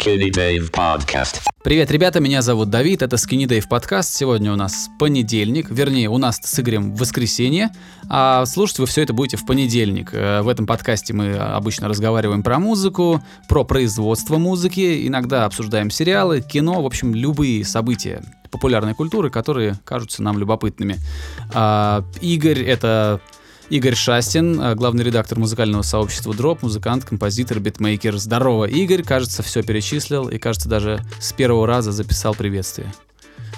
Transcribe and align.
Skinny 0.00 0.30
Dave 0.30 0.70
Podcast. 0.70 1.42
Привет, 1.62 1.90
ребята, 1.90 2.20
меня 2.20 2.40
зовут 2.40 2.70
Давид, 2.70 3.02
это 3.02 3.16
Skinny 3.16 3.44
Dave 3.44 3.68
подкаст. 3.68 4.14
Сегодня 4.14 4.50
у 4.50 4.56
нас 4.56 4.88
понедельник, 4.98 5.70
вернее, 5.70 6.08
у 6.08 6.16
нас 6.16 6.40
с 6.42 6.58
Игорем 6.58 6.94
воскресенье, 6.94 7.68
а 8.08 8.46
слушать 8.46 8.78
вы 8.78 8.86
все 8.86 9.02
это 9.02 9.12
будете 9.12 9.36
в 9.36 9.44
понедельник. 9.44 10.10
Э, 10.14 10.40
В 10.40 10.48
этом 10.48 10.66
подкасте 10.66 11.12
мы 11.12 11.36
обычно 11.36 11.86
разговариваем 11.86 12.42
про 12.42 12.58
музыку, 12.58 13.22
про 13.46 13.64
производство 13.64 14.38
музыки, 14.38 15.06
иногда 15.06 15.44
обсуждаем 15.44 15.90
сериалы, 15.90 16.40
кино, 16.40 16.82
в 16.82 16.86
общем, 16.86 17.14
любые 17.14 17.62
события 17.66 18.22
популярной 18.50 18.94
культуры, 18.94 19.28
которые 19.28 19.78
кажутся 19.84 20.22
нам 20.22 20.38
любопытными. 20.38 20.96
А, 21.52 22.04
Игорь— 22.22 22.62
это 22.64 23.20
Игорь 23.70 23.94
Шастин, 23.94 24.60
э, 24.60 24.74
главный 24.74 25.04
редактор 25.04 25.38
музыкального 25.38 25.82
сообщества 25.82 26.34
Дроп, 26.34 26.62
музыкант, 26.62 27.04
композитор, 27.04 27.60
битмейкер. 27.60 28.16
Здорово, 28.18 28.64
Игорь, 28.64 29.04
кажется, 29.04 29.44
все 29.44 29.62
перечислил 29.62 30.28
и, 30.28 30.38
кажется, 30.38 30.68
даже 30.68 31.00
с 31.20 31.32
первого 31.32 31.68
раза 31.68 31.92
записал 31.92 32.34
приветствие. 32.34 32.92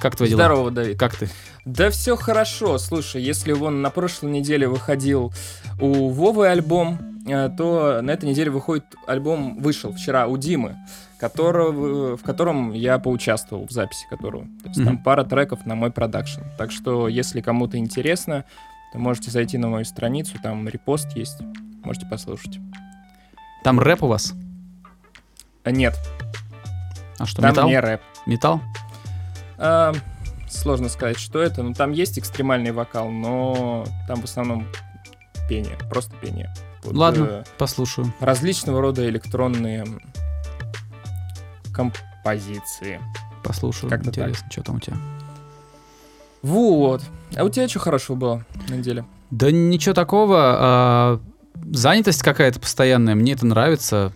Как 0.01 0.15
твои 0.17 0.29
дела? 0.29 0.43
Здорово, 0.43 0.71
Давид. 0.71 0.99
Как 0.99 1.17
ты? 1.17 1.31
Да 1.65 1.89
все 1.91 2.17
хорошо. 2.17 2.77
Слушай, 2.77 3.23
если 3.23 3.53
вон 3.53 3.81
на 3.81 3.89
прошлой 3.89 4.31
неделе 4.33 4.69
выходил 4.69 5.33
у 5.81 6.11
Вовы 6.11 6.49
альбом, 6.49 6.99
э, 7.27 7.49
то 7.57 8.01
на 8.03 8.11
этой 8.11 8.29
неделе 8.29 8.51
выходит 8.51 8.85
альбом, 9.07 9.63
вышел 9.63 9.95
вчера 9.95 10.27
у 10.27 10.37
Димы, 10.37 10.77
которого, 11.19 12.19
в 12.19 12.23
котором 12.23 12.73
я 12.75 12.99
поучаствовал 12.99 13.67
в 13.67 13.71
записи 13.71 14.05
которого. 14.11 14.45
То 14.63 14.69
есть 14.69 14.85
там 14.85 14.95
Мгм. 14.95 15.03
пара 15.05 15.25
треков 15.25 15.65
на 15.65 15.75
мой 15.75 15.91
продакшн. 15.91 16.41
Так 16.59 16.71
что, 16.71 17.09
если 17.09 17.41
кому-то 17.41 17.79
интересно, 17.79 18.45
то 18.93 18.99
можете 18.99 19.31
зайти 19.31 19.59
на 19.59 19.69
мою 19.69 19.85
страницу, 19.85 20.39
там 20.43 20.69
репост 20.69 21.17
есть, 21.17 21.41
можете 21.85 22.07
послушать. 22.07 22.59
Там 23.65 23.81
рэп 23.81 24.03
у 24.03 24.07
вас? 24.09 24.35
А, 25.65 25.71
нет, 25.71 25.95
А 27.19 27.27
что, 27.27 27.43
там 27.43 27.51
металл? 27.53 27.69
не 27.69 27.79
рэп. 27.81 28.01
Металл? 28.27 28.61
А, 29.59 29.93
сложно 30.49 30.89
сказать, 30.89 31.19
что 31.19 31.41
это. 31.41 31.63
Ну, 31.63 31.73
там 31.73 31.93
есть 31.93 32.19
экстремальный 32.19 32.73
вокал, 32.73 33.11
но 33.11 33.85
там 34.09 34.21
в 34.21 34.25
основном 34.25 34.67
пение, 35.49 35.77
просто 35.89 36.15
пение. 36.17 36.53
Вот, 36.83 36.95
Ладно, 36.95 37.25
э, 37.31 37.45
послушаю. 37.59 38.13
различного 38.21 38.81
рода 38.81 39.09
электронные 39.09 39.85
композиции. 41.73 43.01
Послушаю. 43.45 43.91
как-то 43.91 44.11
так. 44.11 44.19
Интересно, 44.29 44.49
что 44.51 44.63
там 44.63 44.77
у 44.77 44.81
тебя? 44.81 44.97
Вот. 46.43 47.03
А 47.37 47.45
у 47.45 47.49
тебя 47.49 47.69
что 47.69 47.79
хорошего 47.79 48.17
было 48.17 48.47
на 48.69 48.75
неделе? 48.75 49.05
Да 49.31 49.51
ничего 49.51 49.95
такого. 49.95 50.37
а, 50.39 51.21
занятость 51.73 52.23
какая-то 52.23 52.61
постоянная, 52.61 53.15
мне 53.15 53.33
это 53.33 53.47
нравится. 53.47 54.13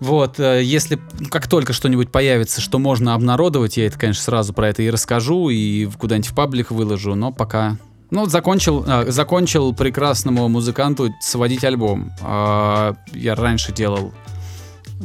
Вот, 0.00 0.38
э, 0.38 0.62
если 0.62 1.00
как 1.30 1.48
только 1.48 1.72
что-нибудь 1.72 2.10
появится, 2.10 2.60
что 2.60 2.78
можно 2.78 3.14
обнародовать, 3.14 3.76
я 3.76 3.86
это, 3.86 3.98
конечно, 3.98 4.22
сразу 4.22 4.52
про 4.52 4.68
это 4.68 4.82
и 4.82 4.90
расскажу, 4.90 5.48
и 5.48 5.86
куда-нибудь 5.86 6.30
в 6.30 6.34
паблик 6.34 6.70
выложу, 6.70 7.14
но 7.14 7.32
пока... 7.32 7.78
Ну, 8.10 8.20
вот 8.20 8.30
закончил, 8.30 8.84
а, 8.86 9.06
закончил 9.08 9.74
прекрасному 9.74 10.48
музыканту 10.48 11.10
сводить 11.20 11.64
альбом. 11.64 12.12
А, 12.20 12.94
я 13.12 13.34
раньше 13.34 13.72
делал 13.72 14.12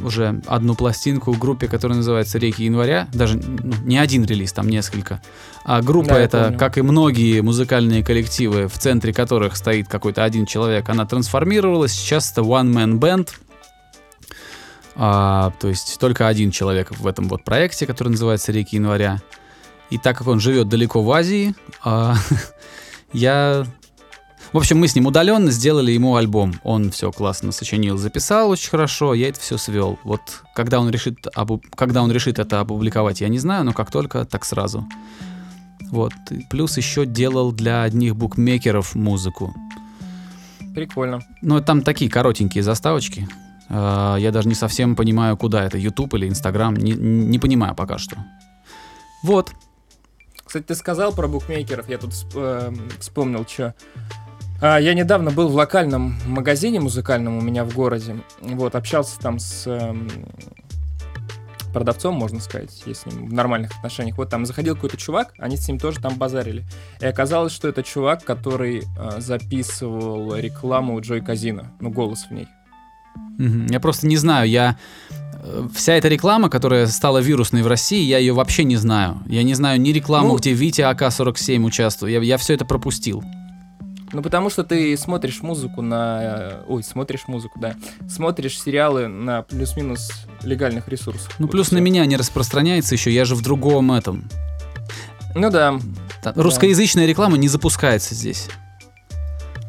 уже 0.04 0.40
одну 0.46 0.74
пластинку 0.74 1.32
в 1.32 1.38
группе, 1.38 1.68
которая 1.68 1.98
называется 1.98 2.38
«Реки 2.38 2.64
января». 2.64 3.08
Даже 3.12 3.38
ну, 3.38 3.74
не 3.84 3.98
один 3.98 4.24
релиз, 4.24 4.52
там 4.52 4.68
несколько. 4.68 5.20
А 5.64 5.82
группа 5.82 6.10
Да, 6.10 6.18
это, 6.18 6.56
как 6.58 6.78
и 6.78 6.82
многие 6.82 7.40
музыкальные 7.40 8.04
коллективы, 8.04 8.68
в 8.68 8.78
центре 8.78 9.12
которых 9.12 9.56
стоит 9.56 9.88
какой-то 9.88 10.24
один 10.24 10.46
человек, 10.46 10.88
она 10.88 11.06
трансформировалась. 11.06 11.92
Сейчас 11.92 12.32
это 12.32 12.42
one-man 12.42 12.98
band. 12.98 13.28
А, 14.96 15.52
то 15.60 15.68
есть 15.68 15.98
только 15.98 16.28
один 16.28 16.50
человек 16.50 16.90
в 16.90 17.06
этом 17.06 17.28
вот 17.28 17.44
проекте, 17.44 17.86
который 17.86 18.10
называется 18.10 18.52
«Реки 18.52 18.76
января». 18.76 19.20
И 19.90 19.98
так 19.98 20.16
как 20.16 20.28
он 20.28 20.40
живет 20.40 20.68
далеко 20.68 21.02
в 21.02 21.10
Азии, 21.10 21.54
а, 21.82 22.14
я... 23.12 23.66
В 24.52 24.56
общем, 24.56 24.78
мы 24.78 24.88
с 24.88 24.96
ним 24.96 25.06
удаленно 25.06 25.50
сделали 25.52 25.92
ему 25.92 26.16
альбом. 26.16 26.54
Он 26.64 26.90
все 26.90 27.12
классно 27.12 27.52
сочинил, 27.52 27.96
записал 27.96 28.50
очень 28.50 28.68
хорошо, 28.70 29.14
я 29.14 29.28
это 29.28 29.38
все 29.38 29.56
свел. 29.58 29.98
Вот 30.02 30.42
когда 30.56 30.80
он 30.80 30.90
решит, 30.90 31.24
обу- 31.36 31.62
когда 31.76 32.02
он 32.02 32.10
решит 32.10 32.40
это 32.40 32.58
опубликовать, 32.58 33.20
я 33.20 33.28
не 33.28 33.38
знаю, 33.38 33.64
но 33.64 33.72
как 33.72 33.92
только, 33.92 34.24
так 34.24 34.44
сразу. 34.44 34.84
Вот. 35.92 36.12
И 36.30 36.44
Плюс 36.50 36.76
еще 36.76 37.06
делал 37.06 37.52
для 37.52 37.82
одних 37.82 38.16
букмекеров 38.16 38.96
музыку. 38.96 39.54
Прикольно. 40.74 41.20
Ну, 41.42 41.60
там 41.60 41.82
такие 41.82 42.10
коротенькие 42.10 42.64
заставочки. 42.64 43.28
А, 43.68 44.16
Я 44.16 44.32
даже 44.32 44.48
не 44.48 44.54
совсем 44.56 44.96
понимаю, 44.96 45.36
куда 45.36 45.64
это, 45.64 45.78
YouTube 45.78 46.14
или 46.14 46.26
Instagram, 46.28 46.74
не, 46.74 46.92
не 46.92 47.38
понимаю 47.38 47.76
пока 47.76 47.98
что. 47.98 48.16
Вот. 49.22 49.52
Кстати, 50.44 50.64
ты 50.64 50.74
сказал 50.74 51.12
про 51.12 51.28
букмекеров, 51.28 51.88
я 51.88 51.98
тут 51.98 52.12
эм, 52.34 52.88
вспомнил, 52.98 53.46
что. 53.46 53.74
Я 54.62 54.94
недавно 54.94 55.30
был 55.30 55.48
в 55.48 55.54
локальном 55.54 56.16
магазине 56.26 56.80
музыкальном 56.80 57.38
у 57.38 57.40
меня 57.40 57.64
в 57.64 57.74
городе. 57.74 58.16
Вот, 58.42 58.74
общался 58.74 59.18
там 59.18 59.38
с 59.38 59.66
эм, 59.66 60.08
продавцом, 61.72 62.14
можно 62.14 62.40
сказать, 62.40 62.82
я 62.84 62.94
с 62.94 63.06
ним 63.06 63.28
в 63.28 63.32
нормальных 63.32 63.70
отношениях. 63.78 64.18
Вот 64.18 64.28
там 64.28 64.44
заходил 64.44 64.74
какой-то 64.74 64.96
чувак, 64.96 65.32
они 65.38 65.56
с 65.56 65.66
ним 65.68 65.78
тоже 65.78 66.00
там 66.00 66.16
базарили. 66.16 66.64
И 67.00 67.06
оказалось, 67.06 67.52
что 67.52 67.68
это 67.68 67.82
чувак, 67.82 68.24
который 68.24 68.82
э, 68.98 69.20
записывал 69.20 70.34
рекламу 70.36 71.00
Джой 71.00 71.20
Казина, 71.22 71.72
ну, 71.80 71.90
голос 71.90 72.26
в 72.28 72.32
ней. 72.32 72.46
Я 73.70 73.80
просто 73.80 74.06
не 74.06 74.16
знаю, 74.18 74.48
я... 74.48 74.76
э, 75.42 75.68
Вся 75.74 75.94
эта 75.94 76.08
реклама, 76.08 76.50
которая 76.50 76.86
стала 76.86 77.18
вирусной 77.18 77.62
в 77.62 77.66
России, 77.66 78.02
я 78.02 78.18
ее 78.18 78.34
вообще 78.34 78.64
не 78.64 78.76
знаю. 78.76 79.22
Я 79.26 79.42
не 79.42 79.54
знаю 79.54 79.80
ни 79.80 79.90
рекламу, 79.90 80.28
Ну- 80.28 80.36
где 80.36 80.52
Витя 80.52 80.82
АК-47 80.82 81.62
участвует. 81.64 82.12
Я, 82.12 82.20
я 82.20 82.36
все 82.36 82.52
это 82.54 82.64
пропустил. 82.66 83.24
Ну, 84.12 84.22
потому 84.22 84.50
что 84.50 84.64
ты 84.64 84.96
смотришь 84.96 85.40
музыку 85.42 85.82
на... 85.82 86.18
э, 86.22 86.64
Ой, 86.66 86.82
смотришь 86.82 87.28
музыку, 87.28 87.60
да. 87.60 87.74
Смотришь 88.08 88.60
сериалы 88.60 89.06
на 89.06 89.42
плюс-минус 89.42 90.10
легальных 90.42 90.88
ресурсах. 90.88 91.30
Ну, 91.38 91.46
Вот 91.46 91.52
плюс 91.52 91.70
и 91.70 91.76
на 91.76 91.78
меня 91.78 92.04
не 92.06 92.16
распространяется 92.16 92.94
еще, 92.94 93.12
я 93.12 93.24
же 93.24 93.34
в 93.34 93.42
другом 93.42 93.92
этом. 93.92 94.28
Ну 95.34 95.50
да. 95.50 95.78
Русскоязычная 96.34 97.06
реклама 97.06 97.36
не 97.38 97.48
запускается 97.48 98.14
здесь. 98.14 98.48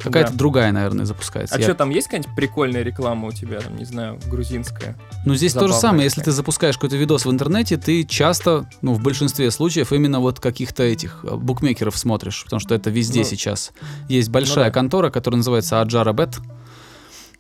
Какая-то 0.03 0.31
Да. 0.31 0.37
другая, 0.37 0.71
наверное, 0.71 1.05
запускается. 1.05 1.55
А 1.55 1.57
Я- 1.59 1.63
что, 1.63 1.75
там 1.75 1.89
есть 1.89 2.07
какая-нибудь 2.07 2.35
прикольная 2.35 2.83
реклама 2.83 3.27
у 3.27 3.31
тебя, 3.31 3.59
там, 3.59 3.75
не 3.77 3.85
знаю, 3.85 4.19
грузинская? 4.27 4.97
Ну, 5.25 5.35
здесь 5.35 5.53
то 5.53 5.67
же 5.67 5.73
самое. 5.73 6.03
Если 6.05 6.21
ты 6.21 6.31
запускаешь 6.31 6.75
какой-то 6.75 6.95
видос 6.97 7.25
в 7.25 7.31
интернете, 7.31 7.77
ты 7.77 8.03
часто, 8.03 8.67
ну, 8.81 8.93
в 8.93 9.01
большинстве 9.01 9.51
случаев, 9.51 9.91
именно 9.93 10.19
вот 10.19 10.39
каких-то 10.39 10.83
этих 10.83 11.23
э, 11.23 11.35
букмекеров 11.35 11.97
смотришь, 11.97 12.43
потому 12.43 12.59
что 12.59 12.75
это 12.75 12.89
везде 12.89 13.19
Ну, 13.19 13.25
сейчас. 13.25 13.71
Есть 14.09 14.29
большая 14.29 14.65
да. 14.65 14.71
контора, 14.71 15.09
которая 15.09 15.37
называется 15.37 15.81
Аджара 15.81 16.13
Бет. 16.13 16.37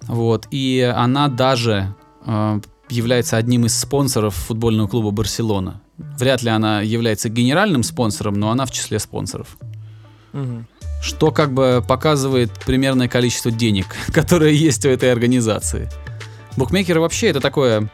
Вот. 0.07 0.47
И 0.51 0.81
она 0.95 1.27
даже 1.27 1.93
э, 2.25 2.59
является 2.89 3.37
одним 3.37 3.65
из 3.65 3.77
спонсоров 3.79 4.35
футбольного 4.35 4.87
клуба 4.87 5.11
Барселона. 5.11 5.81
Вряд 5.97 6.41
ли 6.41 6.49
она 6.49 6.81
является 6.81 7.29
генеральным 7.29 7.83
спонсором, 7.83 8.35
но 8.39 8.49
она 8.51 8.65
в 8.65 8.71
числе 8.71 8.97
спонсоров. 8.99 9.57
Мгм. 10.33 10.67
Что 11.01 11.31
как 11.31 11.53
бы 11.53 11.83
показывает 11.87 12.51
примерное 12.65 13.07
количество 13.07 13.51
денег, 13.51 13.95
которое 14.13 14.51
есть 14.51 14.85
у 14.85 14.89
этой 14.89 15.11
организации. 15.11 15.89
Букмекеры 16.57 16.99
вообще 16.99 17.27
это 17.27 17.39
такое 17.39 17.89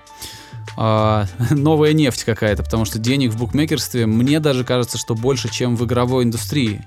а, 0.76 1.26
новая 1.52 1.94
нефть 1.94 2.24
какая-то, 2.24 2.64
потому 2.64 2.86
что 2.86 3.00
денег 3.00 3.32
в 3.32 3.38
букмекерстве 3.38 4.06
мне 4.06 4.40
даже 4.40 4.64
кажется, 4.64 4.98
что 4.98 5.16
больше, 5.16 5.50
чем 5.50 5.76
в 5.76 5.86
игровой 5.86 6.24
индустрии. 6.24 6.86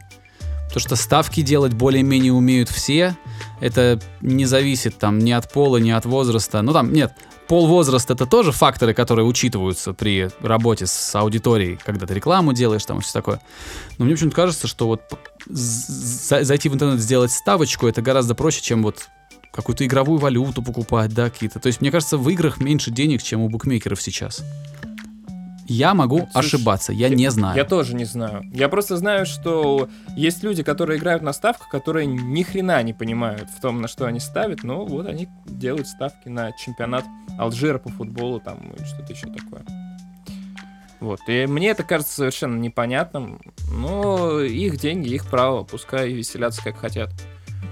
Потому 0.68 0.80
что 0.80 0.94
ставки 0.96 1.40
делать 1.40 1.72
более-менее 1.72 2.32
умеют 2.32 2.68
все. 2.68 3.16
Это 3.60 3.98
не 4.20 4.44
зависит 4.44 4.98
там 4.98 5.18
ни 5.18 5.32
от 5.32 5.50
пола, 5.52 5.78
ни 5.78 5.90
от 5.90 6.04
возраста. 6.04 6.62
Ну 6.62 6.72
там, 6.72 6.92
нет, 6.92 7.12
пол, 7.48 7.66
возраст 7.66 8.08
это 8.08 8.24
тоже 8.24 8.52
факторы, 8.52 8.94
которые 8.94 9.26
учитываются 9.26 9.92
при 9.92 10.30
работе 10.40 10.86
с 10.86 11.14
аудиторией, 11.16 11.76
когда 11.84 12.06
ты 12.06 12.14
рекламу 12.14 12.52
делаешь 12.52 12.84
там 12.84 12.98
и 12.98 13.02
все 13.02 13.12
такое. 13.12 13.40
Но 13.98 14.04
мне 14.04 14.14
почему-то 14.14 14.36
кажется, 14.36 14.68
что 14.68 14.86
вот 14.86 15.02
зайти 15.46 16.68
в 16.68 16.74
интернет, 16.74 17.00
сделать 17.00 17.30
ставочку, 17.30 17.86
это 17.86 18.02
гораздо 18.02 18.34
проще, 18.34 18.62
чем 18.62 18.82
вот 18.82 19.08
какую-то 19.52 19.84
игровую 19.84 20.18
валюту 20.18 20.62
покупать, 20.62 21.12
да, 21.12 21.30
какие-то. 21.30 21.58
То 21.60 21.66
есть, 21.66 21.80
мне 21.80 21.90
кажется, 21.90 22.18
в 22.18 22.28
играх 22.30 22.60
меньше 22.60 22.90
денег, 22.90 23.22
чем 23.22 23.40
у 23.40 23.48
букмекеров 23.48 24.00
сейчас. 24.00 24.44
Я 25.66 25.94
могу 25.94 26.28
Слушай, 26.32 26.46
ошибаться, 26.46 26.92
я, 26.92 27.08
не 27.08 27.30
знаю. 27.30 27.56
Я 27.56 27.64
тоже 27.64 27.94
не 27.94 28.04
знаю. 28.04 28.42
Я 28.52 28.68
просто 28.68 28.96
знаю, 28.96 29.24
что 29.24 29.88
есть 30.16 30.42
люди, 30.42 30.64
которые 30.64 30.98
играют 30.98 31.22
на 31.22 31.32
ставках, 31.32 31.68
которые 31.68 32.06
ни 32.06 32.42
хрена 32.42 32.82
не 32.82 32.92
понимают 32.92 33.48
в 33.50 33.60
том, 33.60 33.80
на 33.80 33.86
что 33.86 34.06
они 34.06 34.18
ставят, 34.18 34.64
но 34.64 34.84
вот 34.84 35.06
они 35.06 35.28
делают 35.46 35.86
ставки 35.86 36.28
на 36.28 36.50
чемпионат 36.52 37.04
Алжира 37.38 37.78
по 37.78 37.88
футболу 37.88 38.40
там 38.40 38.58
и 38.72 38.84
что-то 38.84 39.12
еще 39.12 39.28
такое. 39.28 39.64
Вот. 41.00 41.20
И 41.28 41.46
мне 41.46 41.68
это 41.70 41.82
кажется 41.82 42.14
совершенно 42.14 42.58
непонятным, 42.58 43.40
но 43.70 44.40
их 44.40 44.76
деньги, 44.78 45.08
их 45.08 45.26
право, 45.26 45.64
пускай 45.64 46.12
веселятся 46.12 46.62
как 46.62 46.76
хотят. 46.78 47.10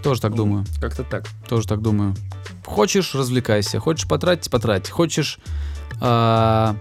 Тоже 0.02 0.20
так 0.20 0.30
Ну, 0.32 0.36
думаю. 0.38 0.64
Как-то 0.80 1.04
так. 1.04 1.26
Тоже 1.48 1.66
так 1.68 1.82
думаю. 1.82 2.14
Хочешь, 2.64 3.14
развлекайся. 3.14 3.80
Хочешь 3.80 4.06
потратить, 4.08 4.50
потрать. 4.50 4.88
Хочешь 4.88 5.38
А, 6.00 6.76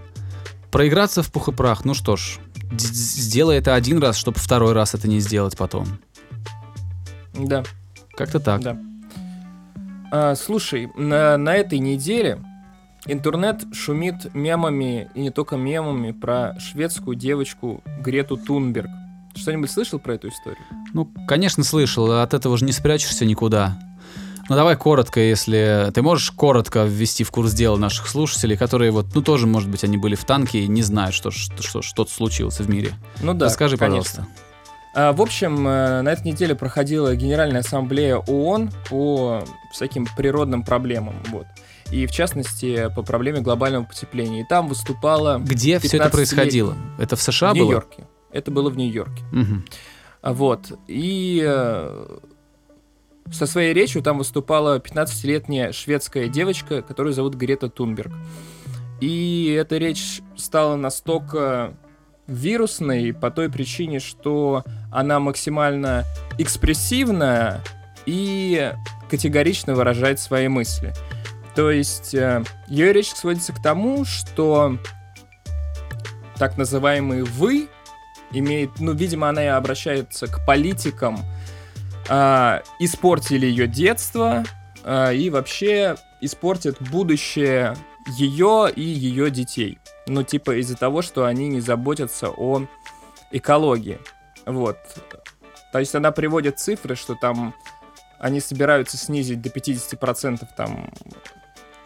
проиграться 0.70 1.22
в 1.22 1.32
пух 1.32 1.48
и 1.48 1.52
прах, 1.52 1.84
ну 1.84 1.92
что 1.94 2.16
ж, 2.16 2.38
сделай 2.78 3.56
это 3.56 3.74
один 3.74 3.98
раз, 3.98 4.16
чтобы 4.16 4.38
второй 4.38 4.72
раз 4.74 4.94
это 4.94 5.08
не 5.08 5.18
сделать 5.20 5.56
потом. 5.56 5.86
Да, 7.34 7.64
Как-то 8.16 8.38
так. 8.40 8.60
да. 8.62 8.78
А, 10.10 10.34
слушай, 10.36 10.88
на, 10.96 11.36
на 11.36 11.54
этой 11.56 11.78
неделе 11.80 12.38
интернет 13.06 13.64
шумит 13.72 14.34
мемами, 14.34 15.10
и 15.14 15.20
не 15.20 15.30
только 15.30 15.56
мемами, 15.56 16.12
про 16.12 16.58
шведскую 16.58 17.16
девочку 17.16 17.82
Грету 18.00 18.36
Тунберг. 18.36 18.90
Что-нибудь 19.34 19.70
слышал 19.70 19.98
про 19.98 20.14
эту 20.14 20.28
историю? 20.28 20.62
Ну, 20.92 21.08
конечно, 21.26 21.62
слышал, 21.62 22.10
от 22.20 22.34
этого 22.34 22.56
же 22.58 22.64
не 22.64 22.72
спрячешься 22.72 23.24
никуда. 23.24 23.78
Ну, 24.48 24.56
давай 24.56 24.76
коротко, 24.76 25.20
если... 25.20 25.90
Ты 25.92 26.00
можешь 26.00 26.30
коротко 26.30 26.84
ввести 26.84 27.22
в 27.22 27.30
курс 27.30 27.52
дела 27.52 27.76
наших 27.76 28.08
слушателей, 28.08 28.56
которые 28.56 28.90
вот, 28.90 29.14
ну, 29.14 29.20
тоже, 29.20 29.46
может 29.46 29.68
быть, 29.68 29.84
они 29.84 29.98
были 29.98 30.14
в 30.14 30.24
танке 30.24 30.60
и 30.60 30.66
не 30.66 30.82
знают, 30.82 31.14
что, 31.14 31.30
что, 31.30 31.62
что 31.62 31.82
что-то 31.82 32.10
случилось 32.10 32.58
в 32.58 32.68
мире. 32.68 32.92
Ну 33.20 33.34
да, 33.34 33.46
Расскажи, 33.46 33.76
конечно. 33.76 34.24
пожалуйста. 34.24 34.26
А, 34.94 35.12
В 35.12 35.20
общем, 35.20 35.68
э, 35.68 36.00
на 36.00 36.08
этой 36.10 36.26
неделе 36.26 36.54
проходила 36.54 37.14
Генеральная 37.14 37.60
ассамблея 37.60 38.16
ООН 38.16 38.70
по 38.88 39.44
всяким 39.70 40.06
природным 40.16 40.64
проблемам, 40.64 41.14
вот. 41.28 41.46
И 41.90 42.06
в 42.06 42.10
частности 42.10 42.92
по 42.94 43.02
проблеме 43.02 43.40
глобального 43.40 43.84
потепления. 43.84 44.42
И 44.42 44.44
там 44.44 44.68
выступала 44.68 45.38
Где 45.38 45.78
все 45.78 45.96
это 45.96 46.08
15-летний 46.08 46.10
происходило? 46.10 46.76
Это 46.98 47.16
в 47.16 47.22
США 47.22 47.52
в 47.52 47.56
было? 47.56 47.64
Нью-Йорке. 47.64 48.06
Это 48.30 48.50
было 48.50 48.70
в 48.70 48.76
Нью-Йорке. 48.76 49.22
А 50.20 50.32
Вот. 50.32 50.72
И 50.86 51.42
э, 51.46 52.18
со 53.32 53.46
своей 53.46 53.72
речью 53.72 54.02
там 54.02 54.18
выступала 54.18 54.78
15-летняя 54.78 55.72
шведская 55.72 56.28
девочка, 56.28 56.82
которую 56.82 57.12
зовут 57.12 57.34
Грета 57.34 57.68
Тунберг. 57.68 58.12
И 59.00 59.56
эта 59.58 59.78
речь 59.78 60.20
стала 60.36 60.76
настолько 60.76 61.74
вирусной 62.26 63.14
по 63.14 63.30
той 63.30 63.48
причине, 63.48 64.00
что 64.00 64.64
она 64.92 65.20
максимально 65.20 66.04
экспрессивна 66.36 67.62
и 68.06 68.72
категорично 69.08 69.74
выражает 69.74 70.20
свои 70.20 70.48
мысли. 70.48 70.92
То 71.58 71.72
есть 71.72 72.14
э, 72.14 72.44
ее 72.68 72.92
речь 72.92 73.10
сводится 73.10 73.52
к 73.52 73.60
тому, 73.60 74.04
что 74.04 74.78
так 76.36 76.56
называемые 76.56 77.24
«вы» 77.24 77.68
имеет, 78.30 78.78
ну, 78.78 78.92
видимо, 78.92 79.28
она 79.28 79.42
и 79.42 79.48
обращается 79.48 80.28
к 80.28 80.46
политикам, 80.46 81.18
а, 82.08 82.62
испортили 82.78 83.46
ее 83.46 83.66
детство 83.66 84.44
а, 84.84 85.10
и 85.10 85.30
вообще 85.30 85.96
испортят 86.20 86.80
будущее 86.80 87.74
ее 88.06 88.70
и 88.72 88.80
ее 88.80 89.28
детей. 89.28 89.80
Ну, 90.06 90.22
типа 90.22 90.60
из-за 90.60 90.76
того, 90.76 91.02
что 91.02 91.24
они 91.24 91.48
не 91.48 91.60
заботятся 91.60 92.28
о 92.28 92.68
экологии. 93.32 93.98
Вот. 94.46 94.78
То 95.72 95.80
есть 95.80 95.96
она 95.96 96.12
приводит 96.12 96.60
цифры, 96.60 96.94
что 96.94 97.16
там 97.16 97.52
они 98.20 98.38
собираются 98.38 98.96
снизить 98.96 99.42
до 99.42 99.48
50% 99.48 100.46
там 100.56 100.88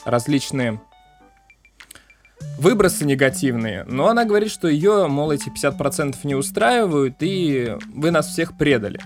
различные 0.04 0.80
выбросы 2.58 3.04
негативные, 3.04 3.84
но 3.84 4.08
она 4.08 4.24
говорит, 4.24 4.50
что 4.50 4.68
ее, 4.68 5.06
мол, 5.06 5.32
эти 5.32 5.48
50% 5.48 6.16
не 6.24 6.34
устраивают, 6.34 7.16
и 7.20 7.76
вы 7.94 8.10
нас 8.10 8.28
всех 8.28 8.56
предали. 8.56 9.00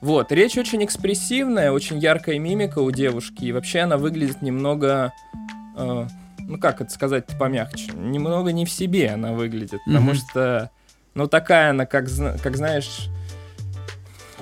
Вот, 0.00 0.32
речь 0.32 0.56
очень 0.56 0.84
экспрессивная, 0.84 1.72
очень 1.72 1.98
яркая 1.98 2.38
мимика 2.38 2.78
у 2.78 2.90
девушки, 2.90 3.44
и 3.44 3.52
вообще 3.52 3.80
она 3.80 3.96
выглядит 3.98 4.42
немного, 4.42 5.12
э, 5.76 6.06
ну 6.38 6.58
как 6.58 6.80
это 6.80 6.90
сказать 6.90 7.26
помягче, 7.38 7.92
немного 7.92 8.50
не 8.52 8.64
в 8.64 8.70
себе 8.70 9.10
она 9.10 9.32
выглядит, 9.32 9.80
потому 9.84 10.12
Мгм. 10.12 10.14
что, 10.14 10.70
ну 11.14 11.26
такая 11.26 11.70
она, 11.70 11.84
как, 11.86 12.06
как 12.42 12.56
знаешь, 12.56 13.08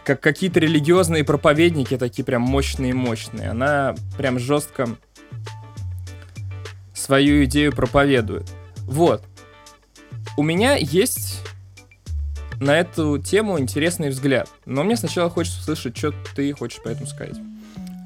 как 0.05 0.21
какие-то 0.21 0.61
религиозные 0.61 1.23
проповедники, 1.25 1.99
такие 1.99 2.25
прям 2.25 2.41
мощные-мощные. 2.43 3.51
Она 3.51 3.95
прям 4.17 4.39
жестко 4.39 4.89
свою 7.09 7.47
идею 7.47 7.73
проповедует. 7.73 8.47
Вот. 8.83 9.25
У 10.37 10.43
меня 10.43 10.77
есть 10.77 11.41
на 12.61 12.79
эту 12.79 13.17
тему 13.17 13.59
интересный 13.59 14.11
взгляд. 14.11 14.51
Но 14.67 14.85
мне 14.85 14.95
сначала 14.95 15.31
хочется 15.31 15.59
услышать, 15.61 15.97
что 15.97 16.13
ты 16.37 16.53
хочешь 16.53 16.83
по 16.83 16.89
этому 16.89 17.07
сказать. 17.07 17.39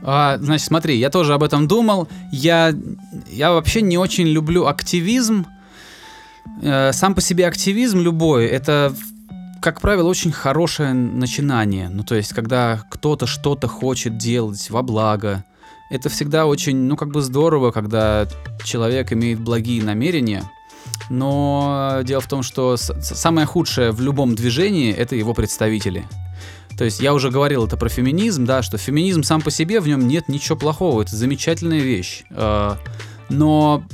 А, 0.04 0.38
значит, 0.38 0.68
смотри, 0.68 0.98
я 0.98 1.10
тоже 1.10 1.34
об 1.34 1.42
этом 1.42 1.66
думал. 1.66 2.06
Я, 2.30 2.72
я 3.28 3.50
вообще 3.50 3.82
не 3.82 3.98
очень 3.98 4.28
люблю 4.28 4.66
активизм. 4.66 5.46
Э, 6.62 6.92
сам 6.92 7.16
по 7.16 7.20
себе 7.20 7.48
активизм 7.48 7.98
любой, 7.98 8.46
это, 8.46 8.94
как 9.60 9.80
правило, 9.80 10.08
очень 10.08 10.30
хорошее 10.30 10.92
начинание. 10.92 11.88
Ну, 11.88 12.04
то 12.04 12.14
есть, 12.14 12.32
когда 12.32 12.84
кто-то 12.88 13.26
что-то 13.26 13.66
хочет 13.66 14.16
делать 14.16 14.70
во 14.70 14.82
благо. 14.82 15.44
Это 15.90 16.08
всегда 16.08 16.46
очень, 16.46 16.76
ну, 16.76 16.96
как 16.96 17.10
бы 17.10 17.20
здорово, 17.20 17.70
когда 17.70 18.26
человек 18.64 19.12
имеет 19.12 19.40
благие 19.40 19.82
намерения. 19.82 20.42
Но 21.10 22.00
дело 22.04 22.20
в 22.20 22.26
том, 22.28 22.42
что 22.42 22.76
самое 22.76 23.46
худшее 23.46 23.92
в 23.92 24.00
любом 24.00 24.34
движении— 24.34 24.92
это 24.96 25.16
его 25.16 25.34
представители. 25.34 26.04
То 26.78 26.84
есть 26.84 27.00
я 27.00 27.12
уже 27.12 27.30
говорил 27.30 27.66
это 27.66 27.76
про 27.76 27.88
феминизм, 27.88 28.46
да, 28.46 28.62
что 28.62 28.78
феминизм 28.78 29.22
сам 29.22 29.42
по 29.42 29.50
себе, 29.50 29.80
в 29.80 29.86
нем 29.86 30.08
нет 30.08 30.28
ничего 30.28 30.56
плохого, 30.56 31.02
это 31.02 31.14
замечательная 31.14 31.80
вещь. 31.80 32.24
Э, 32.30 32.76
Но 33.28 33.84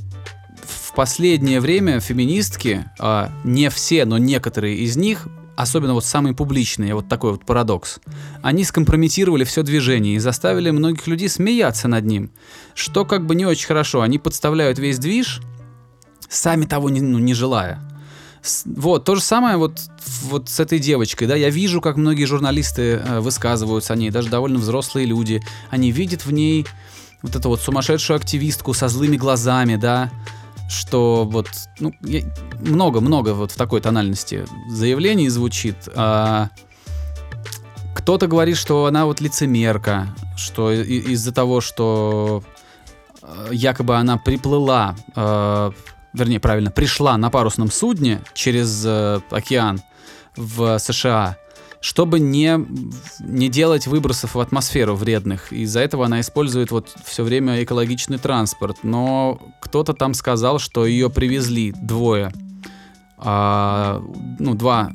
в 0.62 0.94
последнее 0.94 1.61
время 1.61 2.00
феминистки, 2.00 2.84
а, 2.99 3.31
не 3.44 3.69
все, 3.70 4.05
но 4.05 4.19
некоторые 4.19 4.76
из 4.76 4.96
них, 4.96 5.29
особенно 5.58 5.94
вот 5.94 6.05
самые 6.05 6.34
публичные, 6.34 6.94
вот 6.94 7.08
такой 7.08 7.32
вот 7.32 7.44
парадокс, 7.44 7.99
они 8.43 8.62
скомпрометировали 8.62 9.43
все 9.43 9.64
движение 9.64 10.14
и 10.14 10.19
заставили 10.20 10.70
многих 10.70 11.08
людей 11.08 11.28
смеяться 11.28 11.88
над 11.88 12.05
ним, 12.05 12.31
что 12.75 13.05
как 13.05 13.26
бы 13.26 13.34
не 13.34 13.44
очень 13.44 13.66
хорошо. 13.66 14.02
Они 14.02 14.20
подставляют 14.20 14.78
весь 14.78 14.99
движ, 14.99 15.40
сами 16.28 16.64
того 16.64 16.90
не, 16.90 17.00
ну, 17.00 17.19
не 17.19 17.34
желая. 17.34 17.81
Вот, 18.66 19.05
то 19.05 19.16
же 19.16 19.20
самое 19.20 19.56
вот, 19.56 19.81
вот 20.22 20.49
с 20.49 20.60
этой 20.60 20.78
девочкой, 20.78 21.26
да, 21.26 21.34
я 21.34 21.50
вижу, 21.50 21.81
как 21.81 21.96
многие 21.96 22.25
журналисты 22.25 23.02
э, 23.05 23.19
высказываются 23.19 23.94
о 23.94 23.96
ней, 23.96 24.10
даже 24.10 24.28
довольно 24.28 24.60
взрослые 24.60 25.06
люди, 25.06 25.43
они 25.70 25.90
видят 25.90 26.25
в 26.25 26.31
ней 26.31 26.66
вот 27.20 27.34
эту 27.34 27.49
вот 27.49 27.60
сумасшедшую 27.60 28.16
активистку 28.16 28.75
со 28.75 28.87
злыми 28.87 29.16
глазами, 29.16 29.75
да, 29.75 30.12
что 30.69 31.25
вот, 31.25 31.49
ну, 31.81 31.93
много-много 32.61 33.34
вот 33.34 33.53
в 33.53 33.56
такой 33.56 33.81
тональности 33.81 34.44
заявлений 34.70 35.29
звучит. 35.29 35.89
а 35.94 36.51
кто-то 37.94 38.27
говорит, 38.27 38.56
что 38.56 38.87
она 38.87 39.06
вот 39.06 39.20
лицемерка, 39.20 40.08
что 40.37 40.72
из-за 40.72 41.32
того, 41.32 41.60
что 41.60 42.44
э, 43.20 43.48
якобы 43.53 43.96
она 43.96 44.19
приплыла, 44.19 44.94
э, 45.17 45.72
вернее, 46.15 46.39
правильно, 46.39 46.70
пришла 46.70 47.17
на 47.19 47.29
парусном 47.29 47.70
судне 47.70 48.22
через 48.34 48.84
э, 48.87 49.20
океан 49.31 49.82
в 50.37 50.79
США, 50.79 51.37
чтобы 51.81 52.19
не, 52.19 52.58
не 53.20 53.49
делать 53.49 53.87
выбросов 53.87 54.35
в 54.35 54.41
атмосферу 54.41 54.94
вредных. 54.94 55.53
Из-за 55.53 55.81
этого 55.81 56.06
она 56.06 56.20
использует 56.20 56.70
вот 56.70 56.94
все 57.05 57.23
время 57.23 57.63
экологичный 57.63 58.19
транспорт. 58.19 58.79
Но 58.82 59.41
кто-то 59.61 59.93
там 59.94 60.15
сказал, 60.15 60.58
что 60.58 60.87
ее 60.87 61.11
привезли 61.11 61.73
двое, 61.73 62.32
а, 63.17 64.03
ну, 64.39 64.55
два 64.55 64.93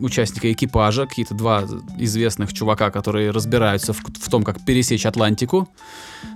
участника 0.00 0.52
экипажа, 0.52 1.06
какие-то 1.06 1.34
два 1.34 1.64
известных 1.98 2.52
чувака, 2.52 2.90
которые 2.90 3.30
разбираются 3.30 3.92
в, 3.92 4.00
в 4.00 4.30
том, 4.30 4.42
как 4.42 4.64
пересечь 4.64 5.06
Атлантику. 5.06 5.68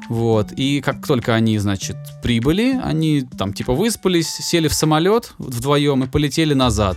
Вот. 0.08 0.52
И 0.52 0.80
как 0.80 1.06
только 1.06 1.34
они, 1.34 1.58
значит, 1.58 1.96
прибыли, 2.22 2.78
они 2.82 3.22
там 3.22 3.52
типа 3.52 3.72
выспались, 3.74 4.28
сели 4.28 4.68
в 4.68 4.74
самолет 4.74 5.34
вдвоем 5.38 6.04
и 6.04 6.06
полетели 6.06 6.54
назад. 6.54 6.96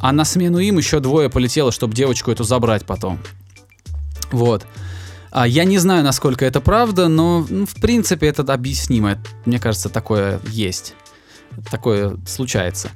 А 0.00 0.12
на 0.12 0.24
смену 0.24 0.58
им 0.58 0.78
еще 0.78 1.00
двое 1.00 1.28
полетело, 1.28 1.72
чтобы 1.72 1.94
девочку 1.94 2.30
эту 2.30 2.44
забрать 2.44 2.86
потом. 2.86 3.18
Вот. 4.30 4.66
А 5.30 5.46
я 5.46 5.64
не 5.64 5.78
знаю, 5.78 6.02
насколько 6.02 6.44
это 6.44 6.60
правда, 6.60 7.08
но 7.08 7.46
ну, 7.48 7.66
в 7.66 7.74
принципе 7.74 8.26
это 8.26 8.42
объяснимо. 8.52 9.18
Мне 9.44 9.60
кажется, 9.60 9.88
такое 9.88 10.40
есть. 10.48 10.94
Такое 11.70 12.16
случается. 12.26 12.90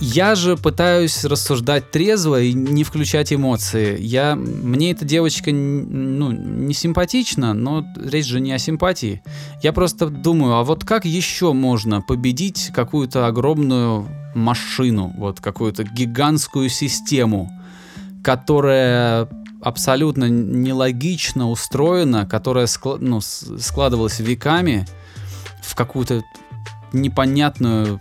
Я 0.00 0.34
же 0.34 0.56
пытаюсь 0.56 1.24
рассуждать 1.24 1.90
трезво 1.90 2.40
и 2.40 2.54
не 2.54 2.84
включать 2.84 3.34
эмоции. 3.34 4.00
Я, 4.00 4.34
мне 4.34 4.92
эта 4.92 5.04
девочка 5.04 5.52
ну, 5.52 6.32
не 6.32 6.72
симпатична, 6.72 7.52
но 7.52 7.84
речь 8.02 8.24
же 8.24 8.40
не 8.40 8.52
о 8.52 8.58
симпатии. 8.58 9.22
Я 9.62 9.74
просто 9.74 10.08
думаю, 10.08 10.54
а 10.54 10.64
вот 10.64 10.86
как 10.86 11.04
еще 11.04 11.52
можно 11.52 12.00
победить 12.00 12.70
какую-то 12.74 13.26
огромную 13.26 14.08
машину, 14.34 15.12
вот 15.18 15.40
какую-то 15.40 15.84
гигантскую 15.84 16.70
систему, 16.70 17.50
которая 18.24 19.28
абсолютно 19.60 20.30
нелогично 20.30 21.50
устроена, 21.50 22.24
которая 22.24 22.64
скла- 22.64 22.96
ну, 22.98 23.20
складывалась 23.20 24.18
веками, 24.18 24.86
в 25.62 25.74
какую-то 25.74 26.22
непонятную 26.94 28.00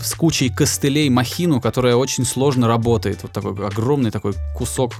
с 0.00 0.14
кучей 0.14 0.48
костылей 0.48 1.08
махину, 1.08 1.60
которая 1.60 1.96
очень 1.96 2.24
сложно 2.24 2.68
работает. 2.68 3.22
Вот 3.22 3.32
такой 3.32 3.52
огромный 3.66 4.10
такой 4.10 4.34
кусок 4.56 4.92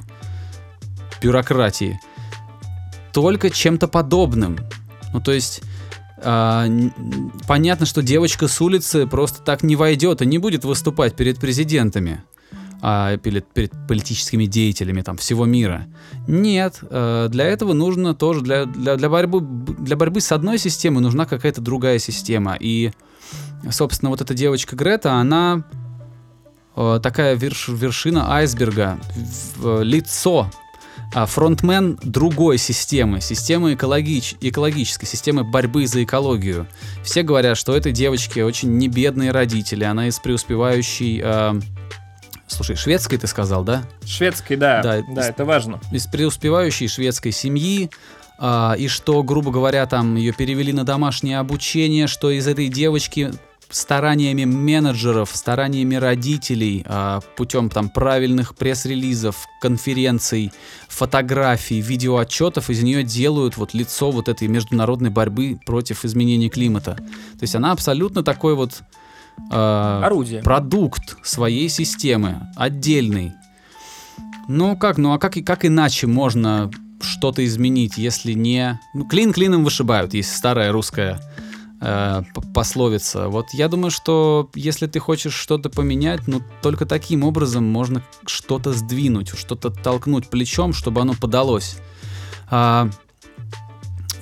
бюрократии. 1.20 2.00
Только 3.12 3.50
чем-то 3.50 3.88
подобным. 3.88 4.58
Ну, 5.12 5.20
то 5.20 5.32
есть, 5.32 5.62
а, 6.18 6.66
понятно, 7.46 7.86
что 7.86 8.02
девочка 8.02 8.48
с 8.48 8.60
улицы 8.60 9.06
просто 9.06 9.42
так 9.42 9.62
не 9.62 9.76
войдет 9.76 10.22
и 10.22 10.26
не 10.26 10.38
будет 10.38 10.64
выступать 10.64 11.16
перед 11.16 11.38
президентами, 11.38 12.22
а, 12.82 13.16
перед, 13.16 13.46
перед 13.52 13.72
политическими 13.88 14.46
деятелями 14.46 15.02
там 15.02 15.16
всего 15.16 15.46
мира. 15.46 15.86
Нет, 16.26 16.80
э, 16.82 17.28
для 17.30 17.44
этого 17.46 17.72
нужно 17.72 18.14
тоже, 18.14 18.42
для, 18.42 18.66
для, 18.66 18.96
для, 18.96 19.08
борьбы, 19.08 19.40
для 19.40 19.96
борьбы 19.96 20.20
с 20.20 20.32
одной 20.32 20.58
системой 20.58 21.02
нужна 21.02 21.24
какая-то 21.24 21.60
другая 21.60 21.98
система. 21.98 22.56
И, 22.58 22.92
собственно, 23.70 24.10
вот 24.10 24.20
эта 24.20 24.34
девочка 24.34 24.76
Грета, 24.76 25.14
она 25.14 25.64
э, 26.76 27.00
такая 27.02 27.36
верш- 27.36 27.74
вершина 27.74 28.32
айсберга, 28.34 28.98
в- 29.56 29.82
лицо 29.82 30.50
а, 31.14 31.24
фронтмен 31.26 31.98
другой 32.02 32.58
системы, 32.58 33.20
системы 33.20 33.74
экологич, 33.74 34.34
экологической, 34.40 35.06
системы 35.06 35.44
борьбы 35.44 35.86
за 35.86 36.02
экологию. 36.02 36.66
Все 37.04 37.22
говорят, 37.22 37.56
что 37.56 37.74
этой 37.76 37.92
девочке 37.92 38.44
очень 38.44 38.76
небедные 38.76 39.30
родители, 39.30 39.84
она 39.84 40.08
из 40.08 40.18
преуспевающей... 40.18 41.20
э, 41.22 41.60
слушай, 42.48 42.76
шведской 42.76 43.18
ты 43.18 43.26
сказал, 43.28 43.62
да? 43.62 43.82
Шведский, 44.04 44.56
да. 44.56 44.82
Да, 44.82 45.02
Да, 45.08 45.22
из- 45.22 45.26
это 45.28 45.44
важно. 45.44 45.80
из 45.92 46.06
преуспевающей 46.06 46.88
шведской 46.88 47.30
семьи, 47.32 47.88
а, 48.38 48.74
и 48.76 48.88
что, 48.88 49.22
грубо 49.22 49.50
говоря, 49.50 49.86
там 49.86 50.16
ее 50.16 50.32
перевели 50.32 50.72
на 50.72 50.84
домашнее 50.84 51.38
обучение, 51.38 52.06
что 52.08 52.30
из 52.30 52.46
этой 52.48 52.68
девочки 52.68 53.30
стараниями 53.68 54.44
менеджеров, 54.44 55.30
стараниями 55.34 55.96
родителей, 55.96 56.84
а, 56.86 57.20
путем 57.36 57.68
там 57.68 57.88
правильных 57.88 58.54
пресс-релизов, 58.56 59.46
конференций, 59.60 60.52
фотографий, 60.88 61.80
видеоотчетов 61.80 62.70
из 62.70 62.82
нее 62.82 63.02
делают 63.02 63.56
вот 63.56 63.74
лицо 63.74 64.10
вот 64.10 64.28
этой 64.28 64.48
международной 64.48 65.10
борьбы 65.10 65.58
против 65.66 66.04
изменения 66.04 66.48
климата. 66.48 66.94
То 66.94 67.42
есть 67.42 67.54
она 67.54 67.72
абсолютно 67.72 68.22
такой 68.22 68.54
вот 68.54 68.82
а, 69.50 70.02
Орудие. 70.04 70.42
продукт 70.42 71.16
своей 71.22 71.68
системы, 71.68 72.48
отдельный. 72.56 73.32
Ну 74.48 74.76
как, 74.76 74.96
ну 74.96 75.12
а 75.12 75.18
как, 75.18 75.36
и- 75.36 75.42
как 75.42 75.64
иначе 75.64 76.06
можно 76.06 76.70
что-то 77.02 77.44
изменить, 77.44 77.98
если 77.98 78.32
не... 78.32 78.80
Ну, 78.94 79.04
клин 79.04 79.32
клином 79.34 79.64
вышибают, 79.64 80.14
есть 80.14 80.34
старая 80.34 80.72
русская 80.72 81.20
э, 81.80 82.22
пословица. 82.54 83.28
Вот 83.28 83.46
я 83.52 83.68
думаю, 83.68 83.90
что 83.90 84.50
если 84.54 84.86
ты 84.86 84.98
хочешь 84.98 85.34
что-то 85.34 85.70
поменять, 85.70 86.26
ну 86.26 86.42
только 86.62 86.86
таким 86.86 87.24
образом 87.24 87.64
можно 87.64 88.02
что-то 88.26 88.72
сдвинуть, 88.72 89.30
что-то 89.30 89.70
толкнуть 89.70 90.28
плечом, 90.28 90.72
чтобы 90.72 91.00
оно 91.00 91.14
подалось. 91.14 91.78
А, 92.50 92.88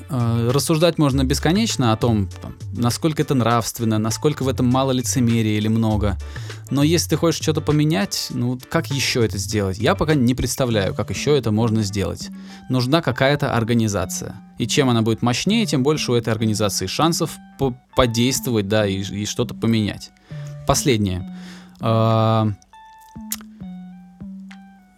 рассуждать 0.08 0.99
можно 0.99 1.25
бесконечно 1.25 1.92
о 1.92 1.96
том, 1.96 2.28
насколько 2.73 3.23
это 3.23 3.34
нравственно, 3.34 3.99
насколько 3.99 4.42
в 4.42 4.49
этом 4.49 4.66
мало 4.66 4.92
лицемерия 4.92 5.56
или 5.56 5.68
много. 5.68 6.16
Но 6.70 6.82
если 6.82 7.11
ты 7.11 7.16
хочешь 7.16 7.42
что-то 7.42 7.61
поменять, 7.61 8.28
ну 8.30 8.58
как 8.68 8.90
еще 8.90 9.25
это 9.25 9.38
сделать? 9.38 9.78
Я 9.78 9.94
пока 9.94 10.14
не 10.14 10.34
представляю, 10.34 10.94
как 10.94 11.11
еще 11.11 11.37
это 11.37 11.52
можно 11.52 11.82
сделать. 11.82 12.30
Нужна 12.68 13.02
какая-то 13.02 13.54
организация. 13.54 14.37
И 14.58 14.66
чем 14.66 14.88
она 14.88 15.02
будет 15.02 15.23
мощнее, 15.23 15.66
тем 15.66 15.82
больше 15.82 16.12
у 16.12 16.14
этой 16.14 16.30
организации 16.30 16.87
шансов 16.87 17.37
по- 17.58 17.76
подействовать, 17.96 18.68
да, 18.68 18.87
и, 18.87 19.02
и 19.02 19.26
что-то 19.26 19.54
поменять. 19.54 20.11
Последнее. 20.66 21.37
А, 21.80 22.49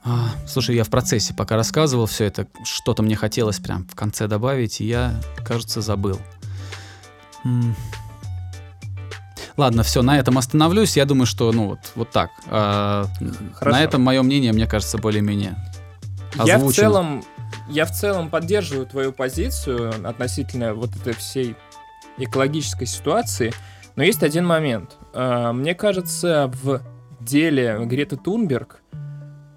а, 0.07 0.31
Слушай, 0.47 0.77
я 0.77 0.85
в 0.85 0.89
процессе 0.89 1.35
пока 1.35 1.57
рассказывал 1.57 2.07
все 2.07 2.25
это, 2.25 2.47
что-то 2.65 3.03
мне 3.03 3.17
хотелось 3.17 3.59
прям 3.59 3.87
в 3.89 3.95
конце 3.95 4.29
добавить, 4.29 4.81
и 4.81 4.87
я, 4.87 5.21
кажется, 5.45 5.81
забыл. 5.81 6.19
М. 7.45 7.75
Ладно, 9.57 9.83
все, 9.83 10.03
на 10.03 10.19
этом 10.19 10.39
остановлюсь. 10.39 10.97
Я 10.97 11.07
думаю, 11.07 11.27
что, 11.27 11.51
ну, 11.51 11.69
вот, 11.69 11.81
вот 11.95 12.11
так. 12.11 12.31
А, 12.47 13.07
Хорошо. 13.55 13.77
на 13.77 13.83
этом 13.83 14.03
мое 14.03 14.23
мнение, 14.23 14.53
мне 14.53 14.67
кажется, 14.67 14.99
более-менее 14.99 15.57
Я 16.45 16.59
в 16.59 16.73
целом, 16.73 17.25
я 17.69 17.87
в 17.87 17.91
целом 17.91 18.29
поддерживаю 18.29 18.87
твою 18.87 19.13
позицию 19.13 20.07
относительно 20.07 20.75
вот 20.75 20.95
этой 20.95 21.15
всей 21.15 21.57
экологической 22.19 22.87
ситуации, 22.87 23.53
но 23.97 24.05
есть 24.05 24.23
один 24.23 24.47
момент. 24.47 24.97
А, 25.15 25.53
Мне 25.53 25.75
кажется, 25.75 26.53
в 26.63 26.81
деле 27.21 27.79
Греты 27.87 28.17
Тунберг 28.17 28.83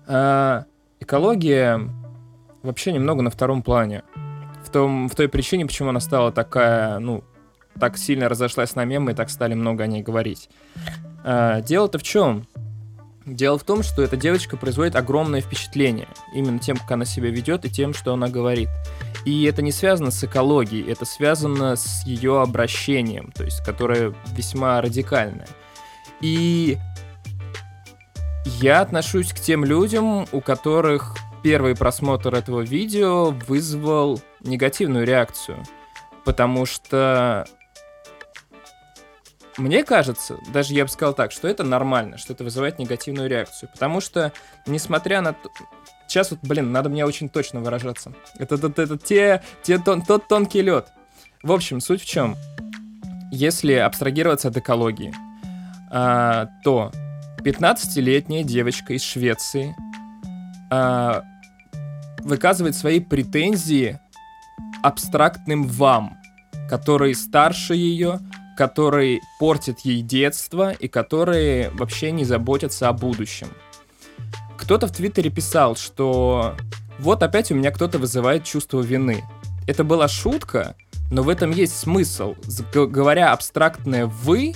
экология 0.10 1.80
вообще 2.64 2.92
немного 2.92 3.22
на 3.22 3.30
втором 3.30 3.62
плане. 3.62 4.04
В, 4.64 4.70
том, 4.72 5.08
в 5.08 5.16
той 5.16 5.30
причине, 5.30 5.66
почему 5.66 5.90
она 5.90 6.00
стала 6.00 6.32
такая, 6.32 7.00
ну, 7.00 7.24
так 7.80 7.98
сильно 7.98 8.30
разошлась 8.30 8.76
на 8.76 8.86
мемы 8.86 9.12
и 9.12 9.16
так 9.16 9.30
стали 9.30 9.54
много 9.54 9.84
о 9.84 9.88
ней 9.88 10.04
говорить. 10.04 10.50
А, 11.24 11.62
Дело-то 11.62 11.98
в 11.98 12.04
чем? 12.04 12.46
Дело 13.26 13.58
в 13.60 13.64
том, 13.64 13.84
что 13.84 14.02
эта 14.02 14.18
девочка 14.18 14.58
производит 14.58 14.96
огромное 14.96 15.42
впечатление. 15.42 16.08
Именно 16.34 16.60
тем, 16.60 16.78
как 16.78 16.92
она 16.92 17.06
себя 17.06 17.30
ведет 17.30 17.64
и 17.66 17.70
тем, 17.70 17.94
что 17.94 18.14
она 18.14 18.28
говорит. 18.28 18.70
И 19.26 19.44
это 19.44 19.62
не 19.62 19.72
связано 19.72 20.12
с 20.12 20.24
экологией, 20.24 20.90
это 20.92 21.06
связано 21.06 21.76
с 21.76 22.04
ее 22.06 22.42
обращением, 22.42 23.32
то 23.32 23.44
есть, 23.44 23.64
которое 23.64 24.14
весьма 24.34 24.82
радикальное. 24.82 25.48
И 26.22 26.78
я 28.46 28.82
отношусь 28.82 29.32
к 29.34 29.40
тем 29.40 29.64
людям, 29.66 30.26
у 30.32 30.42
которых 30.42 31.16
первый 31.44 31.76
просмотр 31.76 32.34
этого 32.36 32.62
видео 32.62 33.32
вызвал 33.48 34.22
негативную 34.42 35.06
реакцию. 35.06 35.64
Потому 36.26 36.66
что 36.66 37.46
мне 39.58 39.84
кажется, 39.84 40.38
даже 40.54 40.74
я 40.74 40.86
бы 40.86 40.90
сказал 40.90 41.14
так, 41.14 41.32
что 41.32 41.48
это 41.48 41.64
нормально, 41.64 42.18
что 42.18 42.34
это 42.34 42.44
вызывает 42.44 42.80
негативную 42.80 43.30
реакцию. 43.30 43.70
Потому 43.74 44.00
что, 44.02 44.32
несмотря 44.66 45.22
на... 45.22 45.34
то- 45.34 45.50
Сейчас 46.08 46.32
вот, 46.32 46.40
блин, 46.42 46.72
надо 46.72 46.90
мне 46.90 47.06
очень 47.06 47.30
точно 47.30 47.60
выражаться. 47.60 48.14
Это, 48.40 48.56
это, 48.56 48.82
это 48.82 48.98
те, 48.98 49.44
те 49.62 49.78
тон- 49.78 50.02
тот 50.02 50.28
тонкий 50.28 50.62
лед. 50.62 50.88
В 51.44 51.52
общем, 51.52 51.82
суть 51.82 52.02
в 52.02 52.06
чем? 52.06 52.36
Если 53.32 53.74
абстрагироваться 53.74 54.48
от 54.48 54.58
экологии, 54.58 55.14
а, 55.92 56.48
то 56.64 56.92
15-летняя 57.42 58.44
девочка 58.44 58.94
из 58.94 59.04
Швеции 59.04 59.76
а, 60.70 61.24
выказывает 62.20 62.76
свои 62.76 63.00
претензии 63.00 64.00
абстрактным 64.84 65.64
вам, 65.64 66.18
который 66.70 67.16
старше 67.16 67.76
ее, 67.76 68.20
который 68.58 69.22
портит 69.40 69.80
ей 69.82 70.02
детство 70.02 70.72
и 70.72 70.88
которые 70.88 71.70
вообще 71.72 72.12
не 72.12 72.26
заботятся 72.26 72.90
о 72.90 72.94
будущем. 72.94 73.48
Кто-то 74.58 74.88
в 74.88 74.92
Твиттере 74.92 75.30
писал, 75.30 75.76
что 75.76 76.56
вот 77.00 77.24
опять 77.24 77.52
у 77.52 77.56
меня 77.56 77.72
кто-то 77.72 77.98
вызывает 77.98 78.44
чувство 78.44 78.82
вины. 78.82 79.24
Это 79.68 79.84
была 79.84 80.08
шутка, 80.08 80.76
но 81.10 81.24
в 81.24 81.30
этом 81.30 81.52
есть 81.52 81.78
смысл. 81.78 82.36
Говоря 82.74 83.32
абстрактное 83.32 84.06
«вы», 84.06 84.54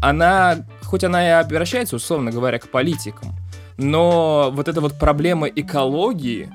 она, 0.00 0.64
хоть 0.88 1.04
она 1.04 1.26
и 1.26 1.30
обращается, 1.30 1.96
условно 1.96 2.30
говоря, 2.30 2.58
к 2.58 2.70
политикам, 2.70 3.34
но 3.76 4.50
вот 4.52 4.68
эта 4.68 4.80
вот 4.80 4.98
проблема 4.98 5.46
экологии, 5.46 6.50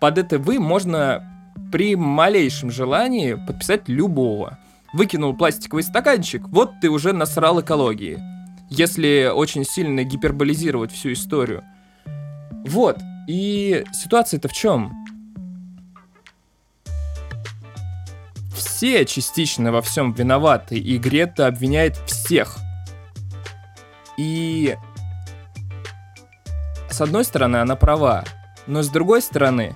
под 0.00 0.18
это 0.18 0.38
«вы» 0.38 0.60
можно 0.60 1.28
при 1.72 1.96
малейшем 1.96 2.70
желании 2.70 3.34
подписать 3.34 3.88
любого. 3.88 4.58
Выкинул 4.92 5.34
пластиковый 5.34 5.82
стаканчик, 5.82 6.46
вот 6.48 6.70
ты 6.80 6.90
уже 6.90 7.12
насрал 7.12 7.60
экологии. 7.60 8.20
Если 8.70 9.30
очень 9.34 9.64
сильно 9.64 10.04
гиперболизировать 10.04 10.92
всю 10.92 11.12
историю. 11.12 11.64
Вот. 12.66 12.98
И 13.26 13.84
ситуация-то 13.92 14.48
в 14.48 14.52
чем? 14.52 14.92
Все 18.54 19.04
частично 19.04 19.72
во 19.72 19.82
всем 19.82 20.12
виноваты, 20.12 20.78
и 20.78 20.98
Грета 20.98 21.48
обвиняет 21.48 21.96
всех. 22.06 22.58
И 24.22 24.76
с 26.88 27.00
одной 27.00 27.24
стороны, 27.24 27.56
она 27.56 27.74
права, 27.74 28.22
но 28.68 28.84
с 28.84 28.88
другой 28.88 29.20
стороны, 29.20 29.74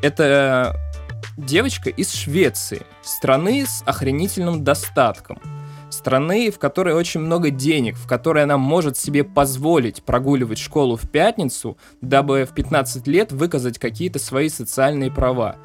это 0.00 0.74
девочка 1.36 1.90
из 1.90 2.10
Швеции, 2.10 2.86
страны 3.02 3.66
с 3.66 3.82
охренительным 3.84 4.64
достатком, 4.64 5.42
страны, 5.90 6.50
в 6.50 6.58
которой 6.58 6.94
очень 6.94 7.20
много 7.20 7.50
денег, 7.50 7.96
в 7.96 8.08
которой 8.08 8.44
она 8.44 8.56
может 8.56 8.96
себе 8.96 9.24
позволить 9.24 10.02
прогуливать 10.04 10.58
школу 10.58 10.96
в 10.96 11.10
пятницу, 11.10 11.76
дабы 12.00 12.46
в 12.50 12.54
15 12.54 13.06
лет 13.08 13.30
выказать 13.30 13.78
какие-то 13.78 14.18
свои 14.18 14.48
социальные 14.48 15.10
права. 15.10 15.56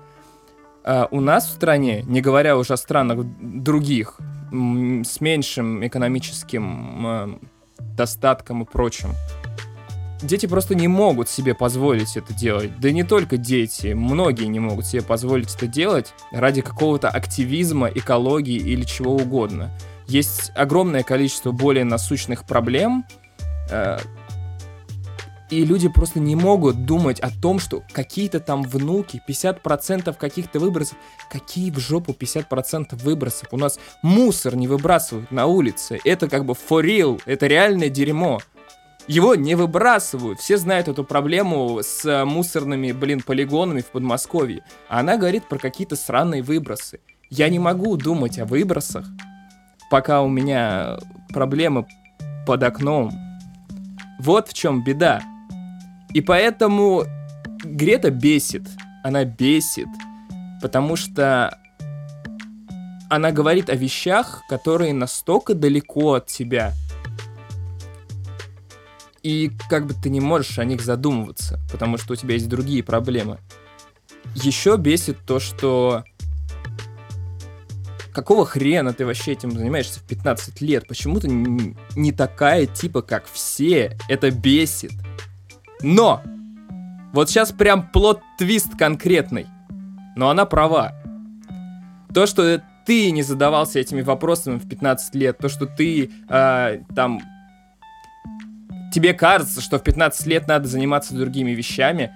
А 0.83 1.07
у 1.11 1.21
нас 1.21 1.47
в 1.47 1.53
стране, 1.53 2.03
не 2.03 2.19
говоря 2.19 2.57
уже 2.57 2.73
о 2.73 2.77
странах 2.77 3.19
других, 3.39 4.19
с 4.51 5.21
меньшим 5.21 5.85
экономическим 5.87 7.07
э, 7.07 7.37
достатком 7.79 8.63
и 8.63 8.65
прочим, 8.65 9.11
дети 10.21 10.45
просто 10.45 10.75
не 10.75 10.87
могут 10.87 11.29
себе 11.29 11.53
позволить 11.53 12.17
это 12.17 12.33
делать. 12.33 12.79
Да 12.79 12.91
не 12.91 13.03
только 13.03 13.37
дети, 13.37 13.93
многие 13.93 14.45
не 14.45 14.59
могут 14.59 14.85
себе 14.85 15.01
позволить 15.01 15.53
это 15.55 15.67
делать 15.67 16.13
ради 16.31 16.61
какого-то 16.61 17.09
активизма, 17.09 17.87
экологии 17.87 18.57
или 18.57 18.83
чего 18.83 19.15
угодно. 19.15 19.71
Есть 20.07 20.51
огромное 20.55 21.03
количество 21.03 21.51
более 21.51 21.83
насущных 21.83 22.43
проблем, 22.45 23.05
э, 23.69 23.97
и 25.49 25.63
люди 25.63 25.87
просто 25.87 26.19
не 26.19 26.35
могут 26.35 26.85
думать 26.85 27.19
о 27.19 27.29
том, 27.29 27.59
что 27.59 27.83
какие-то 27.91 28.39
там 28.39 28.63
внуки, 28.63 29.21
50% 29.27 30.15
каких-то 30.17 30.59
выбросов, 30.59 30.97
какие 31.31 31.69
в 31.69 31.77
жопу 31.79 32.13
50% 32.13 32.95
выбросов? 33.03 33.49
У 33.51 33.57
нас 33.57 33.79
мусор 34.01 34.55
не 34.55 34.67
выбрасывают 34.67 35.31
на 35.31 35.45
улице. 35.45 35.99
Это 36.03 36.27
как 36.27 36.45
бы 36.45 36.53
for 36.53 36.83
real, 36.83 37.21
это 37.25 37.47
реальное 37.47 37.89
дерьмо. 37.89 38.39
Его 39.07 39.35
не 39.35 39.53
выбрасывают. 39.53 40.39
Все 40.39 40.57
знают 40.57 40.87
эту 40.87 41.03
проблему 41.03 41.79
с 41.83 42.05
э, 42.05 42.25
мусорными, 42.25 42.91
блин, 42.91 43.21
полигонами 43.21 43.81
в 43.81 43.91
Подмосковье. 43.91 44.63
А 44.89 45.01
она 45.01 45.17
говорит 45.17 45.47
про 45.47 45.59
какие-то 45.59 45.95
сраные 45.95 46.41
выбросы. 46.41 46.99
Я 47.29 47.49
не 47.49 47.59
могу 47.59 47.97
думать 47.97 48.39
о 48.39 48.45
выбросах, 48.45 49.05
пока 49.91 50.23
у 50.23 50.27
меня 50.27 50.97
проблемы 51.29 51.85
под 52.47 52.63
окном. 52.63 53.11
Вот 54.19 54.49
в 54.49 54.53
чем 54.53 54.83
беда. 54.83 55.21
И 56.15 56.21
поэтому 56.21 57.03
Грета 57.65 58.09
бесит. 58.09 58.63
Она 59.03 59.25
бесит. 59.25 59.89
Потому 60.61 60.95
что 60.95 61.59
она 63.09 63.31
говорит 63.33 63.69
о 63.69 63.75
вещах, 63.75 64.41
которые 64.47 64.93
настолько 64.93 65.53
далеко 65.53 66.13
от 66.13 66.27
тебя. 66.27 66.71
И 69.23 69.51
как 69.69 69.87
бы 69.87 69.93
ты 69.93 70.09
не 70.09 70.21
можешь 70.21 70.57
о 70.57 70.63
них 70.63 70.81
задумываться, 70.81 71.59
потому 71.69 71.97
что 71.97 72.13
у 72.13 72.15
тебя 72.15 72.35
есть 72.35 72.47
другие 72.47 72.81
проблемы. 72.81 73.39
Еще 74.35 74.77
бесит 74.77 75.17
то, 75.25 75.41
что 75.41 76.05
какого 78.13 78.45
хрена 78.45 78.93
ты 78.93 79.05
вообще 79.05 79.33
этим 79.33 79.51
занимаешься 79.51 79.99
в 79.99 80.03
15 80.03 80.61
лет? 80.61 80.87
Почему 80.87 81.19
ты 81.19 81.27
не 81.27 82.13
такая 82.13 82.67
типа, 82.67 83.01
как 83.01 83.25
все? 83.25 83.97
Это 84.07 84.31
бесит. 84.31 84.93
Но! 85.85 86.23
Вот 87.13 87.29
сейчас 87.29 87.51
прям 87.51 87.87
плод-твист 87.93 88.75
конкретный. 88.75 89.45
Но 90.15 90.29
она 90.29 90.45
права. 90.45 90.93
То, 92.11 92.25
что 92.25 92.63
ты 92.87 93.11
не 93.11 93.21
задавался 93.21 93.79
этими 93.79 94.01
вопросами 94.01 94.57
в 94.57 94.67
15 94.67 95.13
лет, 95.15 95.37
то, 95.37 95.47
что 95.47 95.67
ты 95.67 96.09
э, 96.27 96.79
там... 96.95 97.21
Тебе 98.91 99.13
кажется, 99.13 99.61
что 99.61 99.77
в 99.77 99.83
15 99.83 100.25
лет 100.25 100.47
надо 100.47 100.67
заниматься 100.67 101.13
другими 101.13 101.51
вещами, 101.51 102.11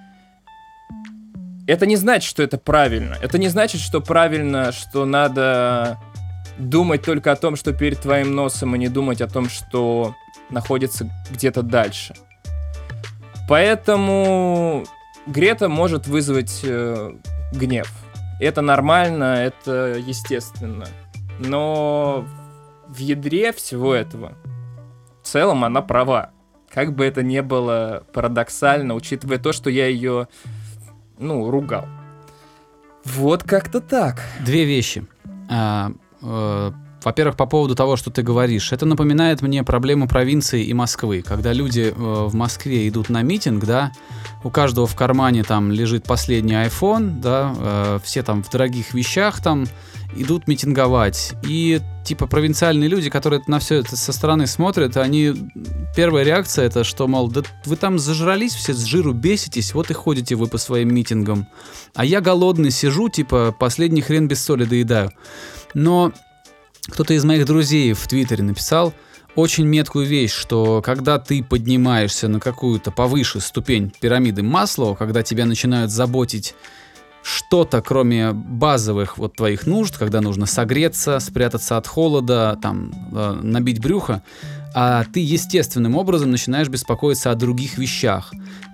это 1.68 1.86
не 1.86 1.94
значит, 1.94 2.28
что 2.28 2.42
это 2.42 2.58
правильно. 2.58 3.16
Это 3.22 3.38
не 3.38 3.48
значит, 3.48 3.80
что 3.80 4.00
правильно, 4.00 4.72
что 4.72 5.04
надо 5.04 5.98
думать 6.58 7.04
только 7.04 7.30
о 7.30 7.36
том, 7.36 7.54
что 7.54 7.72
перед 7.72 8.00
твоим 8.00 8.34
носом, 8.34 8.74
и 8.74 8.78
не 8.78 8.88
думать 8.88 9.20
о 9.20 9.28
том, 9.28 9.48
что 9.48 10.16
находится 10.50 11.08
где-то 11.30 11.62
дальше. 11.62 12.14
Поэтому 13.50 14.84
Грета 15.26 15.68
может 15.68 16.06
вызвать 16.06 16.60
э, 16.62 17.14
гнев. 17.52 17.92
Это 18.38 18.60
нормально, 18.60 19.24
это 19.42 19.96
естественно. 19.98 20.86
Но 21.40 22.24
в 22.86 22.98
ядре 22.98 23.52
всего 23.52 23.92
этого 23.92 24.34
в 25.20 25.26
целом 25.26 25.64
она 25.64 25.82
права. 25.82 26.30
Как 26.72 26.94
бы 26.94 27.04
это 27.04 27.24
ни 27.24 27.40
было 27.40 28.04
парадоксально, 28.12 28.94
учитывая 28.94 29.38
то, 29.38 29.52
что 29.52 29.68
я 29.68 29.88
ее, 29.88 30.28
ну, 31.18 31.50
ругал. 31.50 31.88
Вот 33.04 33.42
как-то 33.42 33.80
так. 33.80 34.22
Две 34.46 34.64
вещи. 34.64 35.04
А, 35.50 35.90
э, 36.22 36.70
во-первых, 37.02 37.36
по 37.36 37.46
поводу 37.46 37.74
того, 37.74 37.96
что 37.96 38.10
ты 38.10 38.22
говоришь, 38.22 38.72
это 38.72 38.86
напоминает 38.86 39.42
мне 39.42 39.64
проблему 39.64 40.06
провинции 40.08 40.64
и 40.64 40.74
Москвы. 40.74 41.22
Когда 41.22 41.52
люди 41.52 41.92
э, 41.92 41.92
в 41.94 42.34
Москве 42.34 42.88
идут 42.88 43.08
на 43.08 43.22
митинг, 43.22 43.64
да, 43.64 43.92
у 44.44 44.50
каждого 44.50 44.86
в 44.86 44.94
кармане 44.94 45.42
там 45.42 45.72
лежит 45.72 46.04
последний 46.04 46.54
iPhone, 46.54 47.20
да, 47.20 47.54
э, 47.56 47.98
все 48.04 48.22
там 48.22 48.42
в 48.42 48.50
дорогих 48.50 48.94
вещах 48.94 49.40
там 49.40 49.66
идут 50.16 50.48
митинговать. 50.48 51.34
И 51.42 51.80
типа 52.04 52.26
провинциальные 52.26 52.88
люди, 52.88 53.10
которые 53.10 53.42
на 53.46 53.58
все 53.58 53.76
это 53.76 53.96
со 53.96 54.12
стороны 54.12 54.46
смотрят, 54.46 54.96
они 54.96 55.34
первая 55.94 56.24
реакция 56.24 56.66
это, 56.66 56.84
что 56.84 57.06
мол, 57.06 57.28
да 57.28 57.42
вы 57.64 57.76
там 57.76 57.98
зажрались 57.98 58.54
все 58.54 58.74
с 58.74 58.84
жиру 58.84 59.12
беситесь, 59.12 59.74
вот 59.74 59.90
и 59.90 59.94
ходите 59.94 60.34
вы 60.34 60.46
по 60.46 60.58
своим 60.58 60.94
митингам, 60.94 61.46
а 61.94 62.04
я 62.04 62.20
голодный 62.20 62.70
сижу, 62.70 63.08
типа 63.08 63.54
последний 63.58 64.02
хрен 64.02 64.28
без 64.28 64.42
соли 64.42 64.64
доедаю. 64.64 65.12
Но 65.74 66.12
кто-то 66.90 67.14
из 67.14 67.24
моих 67.24 67.46
друзей 67.46 67.92
в 67.92 68.06
Твиттере 68.06 68.42
написал 68.42 68.92
очень 69.36 69.64
меткую 69.64 70.06
вещь, 70.06 70.32
что 70.32 70.82
когда 70.82 71.18
ты 71.18 71.42
поднимаешься 71.42 72.28
на 72.28 72.40
какую-то 72.40 72.90
повыше 72.90 73.40
ступень 73.40 73.92
пирамиды 74.00 74.42
Маслоу, 74.42 74.96
когда 74.96 75.22
тебя 75.22 75.46
начинают 75.46 75.90
заботить 75.90 76.54
что-то, 77.22 77.82
кроме 77.82 78.32
базовых 78.32 79.18
вот 79.18 79.36
твоих 79.36 79.66
нужд, 79.66 79.96
когда 79.96 80.20
нужно 80.20 80.46
согреться, 80.46 81.20
спрятаться 81.20 81.76
от 81.76 81.86
холода, 81.86 82.58
там, 82.60 82.92
э, 83.12 83.38
набить 83.42 83.80
брюхо, 83.80 84.22
а 84.74 85.04
ты 85.04 85.20
естественным 85.20 85.96
образом 85.96 86.30
начинаешь 86.30 86.68
беспокоиться 86.68 87.30
о 87.30 87.34
других 87.34 87.76
вещах. 87.76 88.32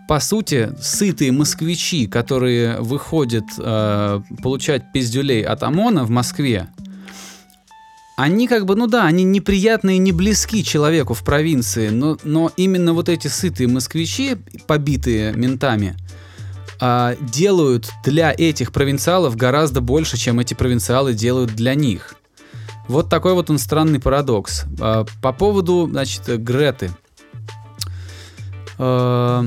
По 0.08 0.20
сути, 0.20 0.70
сытые 0.80 1.32
москвичи, 1.32 2.06
которые 2.06 2.80
выходят 2.80 3.46
э, 3.58 4.20
получать 4.42 4.92
пиздюлей 4.92 5.42
от 5.42 5.64
ОМОНа 5.64 6.04
в 6.04 6.10
Москве, 6.10 6.68
они 8.16 8.48
как 8.48 8.64
бы, 8.64 8.74
ну 8.76 8.86
да, 8.86 9.04
они 9.04 9.24
неприятные, 9.24 9.98
не 9.98 10.10
близки 10.10 10.64
человеку 10.64 11.12
в 11.12 11.22
провинции, 11.22 11.90
но, 11.90 12.16
но 12.24 12.50
именно 12.56 12.94
вот 12.94 13.10
эти 13.10 13.28
сытые 13.28 13.68
москвичи, 13.68 14.36
побитые 14.66 15.34
ментами, 15.34 15.94
а, 16.80 17.14
делают 17.20 17.90
для 18.04 18.34
этих 18.36 18.72
провинциалов 18.72 19.36
гораздо 19.36 19.82
больше, 19.82 20.16
чем 20.16 20.40
эти 20.40 20.54
провинциалы 20.54 21.12
делают 21.12 21.54
для 21.54 21.74
них. 21.74 22.14
Вот 22.88 23.10
такой 23.10 23.34
вот 23.34 23.50
он 23.50 23.58
странный 23.58 24.00
парадокс. 24.00 24.64
А, 24.80 25.04
по 25.20 25.32
поводу, 25.32 25.86
значит, 25.90 26.26
Греты. 26.42 26.90
А, 28.78 29.44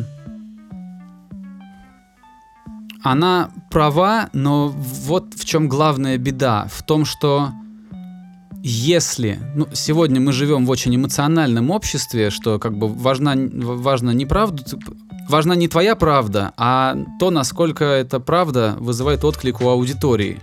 она 3.01 3.49
права, 3.71 4.29
но 4.33 4.67
вот 4.67 5.33
в 5.33 5.43
чем 5.43 5.67
главная 5.67 6.19
беда. 6.19 6.67
В 6.71 6.83
том, 6.83 7.05
что 7.05 7.51
если, 8.61 9.39
ну, 9.55 9.67
сегодня 9.73 10.19
мы 10.19 10.31
живем 10.33 10.65
в 10.65 10.69
очень 10.69 10.95
эмоциональном 10.95 11.71
обществе, 11.71 12.29
что 12.29 12.59
как 12.59 12.77
бы 12.77 12.87
важна, 12.87 13.33
важно 13.35 14.11
не 14.11 14.25
правда, 14.25 14.63
важна 15.29 15.55
не 15.55 15.67
твоя 15.67 15.95
правда, 15.95 16.53
а 16.57 16.97
то, 17.19 17.31
насколько 17.31 17.85
эта 17.85 18.19
правда 18.19 18.75
вызывает 18.79 19.23
отклик 19.23 19.61
у 19.61 19.69
аудитории. 19.69 20.41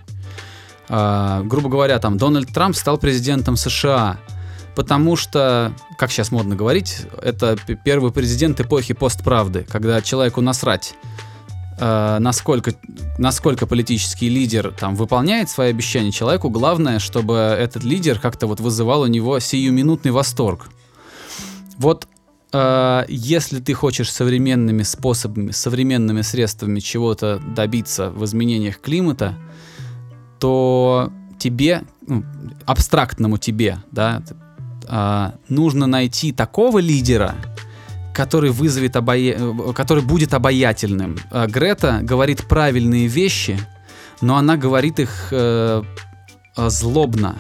А, 0.89 1.43
грубо 1.43 1.69
говоря, 1.69 1.99
там 1.99 2.17
Дональд 2.17 2.49
Трамп 2.49 2.77
стал 2.77 2.97
президентом 2.97 3.57
США, 3.57 4.19
потому 4.75 5.17
что, 5.17 5.73
как 5.99 6.11
сейчас 6.11 6.31
модно 6.31 6.55
говорить, 6.55 7.03
это 7.21 7.59
первый 7.85 8.13
президент 8.13 8.61
эпохи 8.61 8.95
постправды, 8.95 9.67
когда 9.69 10.01
человеку 10.01 10.41
насрать 10.41 10.95
э, 11.79 12.19
насколько, 12.19 12.75
насколько 13.19 13.67
политический 13.67 14.29
лидер 14.29 14.73
там 14.73 14.95
выполняет 14.95 15.51
свои 15.51 15.71
обещания 15.71 16.13
человеку, 16.13 16.51
главное, 16.51 16.99
чтобы 16.99 17.35
этот 17.35 17.85
лидер 17.85 18.19
как-то 18.19 18.47
вот 18.47 18.61
вызывал 18.61 19.03
у 19.03 19.07
него 19.07 19.39
сиюминутный 19.39 20.11
восторг. 20.11 20.69
Вот 21.79 22.09
э, 22.53 23.05
если 23.09 23.61
ты 23.61 23.75
хочешь 23.75 24.13
современными 24.13 24.83
способами, 24.83 25.51
современными 25.51 26.23
средствами 26.23 26.81
чего-то 26.81 27.41
добиться 27.55 28.11
в 28.11 28.25
изменениях 28.25 28.81
климата, 28.81 29.35
то 30.39 31.13
тебе, 31.39 31.83
ну, 32.07 32.25
абстрактному 32.65 33.39
тебе, 33.39 33.79
да, 33.93 34.23
э, 34.89 35.31
нужно 35.49 35.87
найти 35.87 36.33
такого 36.33 36.79
лидера, 36.79 37.35
который 38.17 38.51
вызовет 38.51 38.97
обая... 38.97 39.37
который 39.75 40.03
будет 40.03 40.33
обаятельным. 40.33 41.19
А 41.31 41.47
Грета 41.47 42.01
говорит 42.01 42.49
правильные 42.49 43.09
вещи, 43.09 43.61
но 44.23 44.37
она 44.37 44.57
говорит 44.57 44.99
их 44.99 45.29
э, 45.33 45.83
э 46.57 46.71
злобно. 46.71 47.37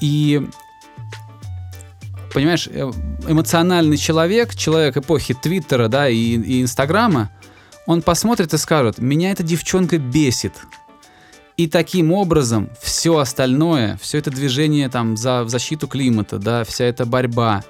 И 0.00 0.44
понимаешь, 2.34 2.66
э, 2.66 2.90
эмоциональный 3.28 3.96
человек, 3.96 4.56
человек 4.56 4.96
эпохи 4.96 5.34
Твиттера, 5.34 5.86
да, 5.86 6.08
и, 6.08 6.16
и 6.16 6.62
Инстаграма, 6.62 7.30
он 7.86 8.02
посмотрит 8.02 8.52
и 8.52 8.58
скажет, 8.58 8.98
меня 8.98 9.30
эта 9.30 9.44
девчонка 9.44 9.98
бесит. 9.98 10.54
И 11.56 11.68
таким 11.68 12.10
образом 12.10 12.70
все 12.82 13.18
остальное, 13.18 14.00
все 14.02 14.18
это 14.18 14.32
движение 14.32 14.88
там 14.88 15.16
за 15.16 15.44
защиту 15.46 15.86
климата, 15.86 16.38
да, 16.38 16.64
вся 16.64 16.86
эта 16.86 17.06
борьба 17.06 17.62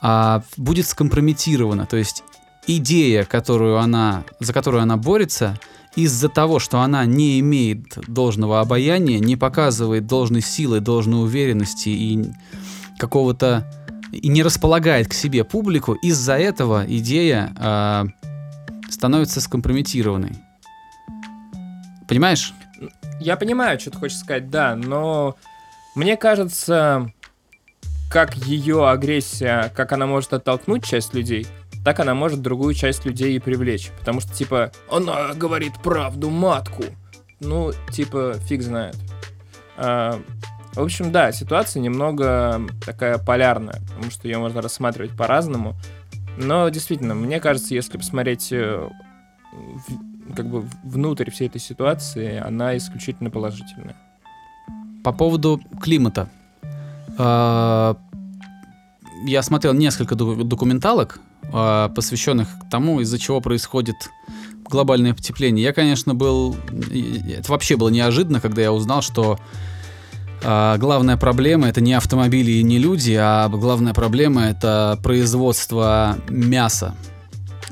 а, 0.00 0.42
будет 0.56 0.86
скомпрометирована. 0.86 1.86
То 1.86 1.96
есть 1.96 2.24
идея, 2.66 3.24
которую 3.24 3.78
она, 3.78 4.24
за 4.38 4.52
которую 4.52 4.82
она 4.82 4.96
борется, 4.96 5.58
из-за 5.96 6.28
того, 6.28 6.58
что 6.58 6.80
она 6.80 7.04
не 7.04 7.40
имеет 7.40 7.98
должного 8.06 8.60
обаяния, 8.60 9.18
не 9.18 9.36
показывает 9.36 10.06
должной 10.06 10.40
силы, 10.40 10.80
должной 10.80 11.24
уверенности 11.24 11.88
и 11.88 12.24
какого-то 12.98 13.66
и 14.12 14.28
не 14.28 14.42
располагает 14.42 15.08
к 15.08 15.14
себе 15.14 15.44
публику, 15.44 15.94
из-за 15.94 16.36
этого 16.36 16.84
идея 16.86 17.52
э, 17.56 18.04
становится 18.90 19.40
скомпрометированной. 19.40 20.36
Понимаешь? 22.08 22.52
Я 23.20 23.36
понимаю, 23.36 23.78
что 23.78 23.90
ты 23.90 23.98
хочешь 23.98 24.18
сказать, 24.18 24.50
да, 24.50 24.74
но 24.74 25.36
мне 25.94 26.16
кажется, 26.16 27.12
как 28.10 28.34
ее 28.34 28.88
агрессия, 28.90 29.72
как 29.74 29.92
она 29.92 30.06
может 30.06 30.32
оттолкнуть 30.32 30.84
часть 30.84 31.14
людей, 31.14 31.46
так 31.84 32.00
она 32.00 32.12
может 32.14 32.42
другую 32.42 32.74
часть 32.74 33.04
людей 33.04 33.36
и 33.36 33.38
привлечь. 33.38 33.92
Потому 34.00 34.20
что, 34.20 34.34
типа, 34.34 34.72
она 34.90 35.32
говорит 35.34 35.74
правду 35.82 36.28
матку. 36.28 36.82
Ну, 37.38 37.72
типа, 37.92 38.34
фиг 38.40 38.62
знает. 38.62 38.96
А, 39.76 40.20
в 40.74 40.82
общем, 40.82 41.12
да, 41.12 41.30
ситуация 41.30 41.80
немного 41.80 42.60
такая 42.84 43.16
полярная, 43.16 43.80
потому 43.88 44.10
что 44.10 44.26
ее 44.26 44.38
можно 44.38 44.60
рассматривать 44.60 45.16
по-разному. 45.16 45.76
Но 46.36 46.68
действительно, 46.68 47.14
мне 47.14 47.38
кажется, 47.38 47.74
если 47.74 47.96
посмотреть 47.96 48.48
э, 48.50 48.88
как 50.34 50.48
бы 50.48 50.64
внутрь 50.82 51.30
всей 51.30 51.46
этой 51.46 51.60
ситуации, 51.60 52.38
она 52.38 52.76
исключительно 52.76 53.30
положительная. 53.30 53.96
По 55.04 55.12
поводу 55.12 55.60
климата. 55.80 56.28
А, 57.18 57.96
я 59.26 59.42
смотрел 59.42 59.74
несколько 59.74 60.14
документалок, 60.14 61.20
а, 61.52 61.88
посвященных 61.90 62.48
тому, 62.70 63.00
из-за 63.00 63.18
чего 63.18 63.40
происходит 63.40 63.96
глобальное 64.64 65.14
потепление. 65.14 65.64
Я, 65.64 65.72
конечно, 65.72 66.14
был... 66.14 66.56
Это 67.28 67.50
вообще 67.50 67.76
было 67.76 67.88
неожиданно, 67.88 68.40
когда 68.40 68.62
я 68.62 68.72
узнал, 68.72 69.02
что 69.02 69.38
а, 70.42 70.78
главная 70.78 71.16
проблема 71.16 71.68
это 71.68 71.80
не 71.80 71.92
автомобили 71.92 72.52
и 72.52 72.62
не 72.62 72.78
люди, 72.78 73.12
а 73.12 73.48
главная 73.48 73.94
проблема 73.94 74.42
это 74.46 74.98
производство 75.02 76.16
мяса. 76.28 76.94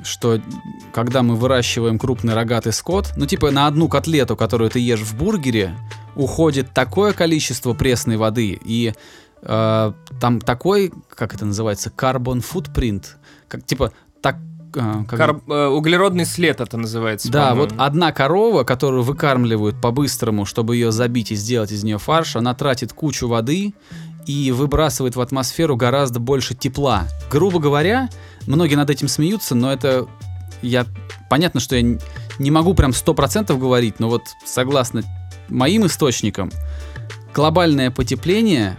Что 0.04 0.40
когда 0.92 1.22
мы 1.22 1.34
выращиваем 1.36 1.98
крупный 1.98 2.34
рогатый 2.34 2.72
скот, 2.72 3.12
ну 3.16 3.26
типа 3.26 3.50
на 3.50 3.66
одну 3.66 3.88
котлету, 3.88 4.36
которую 4.36 4.70
ты 4.70 4.80
ешь 4.80 5.00
в 5.00 5.16
бургере, 5.16 5.74
уходит 6.14 6.72
такое 6.74 7.12
количество 7.12 7.74
пресной 7.74 8.16
воды 8.16 8.58
и 8.62 8.92
э, 9.42 9.92
там 10.20 10.40
такой, 10.40 10.92
как 11.14 11.34
это 11.34 11.44
называется, 11.44 11.92
carbon 11.94 12.44
footprint, 12.44 13.04
как 13.48 13.64
типа 13.64 13.92
так 14.20 14.36
а, 14.76 15.04
как... 15.04 15.18
Кар... 15.18 15.40
Э, 15.48 15.66
углеродный 15.66 16.24
след 16.24 16.60
это 16.60 16.76
называется. 16.76 17.30
Да, 17.30 17.54
вот 17.54 17.72
одна 17.76 18.12
корова, 18.12 18.64
которую 18.64 19.02
выкармливают 19.02 19.80
по-быстрому, 19.80 20.44
чтобы 20.44 20.76
ее 20.76 20.92
забить 20.92 21.32
и 21.32 21.34
сделать 21.34 21.72
из 21.72 21.84
нее 21.84 21.98
фарш, 21.98 22.36
она 22.36 22.54
тратит 22.54 22.92
кучу 22.92 23.28
воды 23.28 23.74
и 24.26 24.52
выбрасывает 24.52 25.16
в 25.16 25.20
атмосферу 25.20 25.76
гораздо 25.76 26.20
больше 26.20 26.54
тепла. 26.54 27.04
Грубо 27.30 27.60
говоря, 27.60 28.10
многие 28.46 28.74
над 28.74 28.90
этим 28.90 29.08
смеются, 29.08 29.54
но 29.54 29.72
это 29.72 30.06
я 30.60 30.86
понятно, 31.30 31.60
что 31.60 31.76
я 31.76 31.98
не 32.38 32.50
могу 32.50 32.74
прям 32.74 32.92
сто 32.92 33.14
процентов 33.14 33.58
говорить, 33.58 34.00
но 34.00 34.08
вот 34.08 34.22
согласно 34.44 35.02
моим 35.48 35.86
источникам, 35.86 36.50
глобальное 37.34 37.90
потепление 37.90 38.76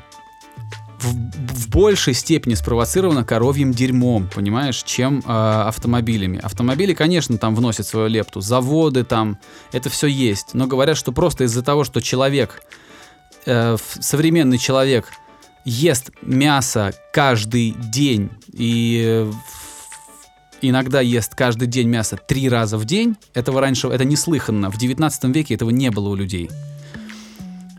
в, 1.01 1.13
в 1.53 1.69
большей 1.69 2.13
степени 2.13 2.53
спровоцировано 2.53 3.23
коровьим 3.23 3.71
дерьмом, 3.71 4.29
понимаешь, 4.33 4.83
чем 4.83 5.19
э, 5.19 5.23
автомобилями. 5.27 6.39
Автомобили, 6.39 6.93
конечно, 6.93 7.37
там 7.37 7.55
вносят 7.55 7.87
свою 7.87 8.07
лепту, 8.07 8.41
заводы 8.41 9.03
там, 9.03 9.37
это 9.71 9.89
все 9.89 10.07
есть, 10.07 10.53
но 10.53 10.67
говорят, 10.67 10.97
что 10.97 11.11
просто 11.11 11.45
из-за 11.45 11.63
того, 11.63 11.83
что 11.83 12.01
человек, 12.01 12.61
э, 13.45 13.77
современный 13.99 14.57
человек 14.57 15.05
ест 15.65 16.11
мясо 16.21 16.93
каждый 17.13 17.71
день 17.71 18.31
и 18.51 19.29
иногда 20.61 21.01
ест 21.01 21.35
каждый 21.35 21.67
день 21.67 21.87
мясо 21.87 22.17
три 22.17 22.49
раза 22.49 22.77
в 22.77 22.85
день, 22.85 23.15
этого 23.33 23.61
раньше, 23.61 23.87
это 23.87 24.05
неслыханно, 24.05 24.69
в 24.69 24.77
19 24.77 25.35
веке 25.35 25.55
этого 25.55 25.69
не 25.69 25.91
было 25.91 26.09
у 26.09 26.15
людей. 26.15 26.49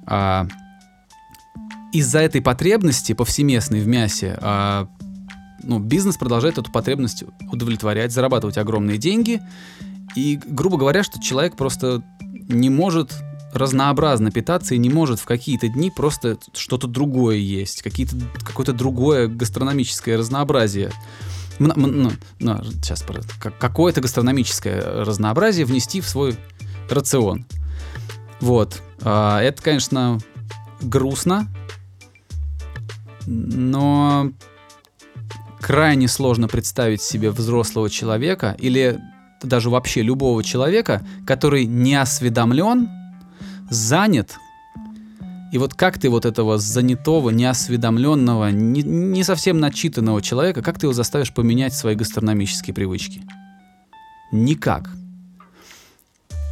А, 0.06 0.46
из-за 1.92 2.20
этой 2.20 2.40
потребности 2.40 3.12
повсеместной 3.12 3.80
в 3.80 3.88
мясе 3.88 4.38
а, 4.40 4.88
ну, 5.62 5.78
бизнес 5.78 6.16
продолжает 6.16 6.58
эту 6.58 6.70
потребность 6.70 7.24
удовлетворять, 7.50 8.12
зарабатывать 8.12 8.58
огромные 8.58 8.98
деньги. 8.98 9.40
И, 10.16 10.40
грубо 10.44 10.76
говоря, 10.76 11.02
что 11.02 11.20
человек 11.20 11.56
просто 11.56 12.02
не 12.48 12.70
может 12.70 13.12
разнообразно 13.52 14.30
питаться 14.30 14.74
и 14.74 14.78
не 14.78 14.90
может 14.90 15.20
в 15.20 15.24
какие-то 15.24 15.68
дни 15.68 15.90
просто 15.90 16.38
что-то 16.54 16.86
другое 16.86 17.36
есть, 17.36 17.82
какие-то, 17.82 18.16
какое-то 18.44 18.72
другое 18.72 19.26
гастрономическое 19.26 20.16
разнообразие. 20.16 20.92
Ну, 21.58 21.72
ну, 21.76 22.12
сейчас, 22.72 23.04
какое-то 23.58 24.00
гастрономическое 24.00 25.04
разнообразие 25.04 25.66
внести 25.66 26.00
в 26.00 26.08
свой 26.08 26.36
рацион. 26.88 27.44
Вот. 28.40 28.82
А, 29.02 29.40
это, 29.42 29.60
конечно, 29.62 30.18
грустно, 30.80 31.48
но 33.30 34.32
крайне 35.60 36.08
сложно 36.08 36.48
представить 36.48 37.00
себе 37.00 37.30
взрослого 37.30 37.88
человека 37.88 38.56
или 38.58 38.98
даже 39.42 39.70
вообще 39.70 40.02
любого 40.02 40.42
человека, 40.42 41.02
который 41.26 41.64
не 41.64 41.94
осведомлен, 41.94 42.88
занят. 43.70 44.36
И 45.52 45.58
вот 45.58 45.74
как 45.74 45.98
ты 45.98 46.10
вот 46.10 46.26
этого 46.26 46.58
занятого, 46.58 47.30
неосведомленного, 47.30 48.50
не, 48.50 48.82
не 48.82 49.24
совсем 49.24 49.60
начитанного 49.60 50.20
человека, 50.22 50.62
как 50.62 50.78
ты 50.78 50.86
его 50.86 50.92
заставишь 50.92 51.32
поменять 51.32 51.74
свои 51.74 51.94
гастрономические 51.94 52.74
привычки? 52.74 53.22
Никак. 54.32 54.90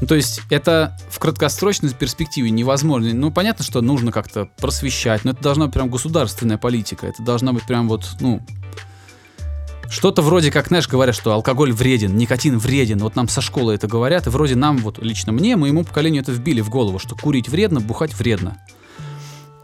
Ну, 0.00 0.06
то 0.06 0.14
есть 0.14 0.42
это 0.50 0.96
в 1.11 1.18
краткосрочной 1.18 1.90
перспективе 1.90 2.50
невозможно. 2.50 3.12
Ну, 3.12 3.32
понятно, 3.32 3.64
что 3.64 3.80
нужно 3.80 4.12
как-то 4.12 4.48
просвещать, 4.58 5.24
но 5.24 5.32
это 5.32 5.42
должна 5.42 5.66
быть 5.66 5.74
прям 5.74 5.90
государственная 5.90 6.58
политика. 6.58 7.06
Это 7.06 7.22
должна 7.22 7.52
быть 7.52 7.64
прям 7.64 7.88
вот, 7.88 8.08
ну, 8.20 8.40
что-то 9.90 10.22
вроде 10.22 10.52
как, 10.52 10.68
знаешь, 10.68 10.87
говорят, 10.87 11.16
что 11.16 11.32
алкоголь 11.32 11.72
вреден, 11.72 12.16
никотин 12.16 12.58
вреден. 12.58 12.98
Вот 12.98 13.16
нам 13.16 13.26
со 13.26 13.40
школы 13.40 13.74
это 13.74 13.88
говорят, 13.88 14.26
и 14.26 14.30
вроде 14.30 14.54
нам, 14.54 14.78
вот 14.78 14.98
лично 15.02 15.32
мне, 15.32 15.56
моему 15.56 15.82
поколению 15.82 16.22
это 16.22 16.30
вбили 16.30 16.61
в 16.61 16.68
голову, 16.68 16.98
что 16.98 17.16
курить 17.16 17.48
вредно, 17.48 17.80
бухать 17.80 18.14
вредно. 18.14 18.58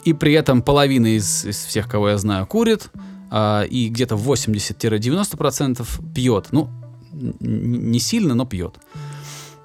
И 0.04 0.12
при 0.12 0.32
этом 0.32 0.62
половина 0.62 1.16
из, 1.16 1.44
из 1.44 1.64
всех, 1.64 1.88
кого 1.88 2.08
я 2.10 2.18
знаю, 2.18 2.46
курит, 2.46 2.90
а, 3.30 3.62
и 3.62 3.88
где-то 3.88 4.16
80-90% 4.16 5.86
пьет. 6.14 6.48
Ну, 6.50 6.70
не 7.12 7.98
сильно, 8.00 8.34
но 8.34 8.46
пьет. 8.46 8.78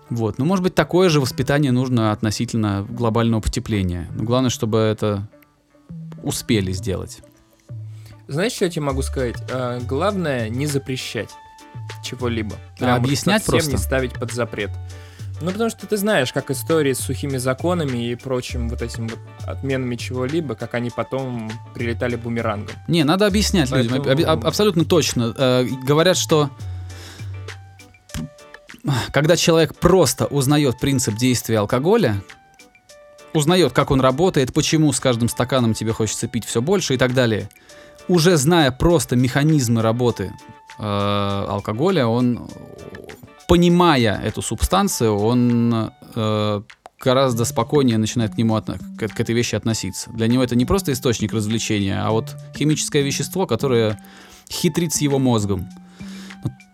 Вот. 0.09 0.37
Ну, 0.37 0.45
может 0.45 0.63
быть, 0.63 0.75
такое 0.75 1.09
же 1.09 1.21
воспитание 1.21 1.71
нужно 1.71 2.11
относительно 2.11 2.85
глобального 2.89 3.41
потепления. 3.41 4.07
Но 4.13 4.23
главное, 4.23 4.49
чтобы 4.49 4.79
это 4.79 5.27
успели 6.23 6.71
сделать. 6.71 7.19
Знаешь, 8.27 8.53
что 8.53 8.65
я 8.65 8.71
тебе 8.71 8.83
могу 8.83 9.01
сказать? 9.01 9.37
А, 9.51 9.79
главное 9.79 10.49
не 10.49 10.67
запрещать 10.67 11.29
чего-либо. 12.03 12.55
А 12.79 12.95
объяснять 12.95 13.43
совсем 13.43 13.59
просто? 13.59 13.71
не 13.71 13.77
ставить 13.77 14.13
под 14.13 14.31
запрет. 14.31 14.71
Ну, 15.41 15.51
потому 15.51 15.69
что 15.69 15.87
ты 15.87 15.95
знаешь, 15.95 16.33
как 16.33 16.51
истории 16.51 16.91
с 16.93 16.99
сухими 16.99 17.37
законами 17.37 18.11
и 18.11 18.15
прочим 18.15 18.67
вот 18.67 18.81
этим 18.81 19.07
вот 19.07 19.19
отменами 19.47 19.95
чего-либо, 19.95 20.55
как 20.55 20.73
они 20.73 20.89
потом 20.89 21.49
прилетали 21.73 22.17
бумерангом. 22.17 22.75
Не, 22.87 23.03
надо 23.03 23.25
объяснять 23.25 23.69
Поэтому... 23.69 24.03
людям. 24.03 24.11
Об, 24.11 24.39
об, 24.39 24.47
абсолютно 24.47 24.83
точно. 24.83 25.33
Э, 25.37 25.65
говорят, 25.85 26.17
что 26.17 26.49
когда 29.11 29.35
человек 29.35 29.75
просто 29.75 30.25
узнает 30.25 30.79
принцип 30.79 31.15
действия 31.15 31.59
алкоголя, 31.59 32.21
узнает, 33.33 33.73
как 33.73 33.91
он 33.91 34.01
работает, 34.01 34.53
почему 34.53 34.91
с 34.93 34.99
каждым 34.99 35.29
стаканом 35.29 35.73
тебе 35.73 35.93
хочется 35.93 36.27
пить 36.27 36.45
все 36.45 36.61
больше 36.61 36.95
и 36.95 36.97
так 36.97 37.13
далее, 37.13 37.49
уже 38.07 38.37
зная 38.37 38.71
просто 38.71 39.15
механизмы 39.15 39.81
работы 39.81 40.33
э, 40.79 40.83
алкоголя, 40.83 42.07
он, 42.07 42.49
понимая 43.47 44.19
эту 44.19 44.41
субстанцию, 44.41 45.15
он 45.15 45.91
э, 46.15 46.61
гораздо 46.99 47.45
спокойнее 47.45 47.97
начинает 47.97 48.33
к 48.33 48.37
нему 48.37 48.59
к, 48.59 49.07
к 49.07 49.19
этой 49.19 49.35
вещи 49.35 49.55
относиться. 49.55 50.09
Для 50.11 50.27
него 50.27 50.43
это 50.43 50.55
не 50.55 50.65
просто 50.65 50.91
источник 50.91 51.33
развлечения, 51.33 52.01
а 52.01 52.11
вот 52.11 52.35
химическое 52.55 53.01
вещество, 53.01 53.45
которое 53.45 54.03
хитрит 54.49 54.93
с 54.93 55.01
его 55.01 55.19
мозгом. 55.19 55.69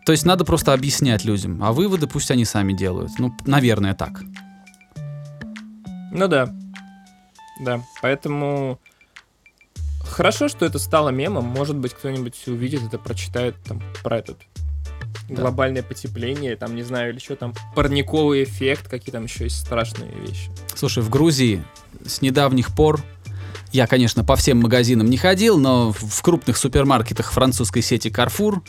То 0.06 0.12
есть 0.12 0.26
надо 0.26 0.46
просто 0.46 0.74
объяснять 0.74 1.26
людям, 1.26 1.64
а 1.64 1.74
выводы 1.74 2.06
пусть 2.08 2.30
они 2.32 2.46
сами 2.46 2.74
делают. 2.74 3.12
Ну, 3.18 3.36
наверное, 3.46 3.94
так. 3.96 4.22
Ну 6.12 6.28
да. 6.28 6.54
Да, 7.62 7.82
поэтому 8.02 8.80
хорошо, 10.02 10.48
что 10.48 10.66
это 10.66 10.78
стало 10.78 11.10
мемом. 11.10 11.46
Может 11.46 11.76
быть, 11.78 11.94
кто-нибудь 11.94 12.36
увидит 12.48 12.84
это, 12.84 13.00
прочитает 13.00 13.56
там 13.64 13.82
про 14.04 14.18
этот 14.20 14.38
Да. 15.30 15.42
глобальное 15.42 15.82
потепление, 15.82 16.56
там, 16.56 16.76
не 16.76 16.84
знаю, 16.84 17.12
или 17.14 17.20
что 17.20 17.36
там, 17.36 17.54
парниковый 17.76 18.44
эффект, 18.44 18.88
какие 18.88 19.12
там 19.12 19.24
еще 19.24 19.46
есть 19.46 19.58
страшные 19.60 20.12
вещи. 20.12 20.52
Слушай, 20.76 21.02
в 21.02 21.10
Грузии 21.10 21.64
с 22.06 22.22
недавних 22.22 22.76
пор 22.76 23.02
я, 23.72 23.88
конечно, 23.88 24.24
по 24.24 24.36
всем 24.36 24.60
магазинам 24.62 25.10
не 25.10 25.18
ходил, 25.18 25.58
но 25.58 25.92
в- 25.92 26.22
крупных 26.22 26.58
супермаркетах 26.58 27.32
французской 27.32 27.82
сети 27.82 28.10
Carrefour 28.10 28.62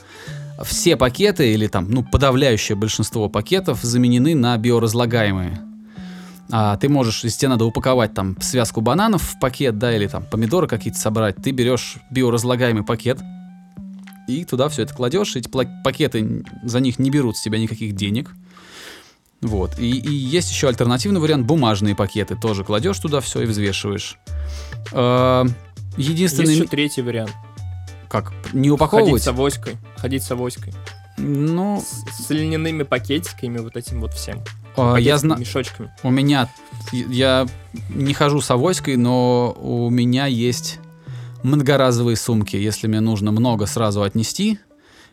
все 0.65 0.97
пакеты, 0.97 1.53
или 1.53 1.67
там, 1.67 1.91
ну, 1.91 2.03
подавляющее 2.03 2.77
большинство 2.77 3.29
пакетов 3.29 3.83
заменены 3.83 4.35
на 4.35 4.57
биоразлагаемые. 4.57 5.61
А, 6.51 6.77
ты 6.77 6.89
можешь, 6.89 7.25
если 7.25 7.41
тебе 7.41 7.49
надо 7.51 7.65
упаковать 7.65 8.15
там 8.15 8.41
связку 8.41 8.81
бананов 8.81 9.23
в 9.23 9.39
пакет, 9.41 9.79
да, 9.79 9.95
или 9.95 10.07
там 10.07 10.25
помидоры 10.25 10.69
какие-то 10.69 10.99
собрать, 10.99 11.37
ты 11.37 11.51
берешь 11.51 11.97
биоразлагаемый 12.11 12.85
пакет 12.85 13.19
и 14.29 14.45
туда 14.45 14.69
все 14.69 14.83
это 14.83 14.95
кладешь. 14.95 15.37
Эти 15.37 15.49
пакеты, 15.49 16.45
за 16.63 16.81
них 16.81 16.99
не 16.99 17.11
берут 17.11 17.37
с 17.37 17.43
тебя 17.43 17.59
никаких 17.59 17.95
денег. 17.95 18.33
Вот. 19.41 19.79
И, 19.79 19.91
и 19.91 20.11
есть 20.11 20.51
еще 20.51 20.69
альтернативный 20.69 21.21
вариант 21.21 21.47
бумажные 21.47 21.95
пакеты. 21.95 22.37
Тоже 22.37 22.65
кладешь 22.65 22.99
туда 22.99 23.21
все 23.21 23.43
и 23.43 23.47
взвешиваешь. 23.47 24.19
Э, 24.93 25.45
Единственный... 25.97 26.49
Есть 26.49 26.61
еще 26.61 26.69
третий 26.69 27.03
вариант. 27.03 27.33
Как? 28.09 28.33
Не 28.53 28.69
Ходить 28.69 28.73
упаковывать? 28.73 29.23
с 29.23 29.29
авоськой. 29.29 29.77
Ходить 29.97 30.23
с 30.23 30.31
авоськой. 30.31 30.73
Ну, 31.19 31.83
С, 31.83 32.27
с 32.27 32.31
льняными 32.31 32.83
пакетиками, 32.83 33.59
вот 33.59 33.77
этим 33.77 34.01
вот 34.01 34.13
всем. 34.13 34.43
а, 34.77 34.97
я 34.97 35.17
знаю... 35.19 35.41
Мешочками. 35.41 35.91
У 36.03 36.11
меня... 36.11 36.49
Я 36.93 37.47
не 37.89 38.13
хожу 38.15 38.41
с 38.41 38.51
авоськой, 38.51 38.97
но 38.97 39.57
у 39.59 39.89
меня 39.91 40.27
есть 40.27 40.79
многоразовые 41.43 42.17
сумки. 42.17 42.57
Если 42.57 42.87
мне 42.87 43.01
нужно 43.01 43.33
много 43.33 43.67
сразу 43.67 44.03
отнести, 44.03 44.59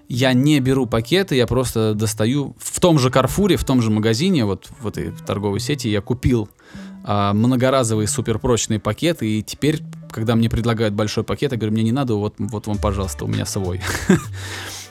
я 0.10 0.34
не 0.34 0.60
беру 0.60 0.86
пакеты, 0.86 1.36
я 1.36 1.48
просто 1.48 1.94
достаю 1.94 2.56
в 2.60 2.80
том 2.80 3.00
же 3.00 3.10
Карфуре, 3.10 3.56
в 3.56 3.64
том 3.64 3.82
же 3.82 3.90
магазине, 3.90 4.46
вот 4.46 4.70
в 4.82 4.88
этой 4.88 5.12
торговой 5.26 5.60
сети 5.60 5.88
я 5.88 6.02
купил 6.02 6.50
а, 7.04 7.34
многоразовые 7.34 8.08
суперпрочные 8.08 8.80
пакеты, 8.80 9.40
и 9.40 9.44
теперь, 9.44 9.82
когда 10.14 10.36
мне 10.36 10.50
предлагают 10.50 10.94
большой 10.94 11.24
пакет, 11.24 11.52
я 11.52 11.58
говорю, 11.58 11.74
мне 11.74 11.84
не 11.84 11.92
надо, 11.92 12.16
вот, 12.16 12.36
вот 12.38 12.68
вам, 12.68 12.78
пожалуйста, 12.78 13.26
у 13.26 13.28
меня 13.28 13.46
свой. 13.46 13.82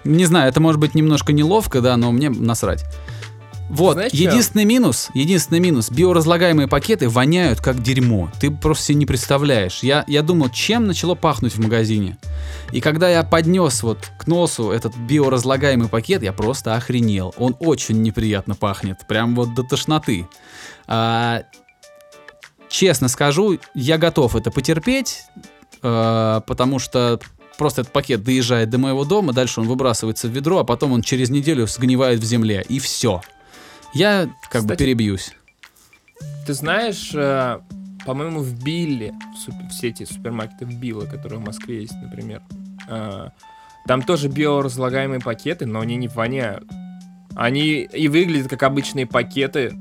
Не 0.04 0.24
знаю, 0.24 0.48
это 0.48 0.60
может 0.60 0.80
быть 0.80 0.96
немножко 0.96 1.32
неловко, 1.32 1.80
да, 1.80 1.96
но 1.96 2.10
мне 2.10 2.28
насрать. 2.28 2.84
Вот, 3.72 3.94
Знаешь 3.94 4.12
единственный 4.12 4.66
минус, 4.66 5.08
единственный 5.14 5.60
минус, 5.60 5.90
биоразлагаемые 5.90 6.68
пакеты 6.68 7.08
воняют 7.08 7.60
как 7.60 7.82
дерьмо. 7.82 8.30
Ты 8.38 8.50
просто 8.50 8.84
себе 8.84 8.96
не 8.96 9.06
представляешь. 9.06 9.82
Я, 9.82 10.04
я 10.08 10.22
думал, 10.22 10.50
чем 10.50 10.86
начало 10.86 11.14
пахнуть 11.14 11.54
в 11.54 11.60
магазине. 11.60 12.18
И 12.72 12.82
когда 12.82 13.08
я 13.08 13.22
поднес 13.22 13.82
вот 13.82 14.10
к 14.18 14.26
носу 14.26 14.72
этот 14.72 14.94
биоразлагаемый 14.96 15.88
пакет, 15.88 16.22
я 16.22 16.34
просто 16.34 16.74
охренел. 16.74 17.32
Он 17.38 17.56
очень 17.60 18.02
неприятно 18.02 18.56
пахнет, 18.56 19.06
прям 19.08 19.34
вот 19.34 19.54
до 19.54 19.62
тошноты. 19.62 20.26
А, 20.86 21.44
честно 22.72 23.08
скажу, 23.08 23.58
я 23.74 23.98
готов 23.98 24.34
это 24.34 24.50
потерпеть, 24.50 25.24
э, 25.82 26.40
потому 26.46 26.78
что 26.78 27.20
просто 27.58 27.82
этот 27.82 27.92
пакет 27.92 28.24
доезжает 28.24 28.70
до 28.70 28.78
моего 28.78 29.04
дома, 29.04 29.32
дальше 29.32 29.60
он 29.60 29.68
выбрасывается 29.68 30.26
в 30.26 30.30
ведро, 30.30 30.58
а 30.58 30.64
потом 30.64 30.92
он 30.92 31.02
через 31.02 31.30
неделю 31.30 31.66
сгнивает 31.66 32.18
в 32.18 32.24
земле, 32.24 32.64
и 32.68 32.78
все. 32.78 33.20
Я 33.92 34.28
как 34.50 34.62
бы 34.62 34.68
Кстати, 34.68 34.78
перебьюсь. 34.78 35.32
Ты 36.46 36.54
знаешь, 36.54 37.12
э, 37.14 37.60
по-моему, 38.06 38.40
в 38.40 38.64
Билле, 38.64 39.12
в, 39.36 39.38
суп- 39.38 39.68
в 39.68 39.72
сети 39.72 40.04
супермаркетов 40.04 40.74
Билла, 40.74 41.04
которая 41.04 41.38
в 41.38 41.44
Москве 41.44 41.82
есть, 41.82 41.94
например, 42.02 42.42
э, 42.88 43.28
там 43.86 44.02
тоже 44.02 44.28
биоразлагаемые 44.28 45.20
пакеты, 45.20 45.66
но 45.66 45.80
они 45.80 45.96
не 45.96 46.08
воняют. 46.08 46.64
Они 47.34 47.82
и 47.82 48.08
выглядят 48.08 48.48
как 48.48 48.62
обычные 48.62 49.06
пакеты, 49.06 49.74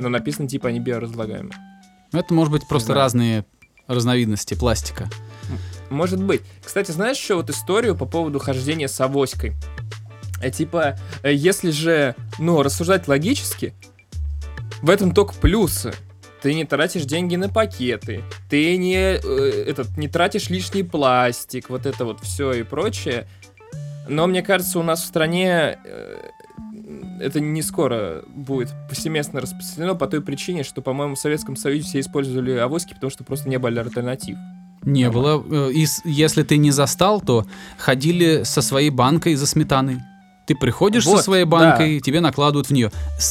но 0.00 0.08
написано 0.08 0.48
типа 0.48 0.68
они 0.70 0.80
биоразлагаемые. 0.80 1.63
Ну, 2.14 2.20
Это 2.20 2.32
может 2.32 2.52
быть 2.52 2.68
просто 2.68 2.94
разные 2.94 3.44
разновидности 3.88 4.54
пластика. 4.54 5.10
Может 5.90 6.22
быть. 6.22 6.42
Кстати, 6.64 6.92
знаешь 6.92 7.16
еще 7.18 7.34
вот 7.34 7.50
историю 7.50 7.96
по 7.96 8.06
поводу 8.06 8.38
хождения 8.38 8.86
с 8.86 9.00
авоськой? 9.00 9.52
Э, 10.40 10.48
Типа, 10.52 10.96
э, 11.24 11.34
если 11.34 11.72
же, 11.72 12.14
ну, 12.38 12.62
рассуждать 12.62 13.08
логически, 13.08 13.74
в 14.80 14.90
этом 14.90 15.12
только 15.12 15.34
плюсы. 15.34 15.92
Ты 16.40 16.54
не 16.54 16.64
тратишь 16.64 17.04
деньги 17.04 17.34
на 17.34 17.48
пакеты, 17.48 18.22
ты 18.48 18.76
не, 18.76 18.96
э, 18.96 19.64
этот, 19.66 19.96
не 19.96 20.06
тратишь 20.06 20.50
лишний 20.50 20.84
пластик, 20.84 21.68
вот 21.68 21.84
это 21.84 22.04
вот 22.04 22.20
все 22.22 22.52
и 22.52 22.62
прочее. 22.62 23.26
Но 24.08 24.28
мне 24.28 24.42
кажется, 24.42 24.78
у 24.78 24.84
нас 24.84 25.02
в 25.02 25.06
стране 25.06 25.78
э, 25.84 26.23
это 27.24 27.40
не 27.40 27.62
скоро 27.62 28.22
будет 28.28 28.74
повсеместно 28.88 29.40
распространено 29.40 29.94
по 29.94 30.06
той 30.06 30.20
причине, 30.20 30.62
что, 30.64 30.82
по-моему, 30.82 31.14
в 31.14 31.18
Советском 31.18 31.56
Союзе 31.56 31.84
все 31.88 32.00
использовали 32.00 32.52
авоськи, 32.52 32.94
потому 32.94 33.10
что 33.10 33.24
просто 33.24 33.48
не 33.48 33.58
было 33.58 33.80
альтернатив. 33.80 34.36
Не 34.82 35.10
было. 35.10 35.42
э, 35.50 35.72
И 35.72 35.86
если 36.04 36.42
ты 36.42 36.58
не 36.58 36.70
застал, 36.70 37.20
то 37.20 37.46
ходили 37.78 38.42
со 38.44 38.62
своей 38.62 38.90
банкой 38.90 39.34
за 39.34 39.46
сметаной. 39.46 40.00
Ты 40.46 40.54
приходишь 40.54 41.04
со 41.04 41.10
Вот, 41.10 41.24
своей 41.24 41.44
да. 41.44 41.50
банкой, 41.50 42.00
тебе 42.00 42.20
накладывают 42.20 42.68
в 42.68 42.70
нее. 42.70 42.90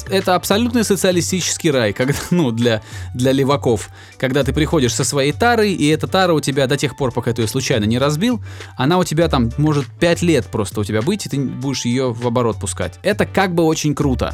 Это 0.10 0.36
абсолютный 0.36 0.84
социалистический 0.84 1.70
рай, 1.70 1.94
когда, 1.94 2.16
ну, 2.32 2.52
для, 2.52 2.82
для 3.14 3.32
леваков. 3.32 3.90
Когда 4.18 4.44
ты 4.44 4.54
приходишь 4.54 4.94
со 4.94 5.04
своей 5.04 5.32
тарой, 5.32 5.74
и 5.74 5.88
эта 5.90 6.08
тара 6.08 6.34
у 6.34 6.40
тебя 6.40 6.66
до 6.66 6.78
тех 6.78 6.98
пор, 6.98 7.12
пока 7.12 7.34
ты 7.34 7.44
ее 7.44 7.48
случайно 7.48 7.86
не 7.86 8.00
разбил, 8.00 8.42
она 8.78 8.98
у 8.98 9.04
тебя 9.04 9.28
там 9.30 9.52
может 9.58 9.86
5 10.00 10.22
лет 10.24 10.48
просто 10.48 10.82
у 10.82 10.84
тебя 10.84 11.02
быть, 11.02 11.26
и 11.26 11.30
ты 11.30 11.40
будешь 11.40 11.86
ее 11.86 12.12
в 12.12 12.26
оборот 12.26 12.60
пускать. 12.60 13.00
Это 13.04 13.26
как 13.26 13.54
бы 13.54 13.64
очень 13.64 13.94
круто. 13.94 14.34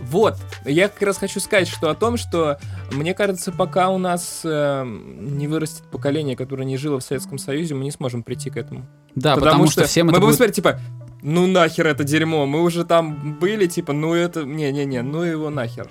Вот, 0.00 0.36
я 0.64 0.88
как 0.88 1.00
раз 1.02 1.16
хочу 1.16 1.40
сказать, 1.40 1.66
что 1.66 1.88
о 1.90 1.94
том, 1.94 2.16
что 2.18 2.58
мне 2.92 3.14
кажется, 3.14 3.52
пока 3.52 3.88
у 3.88 3.96
нас 3.96 4.42
э, 4.44 4.84
не 4.84 5.48
вырастет 5.48 5.82
поколение, 5.90 6.36
которое 6.36 6.64
не 6.64 6.76
жило 6.76 7.00
в 7.00 7.02
Советском 7.02 7.38
Союзе, 7.38 7.74
мы 7.74 7.84
не 7.84 7.90
сможем 7.90 8.22
прийти 8.22 8.50
к 8.50 8.56
этому. 8.56 8.86
Да, 9.14 9.34
потому, 9.34 9.66
что, 9.66 9.84
всем 9.86 10.06
мы 10.06 10.12
это 10.12 10.20
будем 10.20 10.30
будет... 10.30 10.36
смотреть, 10.36 10.56
типа, 10.56 10.78
ну 11.24 11.46
нахер 11.46 11.86
это 11.86 12.04
дерьмо, 12.04 12.46
мы 12.46 12.62
уже 12.62 12.84
там 12.84 13.38
были, 13.40 13.66
типа, 13.66 13.92
ну 13.92 14.14
это, 14.14 14.44
не-не-не, 14.44 15.02
ну 15.02 15.22
его 15.22 15.50
нахер. 15.50 15.88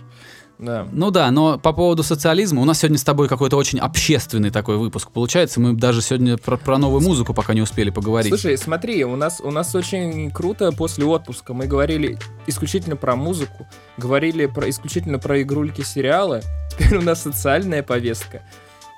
Да. 0.60 0.88
Ну 0.92 1.10
да, 1.10 1.32
но 1.32 1.58
по 1.58 1.74
поводу 1.74 2.04
социализма, 2.04 2.62
у 2.62 2.66
нас 2.66 2.80
сегодня 2.80 3.00
с 3.00 3.04
тобой 3.04 3.28
какой-то 3.28 3.58
очень 3.58 3.80
общественный 3.80 4.52
такой 4.52 4.78
выпуск 4.78 5.10
получается. 5.12 5.60
Мы 5.60 5.74
даже 5.74 6.02
сегодня 6.02 6.38
про, 6.38 6.58
про 6.58 6.78
новую 6.78 7.02
музыку 7.02 7.34
пока 7.34 7.56
не 7.56 7.62
успели 7.62 7.90
поговорить. 7.90 8.30
Слушай, 8.30 8.58
смотри, 8.58 9.04
у 9.04 9.16
нас, 9.16 9.42
у 9.42 9.50
нас 9.50 9.74
очень 9.74 10.30
круто 10.30 10.72
после 10.72 11.06
отпуска. 11.06 11.54
Мы 11.54 11.66
говорили 11.66 12.20
исключительно 12.46 12.96
про 12.96 13.16
музыку, 13.16 13.68
говорили 13.98 14.46
про, 14.46 14.70
исключительно 14.70 15.18
про 15.18 15.42
игрульки 15.42 15.82
сериалы. 15.82 16.42
Теперь 16.78 17.00
у 17.00 17.02
нас 17.02 17.24
социальная 17.24 17.82
повестка. 17.82 18.44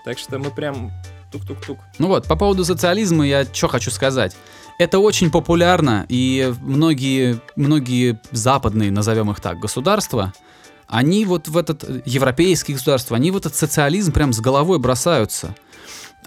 Так 0.04 0.20
что 0.20 0.38
мы 0.38 0.52
прям 0.52 0.92
тук-тук-тук. 1.32 1.80
Ну 1.98 2.08
вот, 2.08 2.28
по 2.28 2.36
поводу 2.36 2.66
социализма 2.66 3.26
я 3.26 3.46
что 3.46 3.70
хочу 3.70 3.90
сказать. 3.90 4.36
Это 4.78 5.00
очень 5.00 5.32
популярно, 5.32 6.06
и 6.10 6.54
многие, 6.62 7.40
многие 7.56 8.20
западные, 8.32 8.92
назовем 8.92 9.32
их 9.32 9.40
так, 9.40 9.60
государства, 9.60 10.34
они 10.88 11.26
вот 11.26 11.48
в 11.48 11.58
этот, 11.58 12.06
европейские 12.06 12.76
государства, 12.76 13.16
они 13.16 13.32
в 13.32 13.38
этот 13.38 13.56
социализм 13.56 14.12
прям 14.12 14.34
с 14.34 14.40
головой 14.40 14.80
бросаются. 14.80 15.56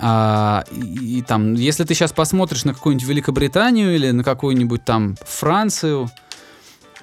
А, 0.01 0.65
и, 0.71 1.19
и 1.19 1.23
там, 1.23 1.55
если 1.55 1.85
ты 1.85 1.93
сейчас 1.95 2.13
посмотришь 2.13 2.65
на 2.65 2.73
какую-нибудь 2.73 3.07
Великобританию 3.07 3.95
или 3.95 4.11
на 4.13 4.25
какую-нибудь 4.25 4.85
там 4.85 5.17
Францию, 5.27 6.09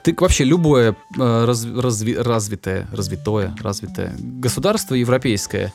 ты 0.01 0.15
вообще 0.17 0.45
любое 0.45 0.95
э, 1.17 1.45
раз- 1.45 1.65
разви- 1.65 2.21
развитое, 2.21 2.87
развитое, 2.91 3.55
развитое 3.61 4.15
государство 4.17 4.95
европейское, 4.95 5.73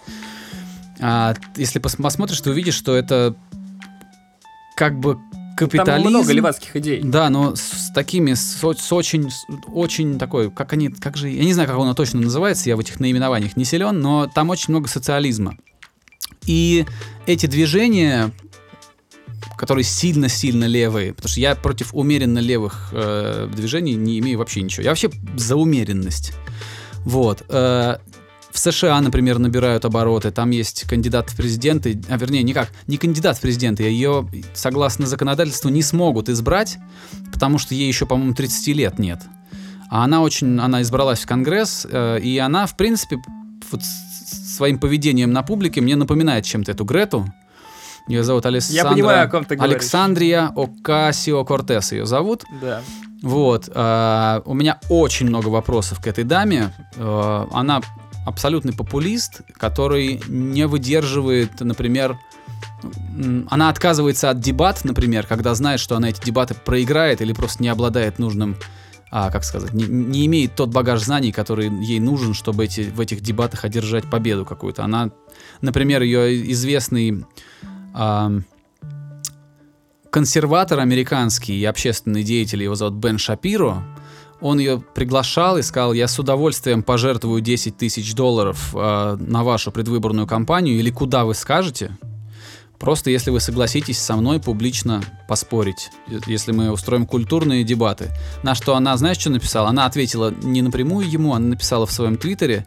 а, 1.00 1.34
если 1.56 1.80
пос- 1.80 2.00
посмотришь, 2.00 2.40
ты 2.40 2.50
увидишь, 2.50 2.74
что 2.74 2.94
это 2.94 3.36
как 4.76 4.98
бы 4.98 5.18
капитализм. 5.66 6.04
Там 6.04 6.12
много 6.12 6.32
левацких 6.32 6.76
идей. 6.76 7.00
Да, 7.02 7.28
но 7.30 7.54
с 7.54 7.90
такими, 7.94 8.34
с, 8.34 8.58
с 8.60 8.92
очень, 8.92 9.30
с 9.30 9.44
очень 9.68 10.18
такой, 10.18 10.50
как 10.50 10.72
они, 10.72 10.88
как 10.88 11.16
же, 11.16 11.28
я 11.28 11.44
не 11.44 11.52
знаю, 11.52 11.68
как 11.68 11.78
оно 11.78 11.94
точно 11.94 12.20
называется, 12.20 12.68
я 12.68 12.76
в 12.76 12.80
этих 12.80 13.00
наименованиях 13.00 13.56
не 13.56 13.64
силен, 13.64 14.00
но 14.00 14.26
там 14.26 14.50
очень 14.50 14.66
много 14.68 14.88
социализма. 14.88 15.56
И 16.46 16.86
эти 17.26 17.46
движения, 17.46 18.32
которые 19.58 19.84
сильно-сильно 19.84 20.64
левые, 20.64 21.12
потому 21.12 21.28
что 21.28 21.40
я 21.40 21.54
против 21.54 21.94
умеренно 21.94 22.38
левых 22.38 22.88
э, 22.92 23.48
движений 23.54 23.94
не 23.94 24.18
имею 24.20 24.38
вообще 24.38 24.62
ничего. 24.62 24.84
Я 24.84 24.90
вообще 24.90 25.10
за 25.36 25.56
умеренность. 25.56 26.32
Вот. 27.04 27.44
э, 27.48 27.96
в 28.52 28.58
США, 28.58 29.00
например, 29.00 29.38
набирают 29.38 29.84
обороты, 29.84 30.30
там 30.30 30.50
есть 30.50 30.84
кандидат 30.88 31.30
в 31.30 31.36
президенты, 31.36 32.00
а 32.08 32.16
вернее, 32.16 32.42
никак, 32.42 32.70
не 32.86 32.96
кандидат 32.96 33.38
в 33.38 33.40
президенты, 33.40 33.84
ее, 33.84 34.28
согласно 34.54 35.06
законодательству, 35.06 35.70
не 35.70 35.82
смогут 35.82 36.28
избрать, 36.28 36.78
потому 37.32 37.58
что 37.58 37.74
ей 37.74 37.86
еще, 37.88 38.06
по-моему, 38.06 38.34
30 38.34 38.66
лет 38.68 38.98
нет. 38.98 39.20
А 39.90 40.04
она 40.04 40.22
очень, 40.22 40.58
она 40.60 40.82
избралась 40.82 41.20
в 41.20 41.26
Конгресс, 41.26 41.86
э, 41.90 42.20
и 42.20 42.38
она, 42.38 42.66
в 42.66 42.76
принципе, 42.76 43.16
вот 43.70 43.82
своим 43.82 44.78
поведением 44.78 45.32
на 45.32 45.42
публике 45.42 45.80
мне 45.80 45.96
напоминает 45.96 46.44
чем-то 46.44 46.72
эту 46.72 46.84
Грету. 46.84 47.26
Ее 48.08 48.24
зовут 48.24 48.46
Александра... 48.46 48.84
Я 48.84 48.90
понимаю, 48.90 49.26
о 49.26 49.28
ком 49.28 49.44
ты 49.44 49.56
говоришь. 49.56 49.76
Александрия 49.76 50.52
Окасио 50.56 51.44
Кортес 51.44 51.92
ее 51.92 52.06
зовут. 52.06 52.44
Да. 52.60 52.82
Вот. 53.22 53.68
а, 53.74 54.42
у 54.44 54.54
меня 54.54 54.78
очень 54.88 55.26
много 55.26 55.48
вопросов 55.48 56.00
к 56.00 56.06
этой 56.06 56.24
даме. 56.24 56.72
Э, 56.96 57.46
она 57.52 57.80
абсолютный 58.30 58.72
популист, 58.72 59.42
который 59.56 60.20
не 60.28 60.66
выдерживает, 60.66 61.60
например, 61.60 62.16
она 63.50 63.68
отказывается 63.68 64.30
от 64.30 64.40
дебат, 64.40 64.84
например, 64.84 65.26
когда 65.26 65.54
знает, 65.54 65.80
что 65.80 65.96
она 65.96 66.08
эти 66.08 66.24
дебаты 66.24 66.54
проиграет 66.54 67.20
или 67.20 67.32
просто 67.32 67.62
не 67.62 67.68
обладает 67.68 68.18
нужным, 68.18 68.56
а, 69.10 69.30
как 69.30 69.44
сказать, 69.44 69.74
не, 69.74 69.84
не 69.84 70.26
имеет 70.26 70.54
тот 70.54 70.70
багаж 70.70 71.02
знаний, 71.02 71.32
который 71.32 71.70
ей 71.84 72.00
нужен, 72.00 72.32
чтобы 72.32 72.64
эти, 72.64 72.82
в 72.82 73.00
этих 73.00 73.20
дебатах 73.20 73.64
одержать 73.64 74.08
победу 74.08 74.44
какую-то. 74.44 74.84
Она, 74.84 75.10
например, 75.60 76.02
ее 76.02 76.50
известный 76.52 77.24
ам, 77.92 78.44
консерватор 80.10 80.78
американский 80.78 81.58
и 81.58 81.64
общественный 81.64 82.22
деятель, 82.22 82.62
его 82.62 82.74
зовут 82.74 82.94
Бен 82.94 83.18
Шапиро, 83.18 83.82
он 84.40 84.58
ее 84.58 84.82
приглашал 84.94 85.58
и 85.58 85.62
сказал, 85.62 85.92
я 85.92 86.08
с 86.08 86.18
удовольствием 86.18 86.82
пожертвую 86.82 87.40
10 87.40 87.76
тысяч 87.76 88.14
долларов 88.14 88.74
э, 88.74 89.16
на 89.20 89.44
вашу 89.44 89.70
предвыборную 89.70 90.26
кампанию 90.26 90.78
или 90.78 90.90
куда 90.90 91.24
вы 91.24 91.34
скажете, 91.34 91.96
просто 92.78 93.10
если 93.10 93.30
вы 93.30 93.40
согласитесь 93.40 93.98
со 93.98 94.16
мной 94.16 94.40
публично 94.40 95.02
поспорить, 95.28 95.90
е- 96.08 96.20
если 96.26 96.52
мы 96.52 96.70
устроим 96.70 97.06
культурные 97.06 97.64
дебаты. 97.64 98.10
На 98.42 98.54
что 98.54 98.74
она, 98.74 98.96
знаешь, 98.96 99.18
что 99.18 99.30
написала? 99.30 99.68
Она 99.68 99.86
ответила 99.86 100.32
не 100.42 100.62
напрямую 100.62 101.08
ему, 101.10 101.34
она 101.34 101.48
написала 101.48 101.86
в 101.86 101.92
своем 101.92 102.16
твиттере, 102.16 102.66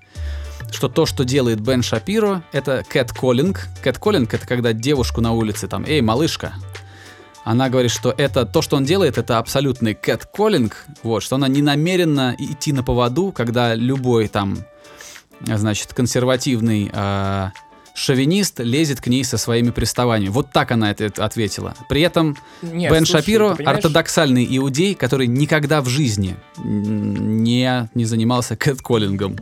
что 0.72 0.90
то, 0.90 1.06
что 1.06 1.24
делает 1.24 1.60
Бен 1.60 1.84
Шапиро, 1.84 2.44
это 2.52 2.84
кэт-коллинг. 2.88 3.68
Кэт-коллинг— 3.84 4.34
это 4.34 4.48
когда 4.48 4.74
девушку 4.74 5.22
на 5.22 5.32
улице 5.34 5.68
там, 5.68 5.86
эй, 5.86 6.02
малышка, 6.02 6.54
она 7.44 7.70
говорит, 7.70 7.92
что 7.92 8.14
это 8.18 8.46
то, 8.46 8.62
что 8.62 8.78
он 8.78 8.86
делает, 8.86 9.18
это 9.18 9.38
абсолютный 9.38 9.94
кэт-коллинг, 9.94 10.86
вот, 11.04 11.22
что 11.24 11.36
она 11.36 11.48
не 11.48 11.62
намерена 11.62 12.36
идти 12.38 12.72
на 12.72 12.84
поводу, 12.84 13.32
когда 13.32 13.76
любой 13.76 14.28
там, 14.28 14.60
значит, 15.42 15.94
консервативный 15.94 16.90
э, 16.94 17.50
шовинист 17.94 18.60
лезет 18.60 19.02
к 19.02 19.08
ней 19.08 19.24
со 19.24 19.38
своими 19.38 19.72
приставаниями. 19.72 20.32
Вот 20.32 20.52
так 20.52 20.72
она 20.72 20.92
это 20.92 21.12
ответила. 21.24 21.76
При 21.90 22.02
этом 22.02 22.38
Нет, 22.62 22.92
Бен 22.92 23.06
слушай, 23.06 23.22
Шапиро 23.22 23.58
ортодоксальный 23.66 24.46
иудей, 24.58 24.96
который 24.96 25.28
никогда 25.28 25.82
в 25.82 25.88
жизни 25.88 26.36
не, 26.64 27.90
не 27.94 28.06
занимался 28.06 28.56
кэт-коллингом. 28.56 29.38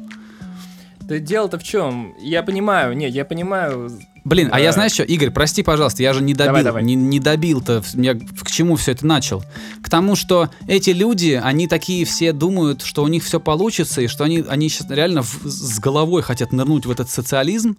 Да 1.02 1.20
дело-то 1.20 1.60
в 1.60 1.64
чем? 1.64 2.16
Я 2.20 2.42
понимаю, 2.44 2.96
нет, 2.96 3.12
я 3.12 3.26
понимаю. 3.26 3.92
Блин, 4.24 4.50
а 4.52 4.60
я 4.60 4.72
знаешь 4.72 4.92
что, 4.92 5.04
Игорь, 5.04 5.32
прости, 5.32 5.64
пожалуйста, 5.64 6.04
я 6.04 6.14
же 6.14 6.22
не 6.22 6.34
добил, 6.34 6.48
Давай, 6.50 6.64
давай. 6.64 6.84
не, 6.84 6.94
не 6.96 7.20
добил-то, 7.20 7.84
я 7.96 8.14
к 8.14 8.52
чему 8.52 8.76
все 8.76 8.92
это 8.92 9.06
начал? 9.06 9.44
К 9.84 9.90
тому, 9.90 10.16
что 10.16 10.50
эти 10.68 10.92
люди, 10.92 11.40
они 11.44 11.68
такие 11.68 12.06
все 12.06 12.32
думают, 12.32 12.84
что 12.84 13.04
у 13.04 13.08
них 13.08 13.24
все 13.24 13.40
получится, 13.40 14.02
и 14.02 14.08
что 14.08 14.24
они, 14.24 14.44
они 14.48 14.70
сейчас 14.70 14.90
реально 14.92 15.24
в- 15.24 15.44
с 15.46 15.80
головой 15.80 16.22
хотят 16.22 16.52
нырнуть 16.52 16.86
в 16.86 16.92
этот 16.92 17.10
социализм, 17.10 17.78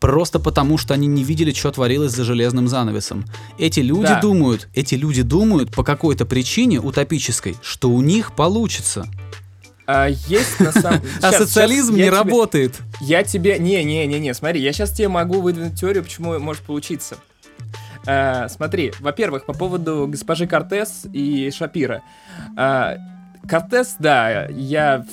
просто 0.00 0.38
потому, 0.40 0.78
что 0.78 0.94
они 0.94 1.06
не 1.06 1.22
видели, 1.22 1.52
что 1.52 1.70
творилось 1.70 2.12
за 2.12 2.24
железным 2.24 2.66
занавесом. 2.66 3.24
Эти 3.58 3.80
люди 3.80 4.08
Да. 4.08 4.20
думают, 4.20 4.68
эти 4.74 4.94
люди 4.94 5.20
думают 5.22 5.70
по 5.74 5.84
какой-то 5.84 6.24
причине 6.24 6.80
утопической, 6.80 7.56
что 7.62 7.90
у 7.90 8.00
них 8.00 8.34
получится. 8.34 9.06
А 9.86 10.08
есть 10.08 10.60
на 10.60 10.72
самом 10.72 11.00
А 11.22 11.30
Щас, 11.30 11.36
социализм 11.38 11.94
не 11.96 12.08
работает. 12.08 12.80
Я 13.00 13.22
тебе... 13.22 13.58
Не-не-не-не, 13.58 14.34
смотри, 14.34 14.60
я 14.60 14.72
сейчас 14.72 14.92
тебе 14.92 15.08
могу 15.08 15.40
выдвинуть 15.40 15.78
теорию, 15.78 16.02
почему 16.02 16.38
может 16.38 16.62
получиться. 16.62 17.16
А, 18.06 18.48
смотри, 18.48 18.92
во-первых, 19.00 19.46
по 19.46 19.52
поводу 19.52 20.06
госпожи 20.08 20.46
Кортес 20.46 21.06
и 21.12 21.50
Шапира. 21.50 22.02
А, 22.56 22.96
Кортес, 23.48 23.96
да, 23.98 24.46
я 24.46 25.04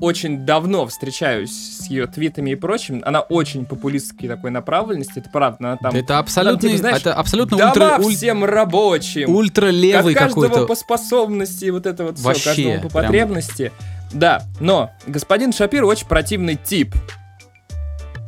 очень 0.00 0.44
давно 0.44 0.86
встречаюсь 0.86 1.50
с 1.50 1.86
ее 1.88 2.06
твитами 2.06 2.50
и 2.50 2.54
прочим. 2.54 3.02
Она 3.04 3.20
очень 3.20 3.64
популистской 3.66 4.28
такой 4.28 4.50
направленности, 4.50 5.18
это 5.18 5.30
правда. 5.30 5.56
Она 5.60 5.76
там... 5.76 5.94
это 5.94 6.18
абсолютно, 6.18 6.68
типа, 6.68 6.78
знаешь, 6.78 6.98
это 6.98 7.14
абсолютно 7.14 7.56
Дома 7.58 7.70
ультра, 7.70 7.98
уль- 8.00 8.14
всем 8.14 8.44
рабочим. 8.44 9.34
ультралевый 9.34 10.14
От 10.14 10.18
каждого 10.18 10.44
какой-то. 10.44 10.66
по 10.66 10.74
способности, 10.74 11.70
вот 11.70 11.86
это 11.86 12.04
вот 12.04 12.16
все, 12.18 12.24
Вообще, 12.24 12.44
каждому 12.44 12.74
по 12.82 12.88
прям. 12.88 13.04
потребности. 13.04 13.72
Да, 14.12 14.42
но 14.58 14.90
господин 15.06 15.52
Шапир 15.52 15.84
очень 15.84 16.06
противный 16.06 16.56
тип. 16.56 16.94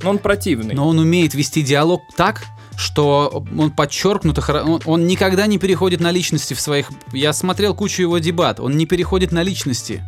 Но 0.02 0.10
он 0.10 0.18
противный. 0.18 0.74
Но 0.74 0.88
он 0.88 0.98
умеет 0.98 1.34
вести 1.34 1.62
диалог 1.62 2.02
так, 2.16 2.42
что 2.76 3.44
он 3.56 3.70
подчеркнуто 3.70 4.42
он, 4.64 4.80
он 4.84 5.06
никогда 5.06 5.46
не 5.46 5.58
переходит 5.58 6.00
на 6.00 6.10
личности 6.10 6.54
в 6.54 6.60
своих. 6.60 6.90
Я 7.12 7.32
смотрел 7.32 7.74
кучу 7.74 8.02
его 8.02 8.18
дебат, 8.18 8.60
он 8.60 8.76
не 8.76 8.86
переходит 8.86 9.30
на 9.32 9.42
личности. 9.42 10.02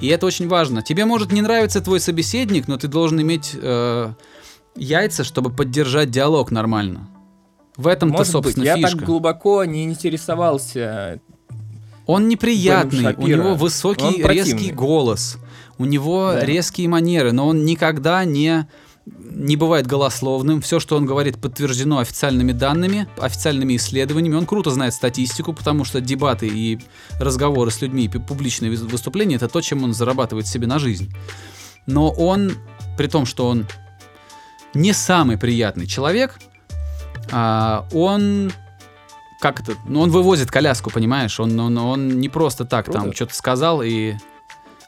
И 0.00 0.06
это 0.08 0.26
очень 0.26 0.48
важно. 0.48 0.82
Тебе 0.82 1.04
может 1.04 1.30
не 1.32 1.42
нравиться 1.42 1.80
твой 1.80 2.00
собеседник, 2.00 2.68
но 2.68 2.76
ты 2.78 2.88
должен 2.88 3.20
иметь 3.20 3.54
э, 3.54 4.12
яйца, 4.76 5.24
чтобы 5.24 5.50
поддержать 5.50 6.10
диалог 6.10 6.50
нормально. 6.50 7.08
В 7.76 7.86
этом-то, 7.86 8.18
Может 8.18 8.34
быть, 8.34 8.42
собственно, 8.44 8.64
я 8.64 8.76
фишка. 8.76 8.96
так 8.98 9.06
глубоко 9.06 9.64
не 9.64 9.84
интересовался. 9.84 11.20
Он 12.06 12.28
неприятный, 12.28 13.14
у 13.14 13.26
него 13.26 13.54
высокий, 13.54 14.22
резкий 14.22 14.72
голос, 14.72 15.38
у 15.78 15.84
него 15.84 16.32
Да. 16.34 16.44
резкие 16.44 16.88
манеры, 16.88 17.32
но 17.32 17.46
он 17.46 17.64
никогда 17.64 18.24
не 18.24 18.66
не 19.06 19.56
бывает 19.56 19.86
голословным. 19.86 20.60
Все, 20.60 20.78
что 20.80 20.96
он 20.96 21.06
говорит, 21.06 21.40
подтверждено 21.40 21.98
официальными 21.98 22.52
данными, 22.52 23.08
официальными 23.18 23.76
исследованиями. 23.76 24.36
Он 24.36 24.46
круто 24.46 24.70
знает 24.70 24.94
статистику, 24.94 25.52
потому 25.52 25.84
что 25.84 26.00
дебаты 26.00 26.46
и 26.46 26.78
разговоры 27.18 27.70
с 27.70 27.80
людьми, 27.80 28.04
и 28.04 28.08
публичные 28.08 28.70
выс- 28.70 28.88
выступления 28.88 29.36
это 29.36 29.48
то, 29.48 29.60
чем 29.60 29.84
он 29.84 29.94
зарабатывает 29.94 30.46
себе 30.46 30.66
на 30.66 30.78
жизнь. 30.78 31.12
Но 31.86 32.10
он, 32.10 32.52
при 32.96 33.06
том, 33.06 33.26
что 33.26 33.48
он 33.48 33.66
не 34.74 34.92
самый 34.92 35.38
приятный 35.38 35.86
человек, 35.86 36.38
а, 37.32 37.86
он 37.92 38.52
как 39.40 39.60
это? 39.60 39.72
Ну, 39.86 40.00
он 40.00 40.10
вывозит 40.10 40.50
коляску, 40.50 40.90
понимаешь? 40.90 41.40
Он, 41.40 41.58
он, 41.58 41.78
он 41.78 42.20
не 42.20 42.28
просто 42.28 42.66
так 42.66 42.86
там 42.86 43.02
Круто. 43.04 43.16
что-то 43.16 43.34
сказал 43.34 43.82
и. 43.82 44.14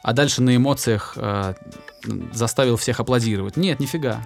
А 0.03 0.13
дальше 0.13 0.41
на 0.41 0.55
эмоциях 0.55 1.13
а, 1.17 1.55
заставил 2.33 2.75
всех 2.77 2.99
аплодировать. 2.99 3.55
Нет, 3.57 3.79
нифига. 3.79 4.19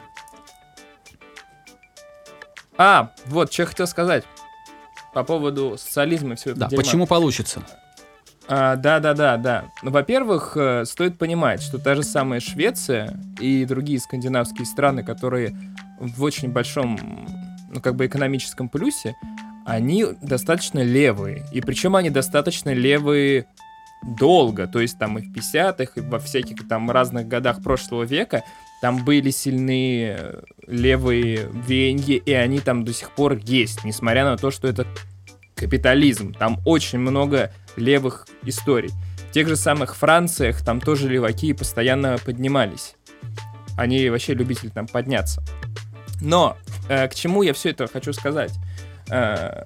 А, 2.78 3.12
вот, 3.28 3.54
что 3.54 3.64
я 3.64 3.68
хотел 3.68 3.88
сказать. 3.88 4.24
По 5.14 5.24
поводу 5.24 5.78
социализма 5.78 6.34
и 6.34 6.36
все 6.36 6.52
это 6.52 6.62
Да, 6.62 6.68
дерьма. 6.68 6.84
почему 6.84 7.08
получится? 7.08 7.64
А, 8.48 8.76
да, 8.76 9.00
да, 9.00 9.14
да, 9.14 9.38
да. 9.38 9.66
Ну, 9.84 9.92
во-первых, 9.92 10.54
э, 10.56 10.86
стоит 10.86 11.18
понимать, 11.18 11.62
что 11.62 11.80
та 11.80 11.96
же 11.96 12.04
самая 12.04 12.40
Швеция 12.40 13.20
и 13.40 13.66
другие 13.66 14.00
скандинавские 14.00 14.66
страны, 14.66 15.04
которые 15.04 15.56
в 16.00 16.24
очень 16.24 16.50
большом, 16.52 17.28
ну, 17.72 17.82
как 17.82 17.96
бы 17.96 18.06
экономическом 18.06 18.70
плюсе, 18.70 19.16
они 19.66 20.06
достаточно 20.22 20.80
левые. 20.82 21.46
И 21.52 21.62
причем 21.62 21.96
они 21.96 22.10
достаточно 22.10 22.74
левые 22.74 23.48
долго. 24.04 24.68
То 24.68 24.80
есть 24.80 24.98
там 25.00 25.18
и 25.18 25.22
в 25.22 25.32
50-х, 25.32 25.94
и 25.96 26.02
во 26.02 26.20
всяких 26.20 26.68
там 26.68 26.90
разных 26.92 27.28
годах 27.28 27.62
прошлого 27.62 28.04
века 28.04 28.44
там 28.82 29.04
были 29.04 29.32
сильные 29.32 30.18
э, 30.20 30.42
левые 30.68 31.50
веяния, 31.52 32.18
и 32.18 32.32
они 32.32 32.60
там 32.60 32.84
до 32.84 32.94
сих 32.94 33.12
пор 33.12 33.38
есть, 33.38 33.84
несмотря 33.84 34.24
на 34.24 34.38
то, 34.38 34.52
что 34.52 34.68
это 34.68 34.86
капитализм. 35.56 36.34
Там 36.34 36.60
очень 36.66 37.00
много 37.00 37.52
левых 37.76 38.28
историй. 38.44 38.92
В 39.30 39.32
тех 39.32 39.48
же 39.48 39.56
самых 39.56 39.96
Франциях 39.96 40.64
там 40.64 40.80
тоже 40.80 41.10
леваки 41.10 41.54
постоянно 41.54 42.18
поднимались. 42.24 42.96
Они 43.78 44.10
вообще 44.10 44.34
любители 44.34 44.70
там 44.70 44.88
подняться. 44.88 45.44
Но 46.22 46.56
э, 46.90 47.08
к 47.08 47.16
чему 47.16 47.44
я 47.44 47.54
все 47.54 47.72
это 47.72 47.88
хочу 47.88 48.14
сказать? 48.14 48.54
Э, 49.10 49.66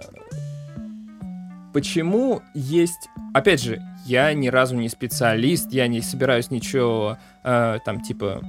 почему 1.73 2.41
есть... 2.53 3.09
Опять 3.33 3.61
же, 3.61 3.81
я 4.05 4.33
ни 4.33 4.47
разу 4.47 4.75
не 4.75 4.89
специалист, 4.89 5.71
я 5.71 5.87
не 5.87 6.01
собираюсь 6.01 6.51
ничего 6.51 7.17
э, 7.43 7.79
там 7.85 8.01
типа 8.01 8.41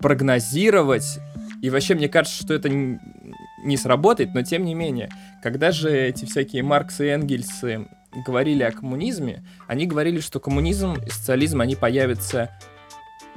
прогнозировать. 0.00 1.18
И 1.62 1.70
вообще 1.70 1.94
мне 1.94 2.08
кажется, 2.08 2.42
что 2.42 2.54
это 2.54 2.68
не 2.70 3.76
сработает, 3.76 4.34
но 4.34 4.42
тем 4.42 4.64
не 4.64 4.74
менее, 4.74 5.10
когда 5.42 5.72
же 5.72 5.90
эти 5.90 6.24
всякие 6.24 6.62
Марксы 6.62 7.06
и 7.06 7.10
Энгельсы 7.10 7.86
говорили 8.26 8.62
о 8.62 8.72
коммунизме, 8.72 9.44
они 9.68 9.86
говорили, 9.86 10.20
что 10.20 10.40
коммунизм 10.40 10.94
и 10.94 11.10
социализм, 11.10 11.60
они 11.60 11.76
появятся 11.76 12.50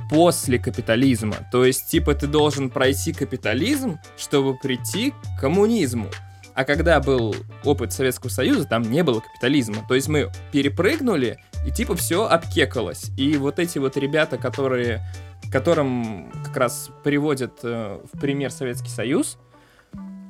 после 0.09 0.59
капитализма. 0.59 1.35
То 1.51 1.65
есть, 1.65 1.89
типа, 1.89 2.13
ты 2.15 2.27
должен 2.27 2.69
пройти 2.69 3.13
капитализм, 3.13 3.99
чтобы 4.17 4.57
прийти 4.57 5.11
к 5.11 5.41
коммунизму. 5.41 6.09
А 6.55 6.65
когда 6.65 6.99
был 6.99 7.35
опыт 7.63 7.93
Советского 7.93 8.29
Союза, 8.29 8.65
там 8.65 8.83
не 8.83 9.03
было 9.03 9.21
капитализма. 9.21 9.85
То 9.87 9.95
есть 9.95 10.07
мы 10.07 10.31
перепрыгнули, 10.51 11.39
и 11.65 11.71
типа 11.71 11.95
все 11.95 12.25
обкекалось. 12.25 13.11
И 13.17 13.37
вот 13.37 13.59
эти 13.59 13.77
вот 13.79 13.97
ребята, 13.97 14.37
которые 14.37 15.01
которым 15.51 16.31
как 16.43 16.57
раз 16.57 16.89
приводят 17.03 17.59
э, 17.63 17.99
в 18.11 18.19
пример 18.19 18.51
Советский 18.51 18.89
Союз. 18.89 19.37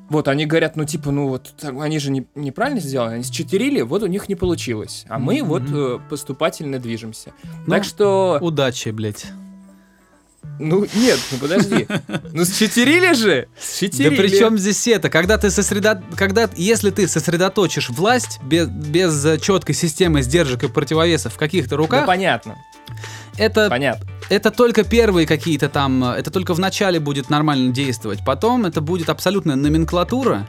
Вот, 0.10 0.28
они 0.28 0.46
говорят, 0.46 0.76
ну, 0.76 0.84
типа, 0.84 1.12
ну, 1.12 1.30
вот, 1.30 1.54
они 1.64 1.98
же 1.98 2.12
не, 2.12 2.28
неправильно 2.36 2.82
сделали, 2.82 3.16
они 3.16 3.24
счетерили, 3.24 3.82
вот 3.82 4.04
у 4.04 4.08
них 4.08 4.28
не 4.28 4.36
получилось. 4.36 5.06
А 5.08 5.18
мы 5.18 5.40
Мгм. 5.40 5.48
вот 5.48 5.64
э, 5.72 6.00
поступательно 6.10 6.78
движемся. 6.78 7.32
Ну, 7.66 7.72
так 7.72 7.86
что, 7.86 8.38
Удачи, 8.42 8.90
блядь. 8.90 9.28
Ну, 10.60 10.86
нет, 10.94 11.20
ну, 11.32 11.38
подожди. 11.40 11.88
Ну, 12.32 12.46
счетерили 12.46 13.14
же! 13.14 13.48
Да 13.56 13.62
Счетерили. 13.62 14.16
при 14.16 14.38
чем 14.38 14.58
здесь 14.58 14.88
это? 14.88 15.10
Когда 15.10 15.38
ты 15.38 15.50
сосредо... 15.50 16.02
когда, 16.16 16.50
если 16.56 16.92
ты 16.92 17.08
сосредоточишь 17.08 17.90
власть 17.90 18.40
без, 18.44 18.68
без 18.68 19.26
э, 19.26 19.40
четкой 19.40 19.76
системы 19.76 20.22
сдержек 20.22 20.64
и 20.64 20.68
противовесов 20.68 21.34
в 21.34 21.38
каких-то 21.38 21.72
Да 21.72 21.78
руках, 21.78 22.06
понятно, 22.06 22.56
это, 23.38 23.70
понятно. 23.70 24.08
это 24.30 24.52
только 24.52 24.84
первые 24.84 25.26
какие-то 25.26 25.70
там, 25.70 26.04
э, 26.04 26.18
это 26.18 26.30
только 26.30 26.54
в 26.54 26.60
начале 26.60 27.00
будет 27.00 27.30
нормально 27.30 27.72
действовать. 27.74 28.20
Потом 28.24 28.66
это 28.66 28.80
будет 28.80 29.10
абсолютная 29.10 29.56
номенклатура. 29.56 30.48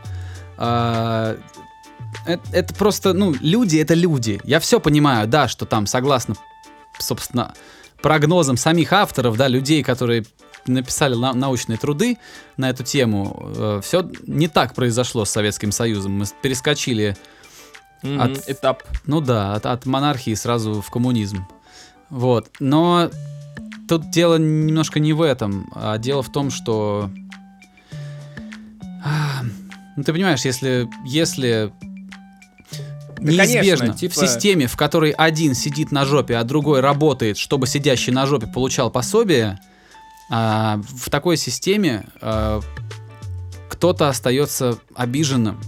А, 0.59 1.37
это, 2.27 2.43
это 2.53 2.75
просто, 2.75 3.15
ну, 3.15 3.35
люди 3.41 3.79
это 3.79 3.95
люди. 3.95 4.41
Я 4.45 4.61
все 4.61 4.81
понимаю, 4.81 5.27
да, 5.29 5.49
что 5.49 5.65
там 5.65 5.87
согласно, 5.87 6.35
собственно, 6.99 7.55
прогнозам 8.05 8.57
самих 8.59 8.93
авторов, 8.93 9.37
да, 9.39 9.49
людей, 9.49 9.83
которые 9.83 10.25
написали 10.67 11.15
на- 11.15 11.33
научные 11.33 11.79
труды 11.79 12.19
на 12.59 12.69
эту 12.71 12.85
тему, 12.85 13.81
все 13.83 14.09
не 14.27 14.47
так 14.49 14.75
произошло 14.75 15.25
с 15.25 15.31
Советским 15.31 15.73
Союзом. 15.73 16.13
Мы 16.13 16.25
перескочили, 16.43 17.17
Мгм, 18.03 18.21
От- 18.21 18.51
Этап. 18.51 18.83
ну 19.07 19.23
да, 19.23 19.55
от, 19.55 19.65
от 19.65 19.87
монархии 19.87 20.35
сразу 20.35 20.83
в 20.83 20.91
коммунизм. 20.91 21.47
Вот. 22.11 22.51
Но 22.61 23.11
тут 23.89 24.11
дело 24.11 24.37
немножко 24.37 25.01
не 25.01 25.15
в 25.15 25.23
этом, 25.23 25.71
а 25.75 25.97
дело 25.97 26.23
в 26.23 26.31
том, 26.31 26.51
что... 26.51 27.09
А, 29.03 29.43
Ну, 29.97 30.03
ты 30.03 30.13
понимаешь, 30.13 30.45
если, 30.45 30.87
если 31.07 31.73
неизбежно 33.33 33.87
конечно, 33.87 33.99
типа- 33.99 34.13
в 34.15 34.17
системе, 34.17 34.67
в 34.67 34.77
которой 34.77 35.11
один 35.11 35.55
сидит 35.55 35.93
на 35.93 36.05
жопе, 36.05 36.37
а 36.37 36.45
другой 36.45 36.81
работает, 36.81 37.37
чтобы 37.39 37.67
сидящий 37.67 38.13
на 38.13 38.27
жопе 38.27 38.47
получал 38.47 38.91
пособие, 38.91 39.59
а, 40.31 40.81
в 40.89 41.11
такой 41.11 41.37
системе 41.37 42.07
а, 42.21 42.61
кто-то 43.69 44.09
остается 44.09 44.79
обиженным. 44.95 45.61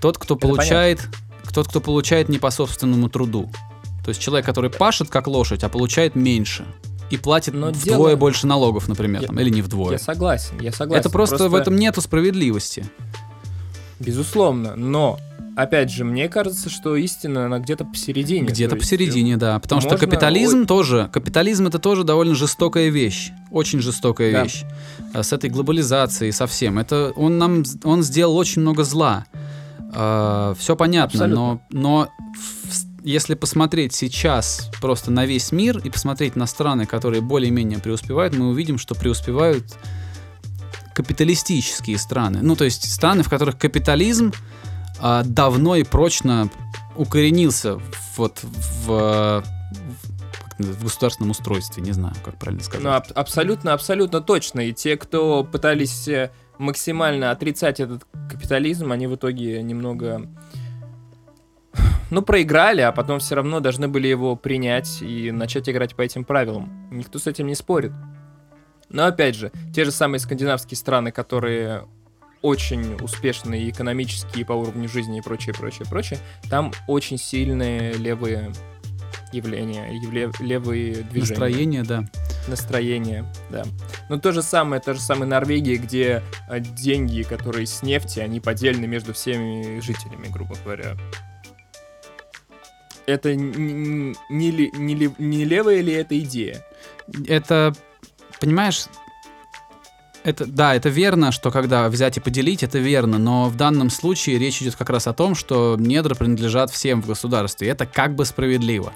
Тот, 0.00 0.18
кто 0.18 0.34
Это 0.34 0.46
получает, 0.46 1.08
тот, 1.52 1.68
кто 1.68 1.80
получает 1.80 2.28
не 2.28 2.38
по 2.38 2.50
собственному 2.50 3.08
труду. 3.08 3.50
То 4.04 4.10
есть 4.10 4.20
человек, 4.20 4.46
который 4.46 4.70
пашет 4.70 5.08
как 5.08 5.26
лошадь, 5.26 5.64
а 5.64 5.68
получает 5.68 6.14
меньше. 6.14 6.64
И 7.10 7.16
платит 7.16 7.54
Но 7.54 7.68
вдвое 7.68 7.96
дело- 8.10 8.16
больше 8.16 8.46
налогов, 8.46 8.88
например, 8.88 9.22
Я- 9.22 9.26
там, 9.28 9.38
или 9.40 9.48
не 9.50 9.62
вдвое. 9.62 9.92
Я 9.92 9.98
согласен, 9.98 10.60
я 10.60 10.72
согласен. 10.72 11.00
Это 11.00 11.10
просто, 11.10 11.48
в 11.48 11.54
этом 11.54 11.76
нету 11.76 12.00
справедливости. 12.00 12.84
Безусловно, 13.98 14.76
но, 14.76 15.18
опять 15.56 15.90
же, 15.90 16.04
мне 16.04 16.28
кажется, 16.28 16.70
что 16.70 16.94
истина, 16.96 17.46
она 17.46 17.58
где-то 17.58 17.84
посередине. 17.84 18.46
Где-то 18.46 18.76
есть, 18.76 18.86
посередине, 18.86 19.36
да. 19.36 19.58
Потому 19.58 19.80
что 19.80 19.90
можно- 19.90 20.06
капитализм 20.06 20.66
тоже, 20.66 21.10
капитализм 21.12 21.66
это 21.66 21.78
тоже 21.78 22.04
довольно 22.04 22.34
жестокая 22.34 22.88
вещь. 22.90 23.32
Очень 23.50 23.80
жестокая 23.80 24.32
Да. 24.32 24.42
вещь. 24.44 24.62
А 25.12 25.22
С 25.22 25.32
этой 25.32 25.50
глобализацией 25.50 26.32
совсем. 26.32 26.78
Это 26.78 27.12
он 27.16 27.38
нам, 27.38 27.64
он 27.82 28.02
сделал 28.02 28.36
очень 28.36 28.62
много 28.62 28.84
зла. 28.84 29.24
все 30.58 30.76
понятно, 30.76 31.26
но, 31.26 31.60
но 31.70 32.08
в- 32.34 33.06
если 33.06 33.34
посмотреть 33.34 33.94
сейчас 33.94 34.68
просто 34.82 35.10
на 35.10 35.24
весь 35.24 35.52
мир 35.52 35.78
и 35.78 35.88
посмотреть 35.88 36.36
на 36.36 36.46
страны, 36.46 36.84
которые 36.86 37.22
более-менее 37.22 37.78
преуспевают, 37.78 38.36
мы 38.36 38.48
увидим, 38.48 38.76
что 38.78 38.94
преуспевают 38.94 39.64
капиталистические 40.94 41.98
страны. 41.98 42.40
Ну, 42.42 42.56
то 42.56 42.64
есть 42.64 42.90
страны, 42.92 43.22
в 43.22 43.28
которых 43.30 43.58
капитализм 43.58 44.32
а, 45.00 45.22
давно 45.24 45.76
и 45.76 45.84
прочно 45.84 46.48
укоренился 46.96 47.78
вот 48.16 48.40
в, 48.42 48.86
в- 48.86 49.44
в 50.58 50.82
государственном 50.84 51.30
устройстве, 51.32 51.82
не 51.82 51.92
знаю, 51.92 52.14
как 52.24 52.38
правильно 52.38 52.64
сказать. 52.64 52.82
Ну, 52.82 52.90
аб- 52.90 53.12
абсолютно, 53.14 53.74
абсолютно 53.74 54.20
точно. 54.22 54.60
И 54.60 54.72
те, 54.72 54.96
кто 54.96 55.44
пытались 55.44 56.08
э, 56.08 56.30
максимально 56.58 57.30
отрицать 57.30 57.78
этот 57.78 58.06
капитализм, 58.30 58.90
они 58.90 59.06
в 59.06 59.16
итоге 59.16 59.62
немного, 59.62 60.22
ну, 62.10 62.22
проиграли, 62.22 62.80
а 62.80 62.92
потом 62.92 63.18
все 63.18 63.34
равно 63.34 63.60
должны 63.60 63.86
были 63.88 64.08
его 64.08 64.34
принять 64.34 65.02
и 65.02 65.30
начать 65.30 65.68
играть 65.68 65.94
по 65.94 66.00
этим 66.02 66.24
правилам. 66.24 66.88
Никто 66.90 67.18
с 67.18 67.26
этим 67.26 67.48
не 67.48 67.54
спорит. 67.54 67.92
Но 68.88 69.04
опять 69.06 69.34
же, 69.34 69.52
те 69.74 69.84
же 69.84 69.90
самые 69.90 70.20
скандинавские 70.20 70.78
страны, 70.78 71.10
которые 71.10 71.86
очень 72.42 72.94
успешны 73.02 73.58
и 73.62 73.70
экономически, 73.70 74.40
и 74.40 74.44
по 74.44 74.52
уровню 74.52 74.88
жизни, 74.88 75.18
и 75.18 75.22
прочее, 75.22 75.54
прочее, 75.54 75.86
прочее, 75.88 76.18
там 76.50 76.72
очень 76.86 77.18
сильные 77.18 77.94
левые 77.94 78.52
явления, 79.32 79.90
явле- 80.04 80.32
левые 80.40 80.94
движения 81.02 81.30
Настроение, 81.40 81.82
да. 81.82 82.04
настроение, 82.48 83.24
да. 83.50 83.64
Но 84.08 84.18
то 84.18 84.32
же 84.32 84.42
самое, 84.42 84.80
то 84.80 84.94
же 84.94 85.00
самое 85.00 85.26
Норвегия, 85.28 85.76
где 85.76 86.22
э, 86.48 86.60
деньги, 86.60 87.22
которые 87.22 87.66
с 87.66 87.82
нефти, 87.82 88.20
они 88.20 88.38
поделены 88.40 88.86
между 88.86 89.12
всеми 89.12 89.80
жителями, 89.80 90.28
грубо 90.28 90.54
говоря. 90.64 90.96
Это 93.06 93.34
не, 93.36 94.14
не, 94.30 94.50
ли- 94.50 95.12
не 95.18 95.44
левая 95.44 95.80
ли 95.80 95.92
эта 95.92 96.18
идея? 96.20 96.64
Это, 97.28 97.72
понимаешь, 98.40 98.86
это, 100.26 100.44
да, 100.44 100.74
это 100.74 100.88
верно, 100.88 101.30
что 101.30 101.52
когда 101.52 101.88
взять 101.88 102.16
и 102.16 102.20
поделить, 102.20 102.64
это 102.64 102.80
верно, 102.80 103.16
но 103.16 103.48
в 103.48 103.54
данном 103.54 103.90
случае 103.90 104.38
речь 104.38 104.60
идет 104.60 104.74
как 104.74 104.90
раз 104.90 105.06
о 105.06 105.12
том, 105.12 105.36
что 105.36 105.76
недра 105.78 106.16
принадлежат 106.16 106.72
всем 106.72 107.00
в 107.00 107.06
государстве. 107.06 107.68
Это 107.68 107.86
как 107.86 108.16
бы 108.16 108.24
справедливо. 108.24 108.92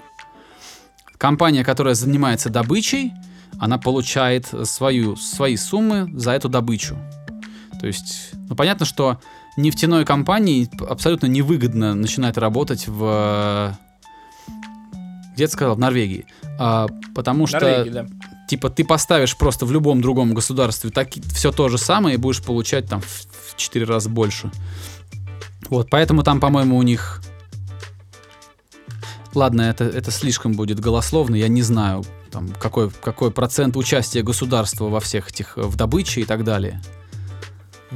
Компания, 1.17 1.63
которая 1.63 1.93
занимается 1.93 2.49
добычей, 2.49 3.13
она 3.59 3.77
получает 3.77 4.47
свою, 4.65 5.15
свои 5.15 5.55
суммы 5.55 6.09
за 6.13 6.31
эту 6.31 6.49
добычу. 6.49 6.97
То 7.79 7.87
есть, 7.87 8.31
ну 8.49 8.55
понятно, 8.55 8.85
что 8.85 9.21
нефтяной 9.55 10.03
компании 10.03 10.69
абсолютно 10.85 11.27
невыгодно 11.27 11.95
начинать 11.95 12.37
работать 12.37 12.89
в... 12.89 13.77
Где 15.35 15.47
ты 15.47 15.53
сказал? 15.53 15.75
В 15.75 15.79
Норвегии. 15.79 16.25
А, 16.59 16.87
потому 17.15 17.47
что 17.47 17.61
Норвегия, 17.61 17.91
да. 17.91 18.05
Типа 18.51 18.69
ты 18.69 18.83
поставишь 18.83 19.37
просто 19.37 19.65
в 19.65 19.71
любом 19.71 20.01
другом 20.01 20.33
государстве 20.33 20.89
так, 20.89 21.07
все 21.33 21.53
то 21.53 21.69
же 21.69 21.77
самое 21.77 22.15
и 22.15 22.17
будешь 22.17 22.43
получать 22.43 22.85
там 22.85 22.99
в, 22.99 23.05
в 23.05 23.55
4 23.55 23.85
раза 23.85 24.09
больше. 24.09 24.51
Вот, 25.69 25.89
поэтому 25.89 26.21
там, 26.21 26.41
по-моему, 26.41 26.75
у 26.75 26.81
них... 26.81 27.21
Ладно, 29.33 29.61
это, 29.61 29.85
это 29.85 30.11
слишком 30.11 30.51
будет 30.51 30.81
голословно, 30.81 31.35
я 31.37 31.47
не 31.47 31.61
знаю, 31.61 32.03
там, 32.29 32.49
какой, 32.49 32.89
какой 32.89 33.31
процент 33.31 33.77
участия 33.77 34.21
государства 34.21 34.89
во 34.89 34.99
всех 34.99 35.29
этих, 35.29 35.57
э, 35.57 35.61
в 35.61 35.77
добыче 35.77 36.19
и 36.19 36.25
так 36.25 36.43
далее. 36.43 36.81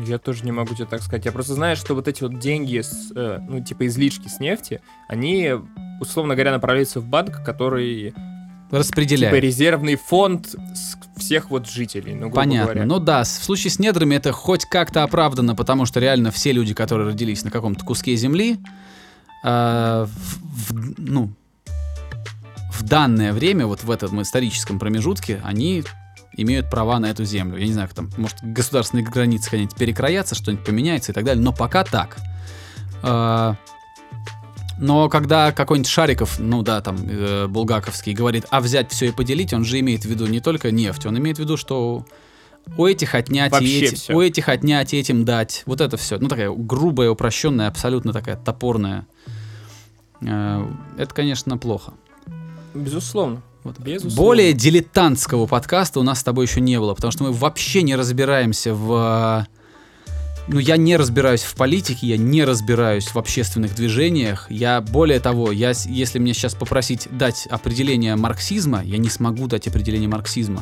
Я 0.05 0.19
тоже 0.19 0.45
не 0.45 0.53
могу 0.53 0.73
тебе 0.73 0.85
так 0.85 1.03
сказать. 1.03 1.25
Я 1.25 1.33
просто 1.33 1.53
знаю, 1.53 1.75
что 1.75 1.95
вот 1.95 2.07
эти 2.07 2.23
вот 2.23 2.39
деньги, 2.39 2.79
с, 2.79 3.11
э, 3.13 3.39
ну, 3.45 3.61
типа 3.61 3.87
излишки 3.87 4.29
с 4.29 4.39
нефти, 4.39 4.81
они, 5.09 5.51
условно 5.99 6.35
говоря, 6.35 6.53
направляются 6.53 7.01
в 7.01 7.05
банк, 7.05 7.43
который 7.43 8.13
Распределяет. 8.71 9.33
типа 9.33 9.43
резервный 9.43 9.95
фонд 9.95 10.55
всех 11.17 11.49
вот 11.49 11.69
жителей, 11.69 12.13
ну, 12.13 12.21
грубо 12.21 12.35
Понятно. 12.35 12.63
говоря. 12.73 12.85
Ну 12.85 12.99
да, 12.99 13.23
в 13.23 13.27
случае 13.27 13.71
с 13.71 13.79
недрами 13.79 14.15
это 14.15 14.31
хоть 14.31 14.65
как-то 14.65 15.03
оправдано, 15.03 15.55
потому 15.55 15.85
что 15.85 15.99
реально 15.99 16.31
все 16.31 16.51
люди, 16.51 16.73
которые 16.73 17.07
родились 17.07 17.43
на 17.43 17.51
каком-то 17.51 17.85
куске 17.85 18.15
земли, 18.15 18.57
э, 19.43 20.05
в, 20.07 20.71
в- 20.73 20.93
ну, 20.97 21.31
в 22.73 22.83
данное 22.83 23.31
время, 23.33 23.65
вот 23.67 23.83
в 23.83 23.91
этом 23.91 24.21
историческом 24.21 24.77
промежутке, 24.79 25.39
они 25.43 25.83
имеют 26.37 26.69
права 26.69 26.99
на 26.99 27.05
эту 27.05 27.23
землю. 27.23 27.57
Я 27.57 27.65
не 27.67 27.73
знаю, 27.73 27.87
как 27.87 27.95
там, 27.95 28.09
может, 28.17 28.37
государственные 28.43 29.05
границы 29.05 29.49
когда-нибудь 29.49 29.75
перекроятся, 29.77 30.35
что-нибудь 30.35 30.65
поменяется 30.65 31.11
и 31.13 31.15
так 31.15 31.23
далее, 31.23 31.41
но 31.41 31.53
пока 31.53 31.83
так. 31.85 32.17
Э, 33.03 33.53
но 34.79 35.09
когда 35.09 35.51
какой-нибудь 35.51 35.89
Шариков, 35.89 36.39
ну 36.39 36.61
да, 36.63 36.81
там, 36.81 36.97
э, 37.07 37.47
Булгаковский, 37.47 38.13
говорит, 38.13 38.45
а 38.49 38.59
взять 38.61 38.91
все 38.91 39.07
и 39.07 39.11
поделить, 39.11 39.53
он 39.53 39.63
же 39.65 39.79
имеет 39.79 40.03
в 40.03 40.09
виду 40.09 40.27
не 40.27 40.39
только 40.41 40.71
нефть, 40.71 41.05
он 41.05 41.17
имеет 41.17 41.37
в 41.37 41.39
виду, 41.39 41.57
что 41.57 42.05
у 42.77 42.85
этих 42.85 43.13
отнять 43.15 43.51
и 43.61 43.79
эти- 43.81 44.11
у 44.11 44.21
этих 44.21 44.49
отнять 44.49 44.93
и 44.93 44.97
этим 44.97 45.23
дать. 45.23 45.63
Вот 45.65 45.81
это 45.81 45.97
все. 45.97 46.17
Ну, 46.17 46.27
такая 46.27 46.49
грубая, 46.51 47.09
упрощенная, 47.11 47.67
абсолютно 47.67 48.11
такая 48.11 48.35
топорная. 48.37 49.05
Э, 50.21 50.65
Это, 50.97 51.13
конечно, 51.13 51.57
плохо. 51.57 51.93
Безусловно. 52.73 53.41
Вот. 53.63 53.79
Безусловно. 53.79 54.15
Более 54.17 54.53
дилетантского 54.53 55.45
подкаста 55.47 55.99
у 55.99 56.03
нас 56.03 56.19
с 56.19 56.23
тобой 56.23 56.45
еще 56.45 56.61
не 56.61 56.79
было, 56.79 56.93
потому 56.93 57.11
что 57.11 57.23
мы 57.23 57.31
вообще 57.31 57.81
не 57.83 57.95
разбираемся 57.95 58.73
в... 58.73 59.45
Ну, 60.47 60.59
я 60.59 60.77
не 60.77 60.95
разбираюсь 60.95 61.43
в 61.43 61.55
политике, 61.55 62.05
я 62.07 62.17
не 62.17 62.43
разбираюсь 62.43 63.07
в 63.07 63.17
общественных 63.17 63.73
движениях. 63.73 64.45
Я, 64.49 64.79
более 64.81 65.19
того, 65.19 65.51
я, 65.51 65.73
если 65.85 66.19
мне 66.19 66.33
сейчас 66.33 66.53
попросить 66.53 67.07
дать 67.11 67.47
определение 67.47 68.15
марксизма, 68.15 68.83
я 68.83 68.99
не 68.99 69.09
смогу 69.09 69.47
дать 69.47 69.67
определение 69.67 70.07
марксизма. 70.07 70.61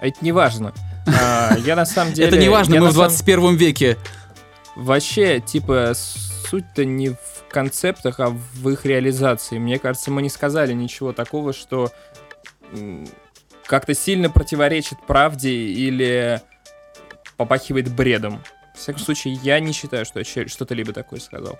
Это 0.00 0.16
не 0.22 0.32
важно. 0.32 0.72
А, 1.06 1.54
я 1.66 1.76
на 1.76 1.84
самом 1.84 2.12
деле... 2.14 2.28
Это 2.28 2.38
не 2.38 2.48
важно, 2.48 2.76
мы 2.76 2.88
в 2.88 2.92
самом- 2.92 3.08
21 3.08 3.56
веке. 3.56 3.98
Вообще, 4.74 5.40
типа, 5.40 5.92
суть-то 5.94 6.84
не 6.84 7.10
в 7.10 7.18
концептах, 7.50 8.20
а 8.20 8.30
в 8.30 8.68
их 8.70 8.86
реализации. 8.86 9.58
Мне 9.58 9.78
кажется, 9.78 10.10
мы 10.10 10.22
не 10.22 10.30
сказали 10.30 10.72
ничего 10.72 11.12
такого, 11.12 11.52
что 11.52 11.92
как-то 13.66 13.94
сильно 13.94 14.30
противоречит 14.30 14.98
правде 15.06 15.50
или 15.52 16.40
попахивает 17.36 17.94
бредом. 17.94 18.40
В 18.74 18.78
всяком 18.78 19.00
случае, 19.00 19.34
я 19.42 19.60
не 19.60 19.72
считаю, 19.72 20.04
что 20.04 20.18
я 20.18 20.24
что-то 20.24 20.74
либо 20.74 20.92
такое 20.92 21.20
сказал. 21.20 21.58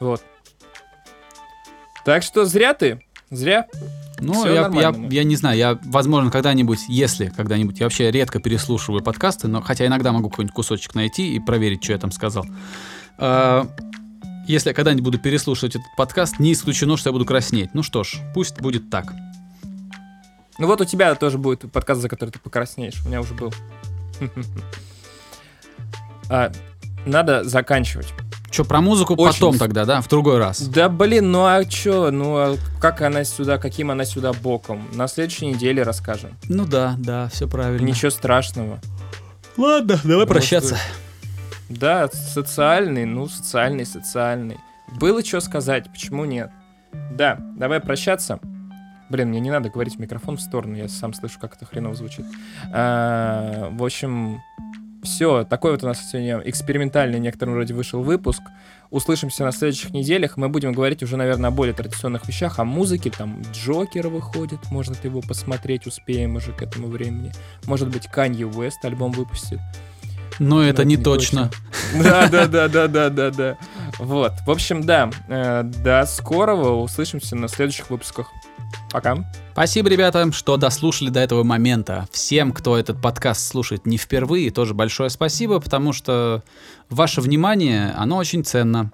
Вот. 0.00 0.22
Так 2.04 2.22
что 2.22 2.44
зря 2.44 2.74
ты. 2.74 3.02
Зря. 3.30 3.66
Ну, 4.20 4.46
я, 4.46 4.70
я, 4.72 4.94
я 5.10 5.24
не 5.24 5.36
знаю, 5.36 5.58
я, 5.58 5.78
возможно, 5.84 6.30
когда-нибудь, 6.30 6.80
если 6.88 7.26
когда-нибудь, 7.26 7.80
я 7.80 7.86
вообще 7.86 8.10
редко 8.10 8.38
переслушиваю 8.38 9.02
подкасты, 9.02 9.48
но 9.48 9.60
хотя 9.60 9.86
иногда 9.86 10.12
могу 10.12 10.30
какой-нибудь 10.30 10.54
кусочек 10.54 10.94
найти 10.94 11.34
и 11.34 11.40
проверить, 11.40 11.82
что 11.82 11.92
я 11.94 11.98
там 11.98 12.12
сказал. 12.12 12.46
А, 13.18 13.66
если 14.46 14.68
я 14.68 14.74
когда-нибудь 14.74 15.04
буду 15.04 15.18
переслушивать 15.18 15.74
этот 15.74 15.88
подкаст, 15.96 16.38
не 16.38 16.52
исключено, 16.52 16.96
что 16.96 17.08
я 17.08 17.12
буду 17.12 17.24
краснеть. 17.24 17.70
Ну 17.74 17.82
что 17.82 18.04
ж, 18.04 18.18
пусть 18.34 18.60
будет 18.60 18.88
так. 18.90 19.12
Ну 20.58 20.66
вот 20.66 20.80
у 20.80 20.84
тебя 20.84 21.14
тоже 21.16 21.38
будет 21.38 21.70
подкаст, 21.72 22.00
за 22.00 22.08
который 22.08 22.30
ты 22.30 22.38
покраснеешь. 22.38 23.04
У 23.04 23.08
меня 23.08 23.20
уже 23.20 23.34
был. 23.34 23.52
А, 26.30 26.50
Надо 27.06 27.44
заканчивать. 27.44 28.08
Что, 28.50 28.64
про 28.64 28.80
музыку 28.80 29.14
Очень 29.14 29.32
потом 29.34 29.58
тогда, 29.58 29.84
да, 29.84 30.00
в 30.00 30.08
другой 30.08 30.38
раз. 30.38 30.60
Да 30.60 30.88
блин, 30.88 31.32
ну 31.32 31.44
а 31.44 31.64
чё, 31.64 32.12
ну 32.12 32.36
а 32.36 32.56
как 32.80 33.02
она 33.02 33.24
сюда, 33.24 33.58
каким 33.58 33.90
она 33.90 34.04
сюда 34.04 34.32
боком? 34.32 34.86
На 34.92 35.08
следующей 35.08 35.46
неделе 35.46 35.82
расскажем. 35.82 36.30
Ну 36.48 36.64
да, 36.64 36.94
да, 36.98 37.28
все 37.32 37.48
правильно. 37.48 37.84
Ничего 37.84 38.10
страшного. 38.10 38.78
Ладно, 39.56 39.98
давай 40.04 40.26
прощаться. 40.26 40.78
Да, 41.68 42.08
социальный, 42.08 43.06
ну 43.06 43.26
социальный, 43.26 43.86
социальный. 43.86 44.58
Было 45.00 45.24
что 45.24 45.40
сказать, 45.40 45.90
почему 45.90 46.24
нет? 46.24 46.50
Да, 47.10 47.38
давай 47.56 47.80
прощаться. 47.80 48.38
Блин, 49.10 49.28
мне 49.28 49.40
не 49.40 49.50
надо 49.50 49.70
говорить 49.70 49.96
в 49.96 49.98
микрофон 49.98 50.36
в 50.36 50.40
сторону, 50.40 50.76
я 50.76 50.88
сам 50.88 51.12
слышу, 51.12 51.38
как 51.40 51.56
это 51.56 51.66
хреново 51.66 51.94
звучит. 51.94 52.24
А, 52.72 53.68
в 53.70 53.84
общем, 53.84 54.40
все, 55.04 55.44
такой 55.44 55.72
вот 55.72 55.82
у 55.82 55.86
нас 55.86 56.10
сегодня 56.10 56.40
экспериментальный 56.44 57.18
в 57.18 57.22
некотором 57.22 57.54
роде 57.54 57.74
вышел 57.74 58.02
выпуск. 58.02 58.42
Услышимся 58.90 59.44
на 59.44 59.52
следующих 59.52 59.90
неделях. 59.90 60.36
Мы 60.36 60.48
будем 60.48 60.72
говорить 60.72 61.02
уже, 61.02 61.16
наверное, 61.16 61.48
о 61.48 61.50
более 61.50 61.74
традиционных 61.74 62.26
вещах, 62.26 62.58
о 62.58 62.64
музыке. 62.64 63.10
Там 63.10 63.42
Джокер 63.52 64.08
выходит, 64.08 64.70
можно 64.70 64.96
его 65.02 65.20
посмотреть, 65.20 65.86
успеем 65.86 66.36
уже 66.36 66.52
к 66.52 66.62
этому 66.62 66.88
времени. 66.88 67.32
Может 67.66 67.88
быть, 67.88 68.06
Канье 68.06 68.46
Уэст 68.46 68.84
альбом 68.84 69.12
выпустит. 69.12 69.60
Но 70.38 70.62
это 70.62 70.82
Ну, 70.82 70.88
не 70.88 70.96
не 70.96 71.02
точно. 71.02 71.50
Да, 72.02 72.28
да, 72.28 72.46
да, 72.46 72.68
да, 72.68 72.88
да, 72.88 73.10
да, 73.10 73.30
да. 73.30 73.58
Вот. 73.98 74.32
В 74.46 74.50
общем, 74.50 74.84
да. 74.84 75.10
э, 75.28 75.62
До 75.62 76.04
скорого. 76.06 76.68
Услышимся 76.80 77.36
на 77.36 77.48
следующих 77.48 77.90
выпусках. 77.90 78.30
Пока. 78.90 79.24
Спасибо, 79.52 79.88
ребята, 79.88 80.30
что 80.32 80.56
дослушали 80.56 81.10
до 81.10 81.20
этого 81.20 81.42
момента. 81.42 82.08
Всем, 82.12 82.52
кто 82.52 82.76
этот 82.76 83.00
подкаст 83.00 83.46
слушает 83.46 83.86
не 83.86 83.96
впервые, 83.96 84.50
тоже 84.50 84.74
большое 84.74 85.10
спасибо, 85.10 85.60
потому 85.60 85.92
что 85.92 86.42
ваше 86.90 87.20
внимание, 87.20 87.92
оно 87.96 88.16
очень 88.16 88.44
ценно. 88.44 88.90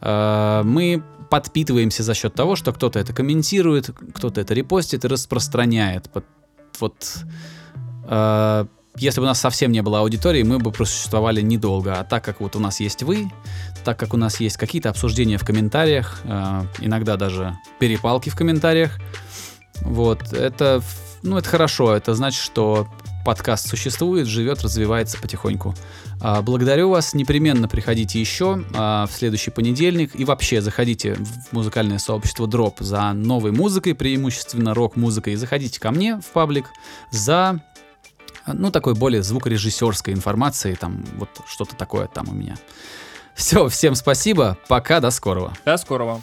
Э, 0.00 0.62
Мы 0.64 1.02
подпитываемся 1.30 2.02
за 2.02 2.14
счет 2.14 2.34
того, 2.34 2.56
что 2.56 2.72
кто-то 2.72 2.98
это 2.98 3.12
комментирует, 3.12 3.90
кто-то 4.14 4.40
это 4.40 4.54
репостит 4.54 5.04
и 5.04 5.08
распространяет. 5.08 6.08
Вот- 6.78 7.16
э, 8.04 8.66
если 8.98 9.20
бы 9.20 9.24
у 9.24 9.28
нас 9.28 9.40
совсем 9.40 9.72
не 9.72 9.82
было 9.82 10.00
аудитории, 10.00 10.42
мы 10.42 10.58
бы 10.58 10.70
просуществовали 10.70 11.40
недолго. 11.40 11.98
А 11.98 12.04
так 12.04 12.24
как 12.24 12.40
вот 12.40 12.56
у 12.56 12.60
нас 12.60 12.80
есть 12.80 13.02
вы, 13.02 13.30
так 13.84 13.98
как 13.98 14.14
у 14.14 14.16
нас 14.16 14.40
есть 14.40 14.56
какие-то 14.56 14.90
обсуждения 14.90 15.38
в 15.38 15.44
комментариях, 15.44 16.20
э, 16.24 16.62
иногда 16.80 17.16
даже 17.16 17.56
перепалки 17.78 18.30
в 18.30 18.36
комментариях, 18.36 18.98
вот, 19.82 20.32
это, 20.32 20.82
ну, 21.22 21.36
это 21.36 21.48
хорошо, 21.48 21.94
это 21.94 22.14
значит, 22.14 22.42
что 22.42 22.88
подкаст 23.26 23.68
существует, 23.68 24.28
живет, 24.28 24.62
развивается 24.62 25.18
потихоньку. 25.20 25.74
А, 26.20 26.42
Благодарю 26.42 26.90
вас, 26.90 27.12
непременно 27.12 27.66
приходите 27.66 28.20
еще 28.20 28.64
а, 28.72 29.06
в 29.06 29.12
следующий 29.12 29.50
понедельник 29.50 30.12
и 30.14 30.24
вообще 30.24 30.60
заходите 30.60 31.14
в 31.14 31.52
музыкальное 31.52 31.98
сообщество 31.98 32.46
Drop 32.46 32.74
за 32.78 33.12
новой 33.12 33.50
музыкой, 33.50 33.96
преимущественно 33.96 34.74
рок-музыкой, 34.74 35.32
и 35.32 35.36
заходите 35.36 35.80
ко 35.80 35.90
мне 35.90 36.20
в 36.20 36.26
паблик 36.26 36.66
за 37.10 37.60
ну, 38.52 38.70
такой 38.70 38.94
более 38.94 39.22
звукорежиссерской 39.22 40.14
информацией, 40.14 40.76
там 40.76 41.04
вот 41.16 41.28
что-то 41.46 41.76
такое 41.76 42.06
там 42.06 42.28
у 42.28 42.32
меня. 42.32 42.56
Все, 43.34 43.68
всем 43.68 43.94
спасибо, 43.94 44.56
пока, 44.68 45.00
до 45.00 45.10
скорого. 45.10 45.52
До 45.64 45.76
скорого. 45.76 46.20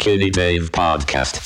Skinny 0.00 0.30
Dave 0.30 0.70
Podcast. 0.70 1.40